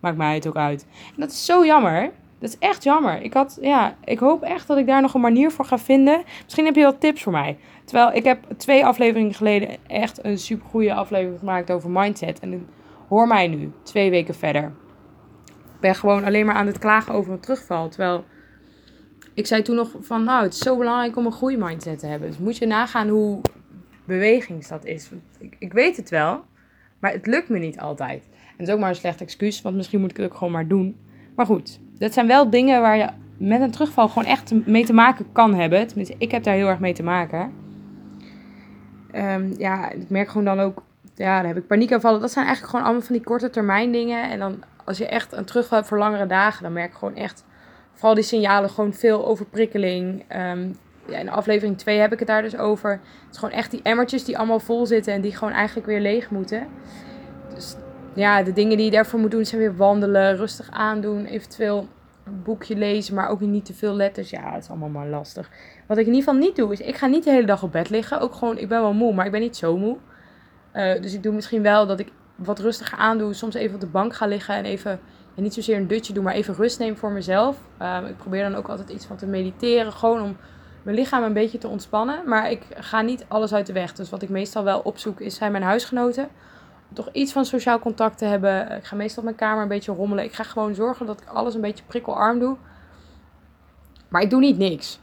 Maakt 0.00 0.16
mij 0.16 0.34
het 0.34 0.46
ook 0.46 0.56
uit. 0.56 0.86
En 1.14 1.20
dat 1.20 1.30
is 1.30 1.44
zo 1.44 1.66
jammer. 1.66 2.12
Dat 2.38 2.48
is 2.48 2.58
echt 2.58 2.84
jammer. 2.84 3.22
Ik, 3.22 3.32
had, 3.32 3.58
ja, 3.60 3.96
ik 4.04 4.18
hoop 4.18 4.42
echt 4.42 4.66
dat 4.66 4.78
ik 4.78 4.86
daar 4.86 5.02
nog 5.02 5.14
een 5.14 5.20
manier 5.20 5.50
voor 5.50 5.64
ga 5.64 5.78
vinden. 5.78 6.22
Misschien 6.44 6.64
heb 6.64 6.74
je 6.74 6.80
wel 6.80 6.98
tips 6.98 7.22
voor 7.22 7.32
mij. 7.32 7.56
Terwijl 7.84 8.12
ik 8.12 8.24
heb 8.24 8.44
twee 8.56 8.86
afleveringen 8.86 9.34
geleden 9.34 9.76
echt 9.86 10.24
een 10.24 10.38
super 10.38 10.68
goede 10.68 10.94
aflevering 10.94 11.38
gemaakt 11.38 11.70
over 11.70 11.90
mindset. 11.90 12.40
En 12.40 12.68
hoor 13.08 13.26
mij 13.26 13.46
nu, 13.46 13.72
twee 13.82 14.10
weken 14.10 14.34
verder. 14.34 14.72
Ben 15.80 15.94
gewoon 15.94 16.24
alleen 16.24 16.46
maar 16.46 16.54
aan 16.54 16.66
het 16.66 16.78
klagen 16.78 17.14
over 17.14 17.32
een 17.32 17.40
terugval. 17.40 17.88
Terwijl 17.88 18.24
ik 19.34 19.46
zei 19.46 19.62
toen 19.62 19.76
nog 19.76 19.90
van, 20.00 20.24
nou, 20.24 20.42
het 20.42 20.52
is 20.52 20.58
zo 20.58 20.76
belangrijk 20.76 21.16
om 21.16 21.26
een 21.26 21.32
groeimindset 21.32 21.98
te 21.98 22.06
hebben. 22.06 22.28
Dus 22.28 22.38
moet 22.38 22.56
je 22.56 22.66
nagaan 22.66 23.08
hoe 23.08 23.40
bewegings 24.04 24.68
dat 24.68 24.84
is. 24.84 25.10
Ik, 25.38 25.56
ik 25.58 25.72
weet 25.72 25.96
het 25.96 26.10
wel, 26.10 26.44
maar 26.98 27.12
het 27.12 27.26
lukt 27.26 27.48
me 27.48 27.58
niet 27.58 27.78
altijd. 27.78 28.28
En 28.32 28.56
dat 28.56 28.66
is 28.66 28.74
ook 28.74 28.80
maar 28.80 28.88
een 28.88 28.94
slecht 28.94 29.20
excuus, 29.20 29.62
want 29.62 29.76
misschien 29.76 30.00
moet 30.00 30.10
ik 30.10 30.16
het 30.16 30.26
ook 30.26 30.36
gewoon 30.36 30.52
maar 30.52 30.66
doen. 30.66 30.96
Maar 31.36 31.46
goed, 31.46 31.80
dat 31.98 32.12
zijn 32.12 32.26
wel 32.26 32.50
dingen 32.50 32.80
waar 32.80 32.96
je 32.96 33.08
met 33.36 33.60
een 33.60 33.70
terugval 33.70 34.08
gewoon 34.08 34.28
echt 34.28 34.66
mee 34.66 34.84
te 34.84 34.92
maken 34.92 35.26
kan 35.32 35.54
hebben. 35.54 35.86
Tenminste, 35.86 36.14
ik 36.18 36.30
heb 36.30 36.42
daar 36.42 36.54
heel 36.54 36.68
erg 36.68 36.78
mee 36.78 36.92
te 36.92 37.02
maken. 37.02 37.52
Ehm, 39.12 39.52
ja, 39.58 39.90
ik 39.90 40.10
merk 40.10 40.28
gewoon 40.28 40.44
dan 40.44 40.60
ook, 40.60 40.82
ja, 41.14 41.38
dan 41.38 41.46
heb 41.46 41.56
ik 41.56 41.66
paniekaanvallen. 41.66 42.20
Dat 42.20 42.32
zijn 42.32 42.44
eigenlijk 42.44 42.74
gewoon 42.74 42.86
allemaal 42.90 43.06
van 43.06 43.16
die 43.16 43.24
korte 43.24 43.50
termijn 43.50 43.92
dingen. 43.92 44.30
En 44.30 44.38
dan 44.38 44.62
als 44.90 44.98
je 44.98 45.06
echt 45.06 45.32
een 45.32 45.44
terugval 45.44 45.76
hebt 45.76 45.88
voor 45.88 45.98
langere 45.98 46.26
dagen, 46.26 46.62
dan 46.62 46.72
merk 46.72 46.94
gewoon 46.94 47.16
echt, 47.16 47.44
vooral 47.92 48.14
die 48.14 48.24
signalen, 48.24 48.70
gewoon 48.70 48.92
veel 48.92 49.26
overprikkeling. 49.26 50.24
Um, 50.36 50.76
ja, 51.06 51.18
in 51.18 51.30
aflevering 51.30 51.78
2 51.78 51.98
heb 51.98 52.12
ik 52.12 52.18
het 52.18 52.28
daar 52.28 52.42
dus 52.42 52.56
over. 52.56 52.90
Het 52.90 53.32
is 53.32 53.38
gewoon 53.38 53.54
echt 53.54 53.70
die 53.70 53.82
emmertjes 53.82 54.24
die 54.24 54.38
allemaal 54.38 54.60
vol 54.60 54.86
zitten 54.86 55.12
en 55.12 55.20
die 55.20 55.36
gewoon 55.36 55.52
eigenlijk 55.52 55.86
weer 55.86 56.00
leeg 56.00 56.30
moeten. 56.30 56.66
Dus 57.54 57.76
ja, 58.14 58.42
de 58.42 58.52
dingen 58.52 58.76
die 58.76 58.84
je 58.84 58.90
daarvoor 58.90 59.20
moet 59.20 59.30
doen 59.30 59.44
zijn 59.44 59.60
weer 59.60 59.76
wandelen, 59.76 60.36
rustig 60.36 60.70
aandoen, 60.70 61.26
eventueel 61.26 61.88
een 62.24 62.42
boekje 62.42 62.76
lezen, 62.76 63.14
maar 63.14 63.28
ook 63.28 63.40
niet 63.40 63.64
te 63.64 63.74
veel 63.74 63.94
letters. 63.94 64.30
Ja, 64.30 64.52
het 64.52 64.62
is 64.62 64.68
allemaal 64.68 64.88
maar 64.88 65.08
lastig. 65.08 65.50
Wat 65.86 65.98
ik 65.98 66.06
in 66.06 66.12
ieder 66.14 66.28
geval 66.28 66.46
niet 66.46 66.56
doe, 66.56 66.72
is 66.72 66.80
ik 66.80 66.96
ga 66.96 67.06
niet 67.06 67.24
de 67.24 67.30
hele 67.30 67.46
dag 67.46 67.62
op 67.62 67.72
bed 67.72 67.90
liggen. 67.90 68.20
Ook 68.20 68.34
gewoon, 68.34 68.58
ik 68.58 68.68
ben 68.68 68.80
wel 68.80 68.92
moe, 68.92 69.14
maar 69.14 69.26
ik 69.26 69.32
ben 69.32 69.40
niet 69.40 69.56
zo 69.56 69.76
moe. 69.76 69.96
Uh, 70.74 71.00
dus 71.00 71.14
ik 71.14 71.22
doe 71.22 71.34
misschien 71.34 71.62
wel 71.62 71.86
dat 71.86 72.00
ik 72.00 72.12
wat 72.44 72.58
rustiger 72.58 72.98
aandoe. 72.98 73.34
Soms 73.34 73.54
even 73.54 73.74
op 73.74 73.80
de 73.80 73.86
bank 73.86 74.14
ga 74.14 74.26
liggen 74.26 74.54
en 74.54 74.64
even, 74.64 75.00
en 75.34 75.42
niet 75.42 75.54
zozeer 75.54 75.76
een 75.76 75.86
dutje 75.86 76.12
doen, 76.12 76.24
maar 76.24 76.34
even 76.34 76.54
rust 76.54 76.78
nemen 76.78 76.96
voor 76.96 77.10
mezelf. 77.10 77.56
Uh, 77.82 77.98
ik 78.08 78.16
probeer 78.16 78.42
dan 78.42 78.54
ook 78.54 78.68
altijd 78.68 78.90
iets 78.90 79.06
van 79.06 79.16
te 79.16 79.26
mediteren, 79.26 79.92
gewoon 79.92 80.22
om 80.22 80.36
mijn 80.82 80.96
lichaam 80.96 81.22
een 81.22 81.32
beetje 81.32 81.58
te 81.58 81.68
ontspannen. 81.68 82.22
Maar 82.26 82.50
ik 82.50 82.62
ga 82.74 83.00
niet 83.00 83.24
alles 83.28 83.54
uit 83.54 83.66
de 83.66 83.72
weg. 83.72 83.92
Dus 83.92 84.10
wat 84.10 84.22
ik 84.22 84.28
meestal 84.28 84.64
wel 84.64 84.80
opzoek, 84.80 85.20
is 85.20 85.34
zijn 85.34 85.52
mijn 85.52 85.64
huisgenoten 85.64 86.28
toch 86.92 87.08
iets 87.12 87.32
van 87.32 87.44
sociaal 87.44 87.78
contact 87.78 88.18
te 88.18 88.24
hebben. 88.24 88.76
Ik 88.76 88.84
ga 88.84 88.96
meestal 88.96 89.18
op 89.18 89.24
mijn 89.24 89.36
kamer 89.36 89.62
een 89.62 89.68
beetje 89.68 89.92
rommelen. 89.92 90.24
Ik 90.24 90.32
ga 90.32 90.42
gewoon 90.42 90.74
zorgen 90.74 91.06
dat 91.06 91.20
ik 91.20 91.28
alles 91.28 91.54
een 91.54 91.60
beetje 91.60 91.84
prikkelarm 91.86 92.38
doe. 92.38 92.56
Maar 94.08 94.22
ik 94.22 94.30
doe 94.30 94.40
niet 94.40 94.58
niks. 94.58 95.00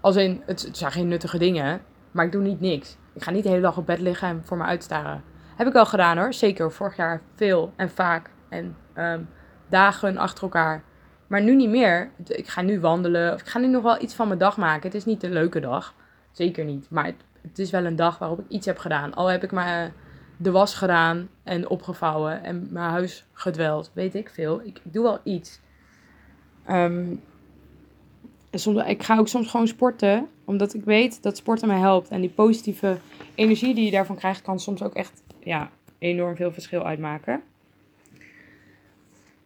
Als 0.00 0.16
in, 0.16 0.42
het, 0.46 0.68
zijn 0.72 0.92
geen 0.92 1.08
nuttige 1.08 1.38
dingen, 1.38 1.80
maar 2.10 2.24
ik 2.24 2.32
doe 2.32 2.42
niet 2.42 2.60
niks. 2.60 2.96
Ik 3.12 3.22
ga 3.22 3.30
niet 3.30 3.42
de 3.42 3.48
hele 3.48 3.60
dag 3.60 3.76
op 3.76 3.86
bed 3.86 4.00
liggen 4.00 4.28
en 4.28 4.42
voor 4.44 4.56
me 4.56 4.64
uitstaren. 4.64 5.22
Heb 5.56 5.66
ik 5.66 5.72
wel 5.72 5.86
gedaan 5.86 6.18
hoor, 6.18 6.32
zeker. 6.32 6.72
Vorig 6.72 6.96
jaar 6.96 7.20
veel 7.34 7.72
en 7.76 7.90
vaak 7.90 8.30
en 8.48 8.76
ehm, 8.92 9.20
dagen 9.68 10.16
achter 10.16 10.42
elkaar. 10.42 10.82
Maar 11.26 11.42
nu 11.42 11.54
niet 11.54 11.68
meer. 11.68 12.10
Ik 12.26 12.48
ga 12.48 12.62
nu 12.62 12.80
wandelen. 12.80 13.32
Of 13.34 13.40
ik 13.40 13.46
ga 13.46 13.58
nu 13.58 13.66
nog 13.66 13.82
wel 13.82 14.02
iets 14.02 14.14
van 14.14 14.26
mijn 14.26 14.38
dag 14.38 14.56
maken. 14.56 14.82
Het 14.82 14.94
is 14.94 15.04
niet 15.04 15.22
een 15.22 15.32
leuke 15.32 15.60
dag. 15.60 15.94
Zeker 16.32 16.64
niet. 16.64 16.90
Maar 16.90 17.12
het, 17.42 17.58
is 17.58 17.70
wel 17.70 17.84
een 17.84 17.96
dag 17.96 18.18
waarop 18.18 18.38
ik 18.38 18.48
iets 18.48 18.66
heb 18.66 18.78
gedaan. 18.78 19.14
Al 19.14 19.26
heb 19.26 19.42
ik 19.42 19.52
maar 19.52 19.92
de 20.36 20.50
was 20.50 20.74
gedaan 20.74 21.28
en 21.42 21.68
opgevouwen 21.68 22.44
en 22.44 22.68
mijn 22.70 22.90
huis 22.90 23.26
gedweld. 23.32 23.90
Weet 23.94 24.14
ik 24.14 24.30
veel. 24.30 24.60
Ik, 24.64 24.80
doe 24.82 25.02
wel 25.02 25.20
iets. 25.22 25.60
Um, 26.70 27.22
soms, 28.50 28.84
ik 28.86 29.02
ga 29.02 29.18
ook 29.18 29.28
soms 29.28 29.50
gewoon 29.50 29.68
sporten, 29.68 30.28
omdat 30.44 30.74
ik 30.74 30.84
weet 30.84 31.22
dat 31.22 31.36
sporten 31.36 31.68
mij 31.68 31.78
helpt. 31.78 32.08
En 32.08 32.20
die 32.20 32.30
positieve 32.30 32.98
energie 33.34 33.74
die 33.74 33.84
je 33.84 33.90
daarvan 33.90 34.16
krijgt, 34.16 34.42
kan 34.42 34.60
soms 34.60 34.82
ook 34.82 34.94
echt 34.94 35.22
ja, 35.44 35.70
enorm 35.98 36.36
veel 36.36 36.52
verschil 36.52 36.86
uitmaken. 36.86 37.42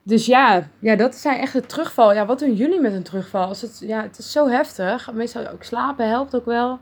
Dus 0.03 0.27
ja, 0.27 0.69
ja, 0.79 0.97
dat 0.97 1.15
zijn 1.15 1.41
echt 1.41 1.53
de 1.53 1.67
terugval. 1.67 2.15
Ja, 2.15 2.27
wat 2.27 2.39
doen 2.39 2.55
jullie 2.55 2.81
met 2.81 2.93
een 2.93 3.03
terugval? 3.03 3.47
Als 3.47 3.61
het, 3.61 3.79
ja, 3.85 4.03
het 4.03 4.19
is 4.19 4.33
zo 4.33 4.49
heftig. 4.49 5.13
Meestal 5.13 5.49
ook 5.49 5.63
slapen 5.63 6.09
helpt 6.09 6.37
ook 6.37 6.45
wel 6.45 6.79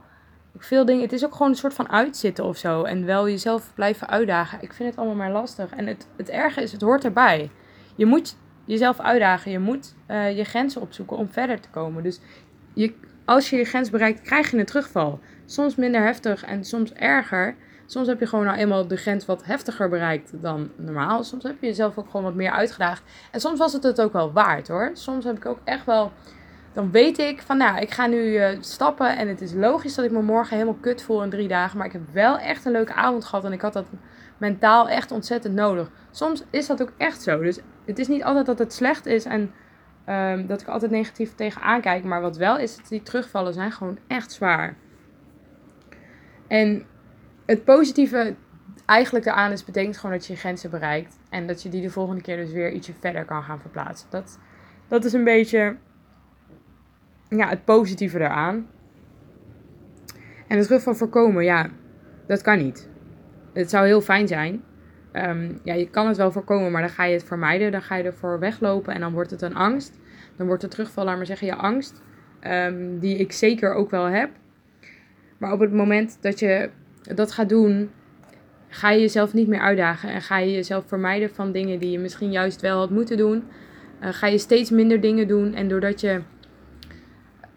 veel 0.59 0.85
dingen. 0.85 1.03
Het 1.03 1.13
is 1.13 1.25
ook 1.25 1.33
gewoon 1.33 1.49
een 1.49 1.59
soort 1.59 1.75
van 1.75 1.89
uitzitten 1.89 2.45
of 2.45 2.57
zo. 2.57 2.83
En 2.83 3.05
wel 3.05 3.29
jezelf 3.29 3.73
blijven 3.75 4.09
uitdagen. 4.09 4.63
Ik 4.63 4.73
vind 4.73 4.89
het 4.89 4.99
allemaal 4.99 5.17
maar 5.17 5.31
lastig. 5.31 5.71
En 5.71 5.87
het, 5.87 6.07
het 6.17 6.29
erge 6.29 6.63
is, 6.63 6.73
het 6.73 6.81
hoort 6.81 7.05
erbij. 7.05 7.51
Je 7.95 8.07
moet 8.07 8.37
jezelf 8.65 9.01
uitdagen. 9.01 9.51
Je 9.51 9.59
moet 9.59 9.95
uh, 10.11 10.37
je 10.37 10.45
grenzen 10.45 10.81
opzoeken 10.81 11.17
om 11.17 11.31
verder 11.31 11.61
te 11.61 11.69
komen. 11.71 12.03
Dus 12.03 12.21
je, 12.75 12.95
als 13.25 13.51
je 13.51 13.57
je 13.57 13.65
grens 13.65 13.91
bereikt, 13.91 14.23
krijg 14.23 14.51
je 14.51 14.59
een 14.59 14.65
terugval. 14.65 15.21
Soms 15.47 15.75
minder 15.77 16.03
heftig 16.03 16.45
en 16.45 16.65
soms 16.65 16.93
erger. 16.93 17.57
Soms 17.87 18.07
heb 18.07 18.21
je 18.21 18.27
gewoon 18.27 18.45
nou 18.45 18.57
eenmaal 18.57 18.87
de 18.87 18.97
grens 18.97 19.27
wat 19.27 19.45
heftiger 19.45 19.89
bereikt 19.89 20.43
dan 20.43 20.71
normaal. 20.77 21.25
Soms 21.25 21.43
heb 21.43 21.57
je 21.61 21.67
jezelf 21.67 21.99
ook 21.99 22.11
gewoon 22.11 22.27
wat 22.27 22.35
meer 22.35 22.51
uitgedaagd. 22.51 23.03
En 23.31 23.41
soms 23.41 23.59
was 23.59 23.73
het 23.73 23.83
het 23.83 24.01
ook 24.01 24.13
wel 24.13 24.33
waard 24.33 24.69
hoor. 24.69 24.91
Soms 24.93 25.25
heb 25.25 25.37
ik 25.37 25.47
ook 25.47 25.59
echt 25.65 25.87
wel 25.87 26.13
dan 26.77 26.91
weet 26.91 27.19
ik 27.19 27.43
van 27.43 27.57
nou, 27.57 27.79
ik 27.79 27.91
ga 27.91 28.07
nu 28.07 28.17
uh, 28.17 28.49
stappen 28.61 29.17
en 29.17 29.29
het 29.29 29.41
is 29.41 29.53
logisch 29.53 29.95
dat 29.95 30.05
ik 30.05 30.11
me 30.11 30.23
morgen 30.23 30.57
helemaal 30.57 30.79
kut 30.81 31.03
voel 31.03 31.23
in 31.23 31.31
drie 31.31 31.49
dagen. 31.49 31.79
Maar 31.79 31.87
ik 31.87 31.93
heb 31.93 32.03
wel 32.13 32.39
echt 32.39 32.65
een 32.65 32.73
leuke 32.73 32.93
avond 32.93 33.25
gehad 33.25 33.45
en 33.45 33.53
ik 33.53 33.61
had 33.61 33.73
dat 33.73 33.87
mentaal 34.39 34.89
echt 34.89 35.11
ontzettend 35.11 35.55
nodig. 35.55 35.91
Soms 36.11 36.45
is 36.51 36.67
dat 36.67 36.83
ook 36.83 36.93
echt 36.97 37.23
zo. 37.23 37.43
Dus 37.43 37.59
het 37.85 37.99
is 37.99 38.09
niet 38.09 38.25
altijd 38.25 38.47
dat 38.47 38.59
het 38.59 38.73
slecht 38.73 39.07
is 39.07 39.25
en 39.25 39.53
um, 40.09 40.47
dat 40.47 40.61
ik 40.61 40.69
altijd 40.69 40.91
negatief 40.91 41.35
tegenaan 41.35 41.81
kijk. 41.81 42.05
Maar 42.05 42.21
wat 42.21 42.37
wel 42.37 42.59
is, 42.59 42.77
dat 42.77 42.89
die 42.89 43.03
terugvallen 43.03 43.55
zijn 43.55 43.73
gewoon 43.73 43.99
echt 44.07 44.33
zwaar. 44.33 44.77
En 46.49 46.87
het 47.47 47.65
positieve 47.65 48.35
eigenlijk 48.87 49.25
daaraan 49.25 49.53
is, 49.53 49.65
betekent 49.65 49.97
gewoon 49.97 50.17
dat 50.17 50.27
je 50.27 50.33
je 50.33 50.39
grenzen 50.39 50.71
bereikt. 50.71 51.19
En 51.31 51.47
dat 51.47 51.63
je 51.63 51.69
die 51.69 51.83
de 51.83 51.91
volgende 51.91 52.23
keer 52.23 52.37
dus 52.37 52.53
weer 52.53 52.73
ietsje 52.73 52.93
verder 53.01 53.25
kan 53.25 53.43
gaan 53.43 53.61
verplaatsen. 53.61 54.09
Dat, 54.11 54.39
dat 54.89 55.05
is 55.05 55.13
een 55.13 55.25
beetje 55.25 55.77
ja, 57.29 57.49
het 57.49 57.65
positieve 57.65 58.19
eraan. 58.19 58.67
En 60.47 60.59
het 60.59 60.67
terug 60.67 60.97
voorkomen, 60.97 61.45
ja, 61.45 61.69
dat 62.27 62.43
kan 62.43 62.59
niet. 62.59 62.89
Het 63.53 63.71
zou 63.71 63.87
heel 63.87 64.01
fijn 64.01 64.29
zijn. 64.29 64.63
Ehm, 65.13 65.53
ja, 65.63 65.75
je 65.75 65.91
kan 65.91 66.07
het 66.07 66.17
wel 66.17 66.33
voorkomen, 66.33 66.71
maar 66.71 66.81
dan 66.81 66.91
ga 66.91 67.05
je 67.05 67.13
het 67.13 67.25
vermijden. 67.25 67.73
Dan 67.73 67.83
ga 67.83 67.97
je 67.97 68.05
ervoor 68.05 68.39
weglopen 68.39 68.95
en 68.95 69.01
dan 69.01 69.13
wordt 69.13 69.31
het 69.31 69.43
een 69.43 69.55
angst. 69.55 69.99
Dan 70.37 70.47
wordt 70.47 70.63
de 70.63 70.69
terugval, 70.69 71.05
laat 71.05 71.17
maar 71.17 71.27
zeggen, 71.27 71.47
je 71.47 71.55
angst. 71.55 72.03
Um, 72.47 72.99
die 72.99 73.17
ik 73.17 73.33
zeker 73.33 73.75
ook 73.75 73.91
wel 73.91 74.05
heb. 74.05 74.31
Maar 75.39 75.53
op 75.53 75.61
het 75.61 75.73
moment 75.73 76.19
dat 76.21 76.39
je 76.39 76.71
dat 77.15 77.33
gaat 77.33 77.49
doen, 77.49 77.91
ga 78.69 78.91
je 78.91 79.01
jezelf 79.01 79.33
niet 79.33 79.49
meer 79.49 79.61
uitdagen. 79.61 80.11
En 80.11 80.23
ga 80.23 80.39
je 80.39 80.53
jezelf 80.53 80.85
vermijden 80.87 81.31
van 81.31 81.53
dingen 81.53 81.79
die 81.79 81.91
je 81.91 81.99
misschien 81.99 82.31
juist 82.31 82.61
wel 82.61 82.79
had 82.79 82.91
moeten 82.91 83.17
doen. 83.17 83.45
Uh, 84.03 84.09
ga 84.13 84.27
je 84.27 84.39
steeds 84.39 84.71
minder 84.71 85.01
dingen 85.01 85.29
doen. 85.29 85.55
En 85.55 85.69
doordat 85.69 86.01
je 86.01 86.21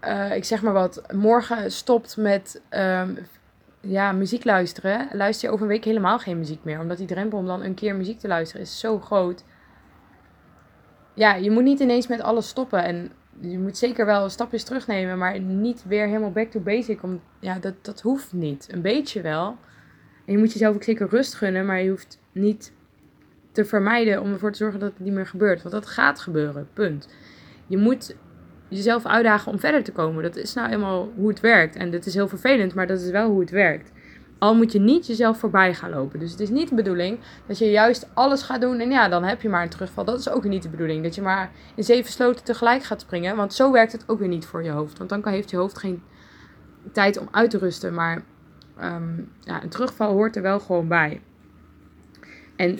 uh, 0.03 0.35
ik 0.35 0.43
zeg 0.43 0.61
maar 0.61 0.73
wat, 0.73 1.01
morgen 1.13 1.71
stopt 1.71 2.17
met 2.17 2.61
um, 2.69 3.17
ja, 3.81 4.11
muziek 4.11 4.43
luisteren, 4.43 5.07
luister 5.11 5.47
je 5.47 5.53
over 5.53 5.65
een 5.65 5.71
week 5.71 5.83
helemaal 5.83 6.19
geen 6.19 6.37
muziek 6.37 6.63
meer. 6.63 6.79
Omdat 6.79 6.97
die 6.97 7.07
drempel 7.07 7.37
om 7.37 7.45
dan 7.45 7.63
een 7.63 7.73
keer 7.73 7.95
muziek 7.95 8.19
te 8.19 8.27
luisteren 8.27 8.61
is 8.61 8.79
zo 8.79 8.99
groot. 8.99 9.43
Ja, 11.13 11.35
je 11.35 11.51
moet 11.51 11.63
niet 11.63 11.79
ineens 11.79 12.07
met 12.07 12.21
alles 12.21 12.47
stoppen. 12.47 12.83
En 12.83 13.11
je 13.39 13.59
moet 13.59 13.77
zeker 13.77 14.05
wel 14.05 14.29
stapjes 14.29 14.63
terugnemen, 14.63 15.17
maar 15.17 15.39
niet 15.39 15.83
weer 15.87 16.07
helemaal 16.07 16.31
back 16.31 16.51
to 16.51 16.59
basic. 16.59 17.03
Om, 17.03 17.21
ja, 17.39 17.59
dat, 17.59 17.73
dat 17.81 18.01
hoeft 18.01 18.33
niet. 18.33 18.67
Een 18.71 18.81
beetje 18.81 19.21
wel. 19.21 19.57
En 20.25 20.33
je 20.33 20.37
moet 20.37 20.53
jezelf 20.53 20.75
ook 20.75 20.83
zeker 20.83 21.07
rust 21.09 21.35
gunnen, 21.35 21.65
maar 21.65 21.81
je 21.81 21.89
hoeft 21.89 22.19
niet 22.31 22.71
te 23.51 23.65
vermijden 23.65 24.21
om 24.21 24.31
ervoor 24.31 24.51
te 24.51 24.57
zorgen 24.57 24.79
dat 24.79 24.91
het 24.93 24.99
niet 24.99 25.13
meer 25.13 25.27
gebeurt. 25.27 25.61
Want 25.61 25.73
dat 25.73 25.85
gaat 25.85 26.19
gebeuren, 26.19 26.67
punt. 26.73 27.09
Je 27.67 27.77
moet 27.77 28.15
jezelf 28.67 29.05
uitdagen 29.05 29.51
om 29.51 29.59
verder 29.59 29.83
te 29.83 29.91
komen. 29.91 30.23
Dat 30.23 30.35
is 30.35 30.53
nou 30.53 30.69
eenmaal 30.69 31.11
hoe 31.15 31.29
het 31.29 31.39
werkt. 31.39 31.75
En 31.75 31.91
dat 31.91 32.05
is 32.05 32.13
heel 32.13 32.27
vervelend, 32.27 32.73
maar 32.73 32.87
dat 32.87 33.01
is 33.01 33.09
wel 33.09 33.29
hoe 33.29 33.39
het 33.39 33.49
werkt. 33.49 33.91
Al 34.39 34.55
moet 34.55 34.71
je 34.71 34.79
niet 34.79 35.07
jezelf 35.07 35.39
voorbij 35.39 35.73
gaan 35.73 35.89
lopen. 35.89 36.19
Dus 36.19 36.31
het 36.31 36.39
is 36.39 36.49
niet 36.49 36.69
de 36.69 36.75
bedoeling 36.75 37.19
dat 37.47 37.57
je 37.57 37.71
juist 37.71 38.09
alles 38.13 38.41
gaat 38.41 38.61
doen 38.61 38.79
en 38.79 38.91
ja, 38.91 39.09
dan 39.09 39.23
heb 39.23 39.41
je 39.41 39.49
maar 39.49 39.63
een 39.63 39.69
terugval. 39.69 40.05
Dat 40.05 40.19
is 40.19 40.29
ook 40.29 40.43
niet 40.43 40.63
de 40.63 40.69
bedoeling. 40.69 41.03
Dat 41.03 41.15
je 41.15 41.21
maar 41.21 41.51
in 41.75 41.83
zeven 41.83 42.11
sloten 42.11 42.45
tegelijk 42.45 42.83
gaat 42.83 43.01
springen. 43.01 43.35
Want 43.35 43.53
zo 43.53 43.71
werkt 43.71 43.91
het 43.91 44.03
ook 44.07 44.19
weer 44.19 44.27
niet 44.27 44.45
voor 44.45 44.63
je 44.63 44.69
hoofd. 44.69 44.97
Want 44.97 45.09
dan 45.09 45.27
heeft 45.27 45.49
je 45.49 45.57
hoofd 45.57 45.77
geen 45.77 46.03
tijd 46.91 47.17
om 47.17 47.27
uit 47.31 47.49
te 47.49 47.57
rusten. 47.57 47.93
Maar 47.93 48.23
ehm, 48.77 49.21
ja, 49.39 49.63
een 49.63 49.69
terugval 49.69 50.11
hoort 50.11 50.35
er 50.35 50.41
wel 50.41 50.59
gewoon 50.59 50.87
bij. 50.87 51.21
En 52.55 52.79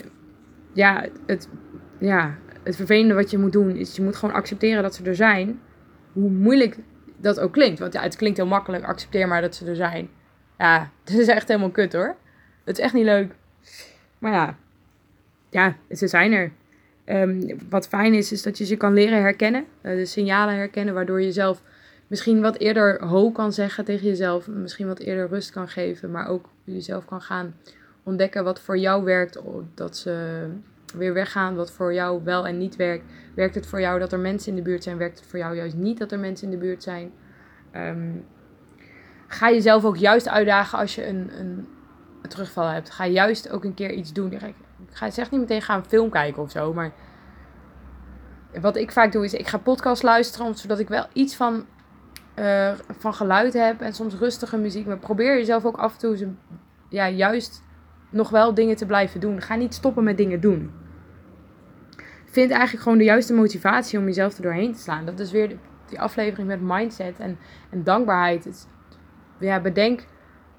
ja 0.72 1.06
het, 1.26 1.48
ja, 1.98 2.38
het 2.62 2.76
vervelende 2.76 3.14
wat 3.14 3.30
je 3.30 3.38
moet 3.38 3.52
doen 3.52 3.76
is 3.76 3.96
je 3.96 4.02
moet 4.02 4.16
gewoon 4.16 4.34
accepteren 4.34 4.82
dat 4.82 4.94
ze 4.94 5.04
er 5.04 5.14
zijn 5.14 5.60
hoe 6.12 6.30
moeilijk 6.30 6.78
dat 7.16 7.40
ook 7.40 7.52
klinkt. 7.52 7.78
Want 7.78 7.92
ja, 7.92 8.02
het 8.02 8.16
klinkt 8.16 8.36
heel 8.36 8.46
makkelijk, 8.46 8.84
accepteer 8.84 9.28
maar 9.28 9.40
dat 9.40 9.54
ze 9.54 9.66
er 9.66 9.76
zijn. 9.76 10.10
Ja, 10.60 10.90
het 11.04 11.14
is 11.18 11.26
echt 11.26 11.48
helemaal 11.48 11.70
kut 11.70 11.92
hoor. 11.92 12.16
Het 12.64 12.78
is 12.78 12.84
echt 12.84 12.94
niet 12.94 13.04
leuk. 13.04 13.32
Maar 14.18 14.32
ja, 14.32 14.56
ja, 15.50 15.76
ze 15.90 16.08
zijn 16.08 16.32
er. 16.32 16.52
Um, 17.06 17.58
wat 17.68 17.88
fijn 17.88 18.14
is, 18.14 18.32
is 18.32 18.42
dat 18.42 18.58
je 18.58 18.64
ze 18.64 18.76
kan 18.76 18.92
leren 18.92 19.20
herkennen. 19.20 19.64
Uh, 19.82 19.94
de 19.94 20.06
signalen 20.06 20.54
herkennen, 20.54 20.94
waardoor 20.94 21.22
je 21.22 21.32
zelf 21.32 21.62
misschien 22.06 22.40
wat 22.40 22.58
eerder 22.58 23.04
ho 23.04 23.30
kan 23.30 23.52
zeggen 23.52 23.84
tegen 23.84 24.06
jezelf. 24.06 24.46
Misschien 24.48 24.86
wat 24.86 24.98
eerder 24.98 25.28
rust 25.28 25.50
kan 25.50 25.68
geven. 25.68 26.10
Maar 26.10 26.28
ook 26.28 26.48
jezelf 26.64 27.04
kan 27.04 27.20
gaan 27.20 27.54
ontdekken 28.02 28.44
wat 28.44 28.60
voor 28.60 28.78
jou 28.78 29.04
werkt. 29.04 29.40
Dat 29.74 29.96
ze 29.96 30.46
weer 30.94 31.12
weggaan 31.12 31.54
wat 31.54 31.72
voor 31.72 31.94
jou 31.94 32.24
wel 32.24 32.46
en 32.46 32.58
niet 32.58 32.76
werkt. 32.76 33.04
Werkt 33.34 33.54
het 33.54 33.66
voor 33.66 33.80
jou 33.80 33.98
dat 33.98 34.12
er 34.12 34.18
mensen 34.18 34.50
in 34.50 34.56
de 34.56 34.62
buurt 34.62 34.82
zijn? 34.82 34.96
Werkt 34.96 35.18
het 35.18 35.28
voor 35.28 35.38
jou 35.38 35.56
juist 35.56 35.76
niet 35.76 35.98
dat 35.98 36.12
er 36.12 36.18
mensen 36.18 36.44
in 36.44 36.58
de 36.58 36.64
buurt 36.64 36.82
zijn? 36.82 37.12
Ehm, 37.70 38.10
ga 39.32 39.50
jezelf 39.50 39.84
ook 39.84 39.96
juist 39.96 40.28
uitdagen 40.28 40.78
als 40.78 40.94
je 40.94 41.06
een, 41.06 41.30
een, 41.38 41.68
terugval 42.28 42.66
hebt. 42.66 42.90
Ga 42.90 43.06
juist 43.06 43.50
ook 43.50 43.64
een 43.64 43.74
keer 43.74 43.92
iets 43.92 44.12
doen. 44.12 44.32
Ik 44.32 44.54
ga 44.90 45.10
zeg 45.10 45.30
niet 45.30 45.40
meteen 45.40 45.62
gaan 45.62 45.78
een 45.78 45.88
film 45.88 46.10
kijken 46.10 46.42
of 46.42 46.50
zo, 46.50 46.72
maar 46.72 46.92
wat 48.60 48.76
ik 48.76 48.92
vaak 48.92 49.12
doe 49.12 49.24
is 49.24 49.34
ik 49.34 49.46
ga 49.46 49.58
podcast 49.58 50.02
luisteren, 50.02 50.54
zodat 50.54 50.78
ik 50.78 50.88
wel 50.88 51.06
iets 51.12 51.36
van, 51.36 51.66
uh, 52.38 52.72
van 52.98 53.14
geluid 53.14 53.52
heb 53.52 53.80
en 53.80 53.92
soms 53.92 54.14
rustige 54.14 54.56
muziek. 54.56 54.86
Maar 54.86 54.98
probeer 54.98 55.36
jezelf 55.36 55.64
ook 55.64 55.76
af 55.76 55.92
en 55.92 55.98
toe 55.98 56.28
ja, 56.88 57.08
juist 57.08 57.62
nog 58.10 58.30
wel 58.30 58.54
dingen 58.54 58.76
te 58.76 58.86
blijven 58.86 59.20
doen. 59.20 59.40
Ga 59.40 59.54
niet 59.54 59.74
stoppen 59.74 60.04
met 60.04 60.16
dingen 60.16 60.40
doen. 60.40 60.72
Vind 62.24 62.50
eigenlijk 62.50 62.82
gewoon 62.82 62.98
de 62.98 63.04
juiste 63.04 63.34
motivatie 63.34 63.98
om 63.98 64.04
jezelf 64.04 64.36
er 64.36 64.42
doorheen 64.42 64.72
te 64.72 64.80
slaan. 64.80 65.04
Dat 65.04 65.18
is 65.18 65.30
weer 65.30 65.56
die 65.86 66.00
aflevering 66.00 66.48
met 66.48 66.60
mindset 66.60 67.18
en, 67.18 67.38
en 67.70 67.84
dankbaarheid. 67.84 68.44
Het, 68.44 68.66
ja, 69.40 69.60
bedenk 69.60 70.06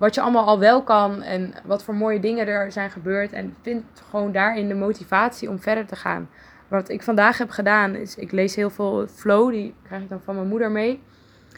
wat 0.02 0.16
je 0.16 0.22
allemaal 0.22 0.46
al 0.46 0.60
wel 0.60 0.84
kan 0.84 1.22
en 1.22 1.54
wat 1.64 1.84
voor 1.84 1.96
mooie 1.96 2.20
dingen 2.20 2.48
er 2.48 2.72
zijn 2.72 2.92
gebeurd. 2.92 3.32
En 3.32 3.56
vind 3.62 3.84
gewoon 4.10 4.32
daarin 4.32 4.68
de 4.68 4.74
motivatie 4.74 5.50
om 5.50 5.60
verder 5.60 5.86
te 5.86 5.96
gaan. 5.96 6.30
Wat 6.68 6.90
ik 6.90 7.04
vandaag 7.04 7.38
heb 7.38 7.50
gedaan 7.50 7.96
is, 7.96 8.16
ik 8.16 8.32
lees 8.32 8.56
heel 8.56 8.70
veel 8.70 9.08
flow, 9.08 9.52
die 9.52 9.76
krijg 9.84 10.02
ik 10.02 10.10
dan 10.10 10.22
van 10.22 10.36
mijn 10.36 10.48
moeder 10.48 10.72
mee. 10.72 11.02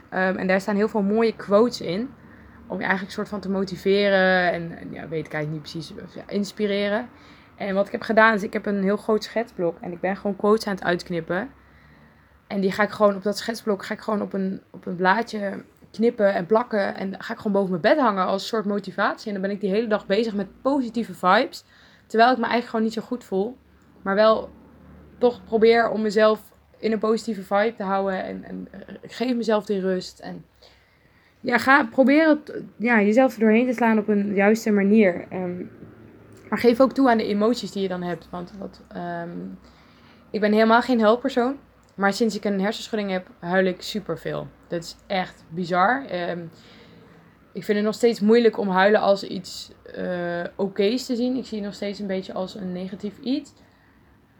Ehm, 0.09 0.35
en 0.37 0.47
daar 0.47 0.61
staan 0.61 0.75
heel 0.75 0.87
veel 0.87 1.01
mooie 1.01 1.35
quotes 1.35 1.81
in. 1.81 2.09
Om 2.67 2.77
je 2.77 2.83
eigenlijk 2.83 3.13
soort 3.13 3.29
van 3.29 3.39
te 3.39 3.49
motiveren 3.49 4.51
en, 4.51 4.77
ja, 4.91 5.07
weet 5.07 5.25
ik 5.25 5.33
eigenlijk 5.33 5.51
niet 5.51 5.61
precies, 5.61 5.93
ja, 6.15 6.23
inspireren. 6.27 7.09
En 7.55 7.75
wat 7.75 7.85
ik 7.85 7.91
heb 7.91 8.01
gedaan 8.01 8.33
is, 8.33 8.43
ik 8.43 8.53
heb 8.53 8.65
een 8.65 8.83
heel 8.83 8.97
groot 8.97 9.23
schetsblok 9.23 9.77
en 9.81 9.91
ik 9.91 9.99
ben 9.99 10.15
gewoon 10.15 10.35
quotes 10.35 10.67
aan 10.67 10.75
het 10.75 10.83
uitknippen. 10.83 11.49
En 12.47 12.61
die 12.61 12.71
ga 12.71 12.83
ik 12.83 12.89
gewoon 12.89 13.15
op 13.15 13.23
dat 13.23 13.37
schetsblok, 13.37 13.85
ga 13.85 13.93
ik 13.93 14.01
gewoon 14.01 14.21
op 14.21 14.33
een, 14.33 14.61
op 14.69 14.85
een 14.85 14.95
blaadje 14.95 15.63
knippen 15.93 16.33
en 16.33 16.45
plakken. 16.45 16.95
En 16.95 17.21
ga 17.23 17.33
ik 17.33 17.39
gewoon 17.39 17.53
boven 17.53 17.69
mijn 17.69 17.81
bed 17.81 17.97
hangen 17.97 18.25
als 18.25 18.47
soort 18.47 18.65
motivatie. 18.65 19.27
En 19.27 19.33
dan 19.33 19.41
ben 19.41 19.51
ik 19.51 19.61
die 19.61 19.69
hele 19.69 19.87
dag 19.87 20.05
bezig 20.05 20.33
met 20.33 20.61
positieve 20.61 21.13
vibes. 21.13 21.63
Terwijl 22.07 22.31
ik 22.31 22.37
me 22.37 22.43
eigenlijk 22.43 22.69
gewoon 22.69 22.85
niet 22.85 22.93
zo 22.93 23.01
goed 23.01 23.23
voel. 23.23 23.57
Maar 24.01 24.15
wel 24.15 24.49
toch 25.17 25.43
probeer 25.43 25.89
om 25.89 26.01
mezelf 26.01 26.41
in 26.79 26.91
een 26.91 26.99
positieve 26.99 27.43
vibe 27.43 27.75
te 27.77 27.83
houden. 27.83 28.23
En, 28.23 28.43
en 28.43 28.67
geef 29.01 29.35
mezelf 29.35 29.65
die 29.65 29.79
rust. 29.79 30.19
En 30.19 30.45
ja, 31.39 31.57
ga 31.57 31.85
proberen 31.85 32.43
ja, 32.77 33.01
jezelf 33.01 33.33
er 33.33 33.39
doorheen 33.39 33.67
te 33.67 33.73
slaan 33.73 33.97
op 33.97 34.07
een 34.07 34.33
juiste 34.33 34.71
manier. 34.71 35.25
Um, 35.33 35.71
maar 36.49 36.59
geef 36.59 36.79
ook 36.79 36.93
toe 36.93 37.09
aan 37.09 37.17
de 37.17 37.27
emoties 37.27 37.71
die 37.71 37.81
je 37.81 37.87
dan 37.87 38.03
hebt. 38.03 38.27
Want 38.29 38.53
wat, 38.59 38.81
um, 38.95 39.59
ik 40.29 40.39
ben 40.39 40.51
helemaal 40.51 40.81
geen 40.81 40.99
helpersoon. 40.99 41.57
Maar 41.95 42.13
sinds 42.13 42.35
ik 42.35 42.45
een 42.45 42.61
hersenschudding 42.61 43.11
heb, 43.11 43.27
huil 43.39 43.65
ik 43.65 43.81
superveel. 43.81 44.47
Dat 44.67 44.83
is 44.83 44.95
echt 45.07 45.43
bizar. 45.49 46.05
Um, 46.29 46.51
ik 47.53 47.63
vind 47.63 47.77
het 47.77 47.85
nog 47.85 47.95
steeds 47.95 48.19
moeilijk 48.19 48.57
om 48.57 48.69
huilen 48.69 49.01
als 49.01 49.23
iets 49.23 49.71
uh, 49.97 50.43
oké's 50.55 51.05
te 51.05 51.15
zien. 51.15 51.35
Ik 51.35 51.45
zie 51.45 51.57
het 51.57 51.65
nog 51.65 51.75
steeds 51.75 51.99
een 51.99 52.07
beetje 52.07 52.33
als 52.33 52.55
een 52.55 52.71
negatief 52.71 53.19
iets. 53.19 53.53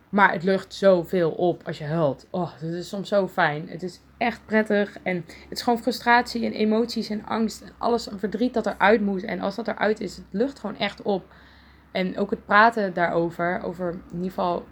Maar 0.10 0.32
het 0.32 0.44
lucht 0.44 0.74
zoveel 0.74 1.32
op 1.32 1.62
als 1.66 1.78
je 1.78 1.84
huilt. 1.84 2.28
Oh, 2.30 2.52
dat 2.62 2.72
is 2.72 2.90
soms 2.90 3.10
zo 3.10 3.28
fijn. 3.28 3.70
Het 3.70 3.84
is 3.84 4.02
echt 4.18 4.46
prettig. 4.46 4.98
En 5.04 5.16
het 5.26 5.52
is 5.58 5.62
gewoon 5.62 5.82
frustratie 5.82 6.46
en 6.46 6.52
emoties 6.52 7.10
en 7.10 7.26
angst. 7.26 7.62
En 7.62 7.72
alles 7.78 8.08
verdriet 8.16 8.54
dat 8.54 8.66
eruit 8.66 9.02
moet. 9.02 9.24
En 9.24 9.40
als 9.40 9.56
dat 9.56 9.68
eruit 9.68 10.00
is, 10.00 10.16
het 10.16 10.26
lucht 10.32 10.60
gewoon 10.60 10.78
echt 10.78 11.02
op. 11.02 11.26
En 11.92 12.18
ook 12.18 12.30
het 12.30 12.46
praten 12.46 12.94
daarover, 12.94 13.62
over 13.64 13.92
in 13.92 14.16
ieder 14.16 14.30
geval 14.30 14.58
eh, 14.58 14.64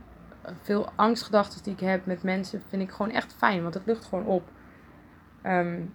veel 0.61 0.89
angstgedachten 0.95 1.63
die 1.63 1.73
ik 1.73 1.79
heb 1.79 2.05
met 2.05 2.23
mensen, 2.23 2.63
vind 2.67 2.81
ik 2.81 2.91
gewoon 2.91 3.11
echt 3.11 3.33
fijn. 3.37 3.61
Want 3.61 3.73
het 3.73 3.85
lucht 3.85 4.05
gewoon 4.05 4.25
op. 4.25 4.43
Um, 5.45 5.93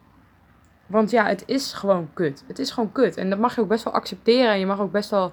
want 0.86 1.10
ja, 1.10 1.26
het 1.26 1.42
is 1.46 1.72
gewoon 1.72 2.08
kut. 2.14 2.44
Het 2.46 2.58
is 2.58 2.70
gewoon 2.70 2.92
kut. 2.92 3.16
En 3.16 3.30
dat 3.30 3.38
mag 3.38 3.54
je 3.54 3.60
ook 3.60 3.68
best 3.68 3.84
wel 3.84 3.92
accepteren. 3.92 4.50
En 4.50 4.58
je 4.58 4.66
mag 4.66 4.80
ook 4.80 4.92
best 4.92 5.10
wel 5.10 5.32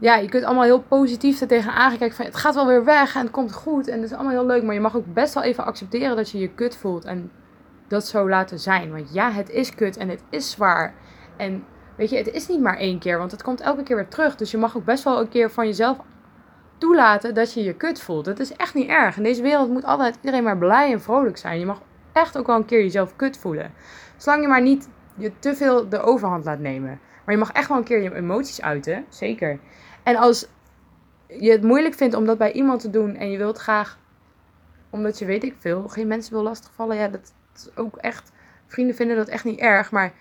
ja, 0.00 0.16
je 0.16 0.28
kunt 0.28 0.44
allemaal 0.44 0.64
heel 0.64 0.82
positief 0.82 1.40
er 1.40 1.46
tegenaan 1.46 1.98
kijken 1.98 2.16
van 2.16 2.24
het 2.24 2.36
gaat 2.36 2.54
wel 2.54 2.66
weer 2.66 2.84
weg 2.84 3.14
en 3.14 3.20
het 3.20 3.30
komt 3.30 3.52
goed 3.52 3.88
en 3.88 4.00
het 4.00 4.10
is 4.10 4.16
allemaal 4.16 4.32
heel 4.32 4.46
leuk. 4.46 4.62
Maar 4.62 4.74
je 4.74 4.80
mag 4.80 4.96
ook 4.96 5.14
best 5.14 5.34
wel 5.34 5.42
even 5.42 5.64
accepteren 5.64 6.16
dat 6.16 6.30
je 6.30 6.38
je 6.38 6.54
kut 6.54 6.76
voelt 6.76 7.04
en 7.04 7.30
dat 7.88 8.06
zo 8.06 8.28
laten 8.28 8.58
zijn. 8.58 8.90
Want 8.90 9.12
ja, 9.12 9.30
het 9.30 9.50
is 9.50 9.74
kut 9.74 9.96
en 9.96 10.08
het 10.08 10.22
is 10.30 10.50
zwaar. 10.50 10.94
En 11.36 11.64
weet 11.96 12.10
je, 12.10 12.16
het 12.16 12.32
is 12.32 12.48
niet 12.48 12.60
maar 12.60 12.76
één 12.76 12.98
keer, 12.98 13.18
want 13.18 13.30
het 13.30 13.42
komt 13.42 13.60
elke 13.60 13.82
keer 13.82 13.96
weer 13.96 14.08
terug. 14.08 14.36
Dus 14.36 14.50
je 14.50 14.58
mag 14.58 14.76
ook 14.76 14.84
best 14.84 15.04
wel 15.04 15.20
een 15.20 15.28
keer 15.28 15.50
van 15.50 15.66
jezelf 15.66 15.98
toelaten 16.78 17.34
dat 17.34 17.54
je 17.54 17.62
je 17.62 17.74
kut 17.74 18.00
voelt. 18.00 18.24
Dat 18.24 18.38
is 18.38 18.52
echt 18.52 18.74
niet 18.74 18.88
erg. 18.88 19.16
In 19.16 19.22
deze 19.22 19.42
wereld 19.42 19.70
moet 19.70 19.84
altijd 19.84 20.16
iedereen 20.16 20.44
maar 20.44 20.58
blij 20.58 20.92
en 20.92 21.00
vrolijk 21.00 21.36
zijn. 21.36 21.58
Je 21.58 21.66
mag 21.66 21.82
echt 22.12 22.38
ook 22.38 22.46
wel 22.46 22.56
een 22.56 22.64
keer 22.64 22.80
jezelf 22.82 23.16
kut 23.16 23.38
voelen. 23.38 23.72
Zolang 24.16 24.42
je 24.42 24.48
maar 24.48 24.62
niet 24.62 24.88
je 25.14 25.32
te 25.38 25.56
veel 25.56 25.88
de 25.88 26.00
overhand 26.00 26.44
laat 26.44 26.58
nemen. 26.58 27.00
Maar 27.24 27.34
je 27.34 27.40
mag 27.40 27.52
echt 27.52 27.68
wel 27.68 27.76
een 27.76 27.84
keer 27.84 28.02
je 28.02 28.14
emoties 28.14 28.62
uiten, 28.62 29.04
zeker. 29.08 29.58
En 30.02 30.16
als 30.16 30.48
je 31.26 31.50
het 31.50 31.62
moeilijk 31.62 31.94
vindt 31.94 32.14
om 32.14 32.26
dat 32.26 32.38
bij 32.38 32.52
iemand 32.52 32.80
te 32.80 32.90
doen 32.90 33.16
en 33.16 33.30
je 33.30 33.38
wilt 33.38 33.58
graag, 33.58 33.98
omdat 34.90 35.18
je 35.18 35.24
weet 35.24 35.44
ik 35.44 35.54
veel, 35.58 35.88
geen 35.88 36.06
mensen 36.06 36.32
wil 36.32 36.42
lastigvallen, 36.42 36.96
ja, 36.96 37.08
dat 37.08 37.32
is 37.54 37.76
ook 37.76 37.96
echt, 37.96 38.32
vrienden 38.66 38.96
vinden 38.96 39.16
dat 39.16 39.28
echt 39.28 39.44
niet 39.44 39.58
erg, 39.58 39.90
maar 39.90 40.12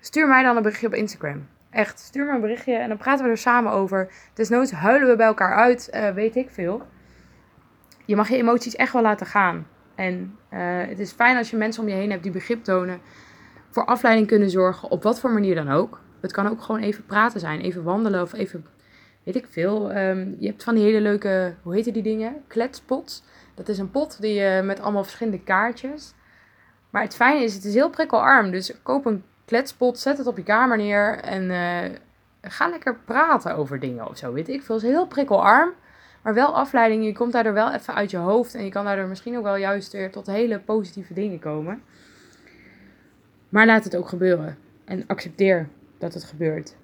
stuur 0.00 0.28
mij 0.28 0.42
dan 0.42 0.56
een 0.56 0.62
berichtje 0.62 0.86
op 0.86 0.94
Instagram. 0.94 1.46
Echt, 1.70 1.98
stuur 1.98 2.26
me 2.26 2.32
een 2.32 2.40
berichtje 2.40 2.74
en 2.74 2.88
dan 2.88 2.96
praten 2.96 3.24
we 3.24 3.30
er 3.30 3.38
samen 3.38 3.72
over. 3.72 4.12
Desnoods 4.34 4.70
huilen 4.70 5.08
we 5.08 5.16
bij 5.16 5.26
elkaar 5.26 5.54
uit, 5.54 5.90
uh, 5.94 6.10
weet 6.10 6.36
ik 6.36 6.50
veel. 6.50 6.86
Je 8.04 8.16
mag 8.16 8.28
je 8.28 8.36
emoties 8.36 8.76
echt 8.76 8.92
wel 8.92 9.02
laten 9.02 9.26
gaan. 9.26 9.66
En 9.94 10.38
uh, 10.52 10.58
het 10.88 10.98
is 10.98 11.12
fijn 11.12 11.36
als 11.36 11.50
je 11.50 11.56
mensen 11.56 11.82
om 11.82 11.88
je 11.88 11.94
heen 11.94 12.10
hebt 12.10 12.22
die 12.22 12.32
begrip 12.32 12.64
tonen, 12.64 13.00
voor 13.70 13.84
afleiding 13.84 14.26
kunnen 14.26 14.50
zorgen, 14.50 14.90
op 14.90 15.02
wat 15.02 15.20
voor 15.20 15.30
manier 15.30 15.54
dan 15.54 15.70
ook. 15.70 16.00
Het 16.20 16.32
kan 16.32 16.48
ook 16.48 16.62
gewoon 16.62 16.80
even 16.80 17.06
praten 17.06 17.40
zijn, 17.40 17.60
even 17.60 17.82
wandelen 17.82 18.22
of 18.22 18.32
even 18.32 18.66
weet 19.24 19.36
ik 19.36 19.46
veel. 19.50 19.96
Um, 19.96 20.36
je 20.38 20.46
hebt 20.46 20.64
van 20.64 20.74
die 20.74 20.84
hele 20.84 21.00
leuke, 21.00 21.54
hoe 21.62 21.74
heet 21.74 21.92
die 21.92 22.02
dingen? 22.02 22.42
Kletspots. 22.46 23.24
Dat 23.54 23.68
is 23.68 23.78
een 23.78 23.90
pot 23.90 24.20
die 24.20 24.34
je 24.34 24.62
met 24.62 24.80
allemaal 24.80 25.02
verschillende 25.02 25.42
kaartjes. 25.42 26.14
Maar 26.90 27.02
het 27.02 27.14
fijne 27.14 27.44
is, 27.44 27.54
het 27.54 27.64
is 27.64 27.74
heel 27.74 27.90
prikkelarm. 27.90 28.50
Dus 28.50 28.72
koop 28.82 29.06
een 29.06 29.24
kletspot, 29.48 29.98
zet 29.98 30.18
het 30.18 30.26
op 30.26 30.36
je 30.36 30.42
kamer 30.42 30.76
neer 30.76 31.18
en 31.18 31.42
uh, 31.42 31.98
ga 32.40 32.68
lekker 32.68 32.96
praten 33.04 33.56
over 33.56 33.80
dingen 33.80 34.08
of 34.08 34.16
zo. 34.16 34.32
Weet 34.32 34.48
ik 34.48 34.62
veel. 34.62 34.76
Is 34.76 34.82
heel 34.82 35.06
prikkelarm. 35.06 35.72
Maar 36.22 36.34
wel 36.34 36.56
afleiding. 36.56 37.04
Je 37.04 37.12
komt 37.12 37.32
daardoor 37.32 37.52
wel 37.52 37.72
even 37.72 37.94
uit 37.94 38.10
je 38.10 38.16
hoofd. 38.16 38.54
En 38.54 38.64
je 38.64 38.70
kan 38.70 38.84
daardoor 38.84 39.06
misschien 39.06 39.36
ook 39.36 39.42
wel 39.42 39.56
juist 39.56 39.92
weer 39.92 40.10
tot 40.10 40.26
hele 40.26 40.58
positieve 40.58 41.14
dingen 41.14 41.38
komen. 41.38 41.82
Maar 43.48 43.66
laat 43.66 43.84
het 43.84 43.96
ook 43.96 44.08
gebeuren. 44.08 44.58
En 44.84 45.04
accepteer 45.06 45.68
dat 45.98 46.14
het 46.14 46.24
gebeurt. 46.24 46.76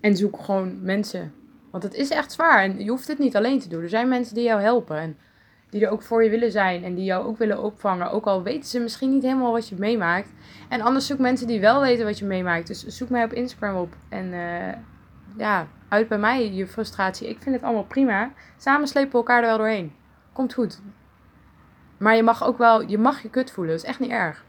En 0.00 0.16
zoek 0.16 0.38
gewoon 0.40 0.82
mensen. 0.82 1.32
Want 1.70 1.82
het 1.82 1.94
is 1.94 2.10
echt 2.10 2.32
zwaar 2.32 2.62
en 2.62 2.84
je 2.84 2.90
hoeft 2.90 3.08
het 3.08 3.18
niet 3.18 3.36
alleen 3.36 3.58
te 3.58 3.68
doen. 3.68 3.82
Er 3.82 3.88
zijn 3.88 4.08
mensen 4.08 4.34
die 4.34 4.44
jou 4.44 4.60
helpen 4.60 4.98
en 4.98 5.16
die 5.74 5.84
er 5.84 5.92
ook 5.92 6.02
voor 6.02 6.24
je 6.24 6.30
willen 6.30 6.50
zijn 6.50 6.84
en 6.84 6.94
die 6.94 7.04
jou 7.04 7.26
ook 7.26 7.38
willen 7.38 7.62
opvangen. 7.62 8.10
Ook 8.10 8.24
al 8.24 8.42
weten 8.42 8.68
ze 8.68 8.80
misschien 8.80 9.10
niet 9.10 9.22
helemaal 9.22 9.52
wat 9.52 9.68
je 9.68 9.74
meemaakt. 9.78 10.32
En 10.68 10.80
anders 10.80 11.06
zoek 11.06 11.18
mensen 11.18 11.46
die 11.46 11.60
wel 11.60 11.80
weten 11.80 12.04
wat 12.04 12.18
je 12.18 12.24
meemaakt. 12.24 12.66
Dus 12.66 12.86
zoek 12.86 13.08
mij 13.08 13.24
op 13.24 13.32
Instagram 13.32 13.76
op 13.76 13.96
en 14.08 14.32
uh, 14.32 14.72
ja, 15.36 15.66
uit 15.88 16.08
bij 16.08 16.18
mij 16.18 16.52
je 16.52 16.66
frustratie. 16.66 17.28
Ik 17.28 17.38
vind 17.40 17.54
het 17.54 17.64
allemaal 17.64 17.84
prima. 17.84 18.32
Samen 18.56 18.88
slepen 18.88 19.10
we 19.10 19.16
elkaar 19.16 19.42
er 19.42 19.48
wel 19.48 19.58
doorheen. 19.58 19.92
Komt 20.32 20.54
goed. 20.54 20.80
Maar 21.98 22.16
je 22.16 22.22
mag 22.22 22.44
ook 22.44 22.58
wel, 22.58 22.88
je 22.88 22.98
mag 22.98 23.22
je 23.22 23.30
kut 23.30 23.50
voelen. 23.50 23.74
Dat 23.74 23.82
is 23.82 23.88
echt 23.88 24.00
niet 24.00 24.10
erg 24.10 24.44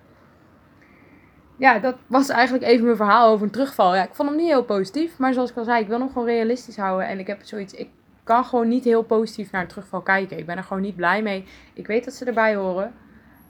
ja, 1.58 1.80
dat 1.80 1.96
was 2.08 2.30
eigenlijk 2.30 2.66
even 2.66 2.86
mijn 2.86 2.98
verhaal 2.98 3.32
over 3.32 3.46
een 3.46 3.52
terugval. 3.52 3.96
Ja, 3.96 4.04
ik 4.04 4.14
vond 4.16 4.30
hem 4.30 4.38
niet 4.38 4.48
heel 4.48 4.64
positief. 4.64 5.18
Maar 5.18 5.34
zoals 5.34 5.50
ik 5.50 5.58
al 5.58 5.64
zei, 5.64 5.82
ik 5.82 5.88
wil 5.88 6.00
hem 6.00 6.08
gewoon 6.08 6.26
realistisch 6.26 6.78
houden. 6.78 7.08
En 7.08 7.20
ik 7.20 7.28
heb 7.28 7.40
zoiets. 7.44 7.74
Ik 7.74 7.90
kan 8.26 8.46
gewoon 8.46 8.68
niet 8.68 8.84
heel 8.84 9.04
positief 9.04 9.52
naar 9.52 9.62
een 9.62 9.68
terugval 9.68 10.02
kijken. 10.02 10.38
Ik 10.38 10.46
ben 10.46 10.58
er 10.58 10.64
gewoon 10.64 10.82
niet 10.82 10.96
blij 10.96 11.22
mee. 11.22 11.46
Ik 11.74 11.88
weet 11.88 12.06
dat 12.06 12.14
ze 12.14 12.26
erbij 12.26 12.56
horen. 12.56 12.94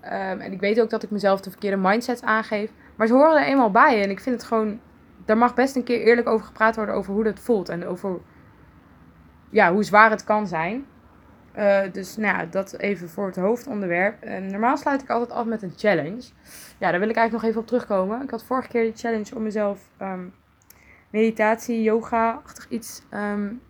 Um, 0.04 0.12
en 0.40 0.52
ik 0.52 0.60
weet 0.60 0.82
ook 0.82 0.90
dat 0.90 1.04
ik 1.04 1.12
mezelf 1.12 1.42
de 1.42 1.50
verkeerde 1.50 1.78
mindset 1.78 2.22
aangeef. 2.22 2.72
Maar 2.96 3.08
ze 3.08 3.14
horen 3.14 3.42
er 3.42 3.48
eenmaal 3.48 3.72
bij. 3.72 4.04
En 4.04 4.10
ik 4.10 4.20
vind 4.20 4.36
het 4.36 4.46
gewoon. 4.46 4.80
Daar 5.26 5.38
mag 5.38 5.54
best 5.54 5.76
een 5.76 5.84
keer 5.84 6.02
eerlijk 6.02 6.28
over 6.28 6.46
gepraat 6.46 6.76
worden. 6.76 6.96
Over 6.96 7.14
hoe 7.14 7.24
dat 7.24 7.40
voelt. 7.40 7.70
En 7.70 7.86
over. 7.86 8.20
Ja, 9.50 9.74
hoe 9.74 9.84
zwaar 9.84 10.10
het 10.10 10.24
kan 10.24 10.48
zijn. 10.48 10.86
Uh, 11.58 11.82
dus 11.92 12.18
nou 12.18 12.50
dat 12.50 12.78
even 12.78 13.10
voor 13.10 13.26
het 13.26 13.36
hoofdonderwerp. 13.36 14.24
En 14.24 14.52
normaal 14.52 14.78
sluit 14.78 15.02
ik 15.02 15.10
altijd 15.10 15.32
af 15.32 15.46
met 15.46 15.62
een 15.62 15.74
challenge. 15.76 16.22
Ja, 16.78 16.92
daar 16.92 17.00
wil 17.00 17.10
ik 17.10 17.16
eigenlijk 17.16 17.32
nog 17.32 17.44
even 17.44 17.62
op 17.62 17.68
terugkomen. 17.68 18.22
Ik 18.22 18.30
had 18.30 18.44
vorige 18.44 18.68
keer 18.68 18.84
de 18.84 18.98
challenge 18.98 19.36
om 19.36 19.44
mezelf 19.44 19.90
um, 20.02 20.34
meditatie, 21.10 21.82
yoga-achtig 21.82 22.70
iets 22.70 23.02
um, 23.14 23.62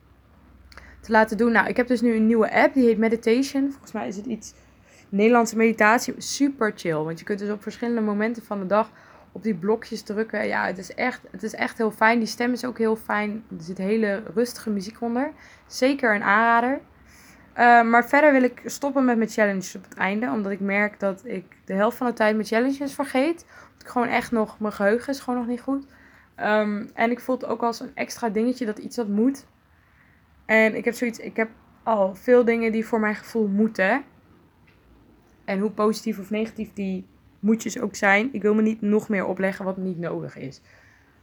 te 1.05 1.11
laten 1.11 1.37
doen. 1.37 1.51
Nou, 1.51 1.67
ik 1.67 1.77
heb 1.77 1.87
dus 1.87 2.01
nu 2.01 2.15
een 2.15 2.27
nieuwe 2.27 2.51
app, 2.51 2.73
die 2.73 2.85
heet 2.85 2.97
Meditation. 2.97 3.69
Volgens 3.71 3.91
mij 3.91 4.07
is 4.07 4.15
het 4.15 4.25
iets 4.25 4.53
Nederlandse 5.09 5.57
meditatie. 5.57 6.13
Super 6.17 6.71
chill, 6.75 6.95
want 6.95 7.19
je 7.19 7.25
kunt 7.25 7.39
dus 7.39 7.49
op 7.49 7.61
verschillende 7.61 8.01
momenten 8.01 8.43
van 8.43 8.59
de 8.59 8.65
dag 8.65 8.91
op 9.31 9.43
die 9.43 9.55
blokjes 9.55 10.01
drukken. 10.01 10.47
Ja, 10.47 10.65
het 10.65 10.77
is, 10.77 10.93
echt, 10.93 11.21
het 11.31 11.43
is 11.43 11.53
echt 11.53 11.77
heel 11.77 11.91
fijn. 11.91 12.19
Die 12.19 12.27
stem 12.27 12.51
is 12.51 12.65
ook 12.65 12.77
heel 12.77 12.95
fijn. 12.95 13.43
Er 13.57 13.63
zit 13.63 13.77
hele 13.77 14.23
rustige 14.33 14.69
muziek 14.69 15.01
onder. 15.01 15.31
Zeker 15.67 16.15
een 16.15 16.23
aanrader. 16.23 16.79
Uh, 17.57 17.83
maar 17.83 18.07
verder 18.07 18.31
wil 18.31 18.43
ik 18.43 18.61
stoppen 18.65 19.05
met 19.05 19.17
mijn 19.17 19.29
challenges 19.29 19.75
op 19.75 19.83
het 19.83 19.93
einde. 19.93 20.29
Omdat 20.29 20.51
ik 20.51 20.59
merk 20.59 20.99
dat 20.99 21.21
ik 21.25 21.45
de 21.65 21.73
helft 21.73 21.97
van 21.97 22.07
de 22.07 22.13
tijd 22.13 22.35
mijn 22.35 22.47
challenges 22.47 22.93
vergeet. 22.93 23.45
Omdat 23.63 23.81
ik 23.81 23.87
gewoon 23.87 24.07
echt 24.07 24.31
nog, 24.31 24.59
mijn 24.59 24.73
geheugen 24.73 25.13
is 25.13 25.19
gewoon 25.19 25.39
nog 25.39 25.47
niet 25.47 25.61
goed. 25.61 25.85
Um, 26.39 26.89
en 26.93 27.11
ik 27.11 27.19
voel 27.19 27.35
het 27.35 27.45
ook 27.45 27.63
als 27.63 27.79
een 27.79 27.91
extra 27.93 28.29
dingetje 28.29 28.65
dat 28.65 28.77
iets 28.77 28.95
dat 28.95 29.07
moet. 29.07 29.45
En 30.45 30.75
ik 30.75 30.85
heb 30.85 30.93
zoiets, 30.93 31.19
ik 31.19 31.35
heb 31.35 31.49
al 31.83 32.15
veel 32.15 32.45
dingen 32.45 32.71
die 32.71 32.85
voor 32.85 32.99
mijn 32.99 33.15
gevoel 33.15 33.47
moeten. 33.47 34.03
En 35.45 35.59
hoe 35.59 35.71
positief 35.71 36.19
of 36.19 36.29
negatief 36.29 36.73
die 36.73 37.05
moetjes 37.39 37.79
ook 37.79 37.95
zijn. 37.95 38.29
Ik 38.31 38.41
wil 38.41 38.53
me 38.53 38.61
niet 38.61 38.81
nog 38.81 39.09
meer 39.09 39.25
opleggen 39.25 39.65
wat 39.65 39.77
niet 39.77 39.99
nodig 39.99 40.37
is. 40.37 40.61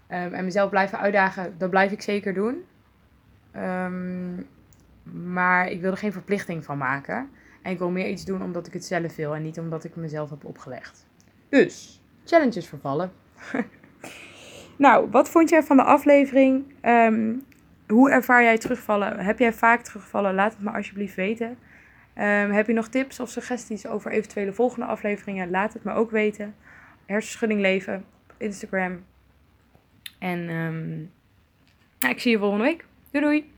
Um, 0.09 0.33
en 0.33 0.45
mezelf 0.45 0.71
blijven 0.71 0.99
uitdagen, 0.99 1.55
dat 1.59 1.71
blijf 1.71 1.93
ik 1.93 2.03
zeker 2.03 2.35
doen. 2.35 2.65
Um, 3.57 4.47
maar 5.03 5.69
ik 5.69 5.81
wil 5.81 5.91
er 5.91 5.97
geen 5.97 6.13
verplichting 6.13 6.65
van 6.65 6.79
maken. 6.79 7.29
En 7.63 7.73
ik 7.73 7.79
wil 7.79 7.91
meer 7.91 8.09
iets 8.09 8.25
doen 8.25 8.43
omdat 8.43 8.67
ik 8.67 8.73
het 8.73 8.85
zelf 8.85 9.17
wil 9.17 9.35
en 9.35 9.43
niet 9.43 9.59
omdat 9.59 9.85
ik 9.85 9.97
mezelf 9.97 10.31
heb 10.31 10.45
opgelegd. 10.45 11.07
Dus, 11.49 12.03
challenges 12.25 12.67
vervallen. 12.67 13.13
nou, 14.77 15.11
wat 15.11 15.29
vond 15.29 15.49
jij 15.49 15.63
van 15.63 15.77
de 15.77 15.83
aflevering? 15.83 16.65
Um, 16.85 17.43
hoe 17.93 18.11
ervaar 18.11 18.43
jij 18.43 18.59
terugvallen? 18.59 19.19
Heb 19.19 19.39
jij 19.39 19.53
vaak 19.53 19.83
terugvallen? 19.83 20.35
Laat 20.35 20.53
het 20.53 20.63
me 20.63 20.71
alsjeblieft 20.71 21.15
weten. 21.15 21.49
Um, 21.49 22.51
heb 22.51 22.67
je 22.67 22.73
nog 22.73 22.89
tips 22.89 23.21
of 23.21 23.29
suggesties 23.29 23.87
over 23.87 24.11
eventuele 24.11 24.53
volgende 24.53 24.87
afleveringen? 24.87 25.51
Laat 25.51 25.73
het 25.73 25.85
me 25.85 25.93
ook 25.93 26.11
weten. 26.11 26.55
Hersenschudding 27.07 27.61
leven 27.61 28.05
op 28.31 28.35
Instagram. 28.39 29.05
En 30.19 30.39
um, 30.39 31.11
nou, 31.99 32.15
ik 32.15 32.21
zie 32.21 32.31
je 32.31 32.39
volgende 32.39 32.65
week. 32.65 32.85
Doei 33.11 33.25
doei! 33.25 33.52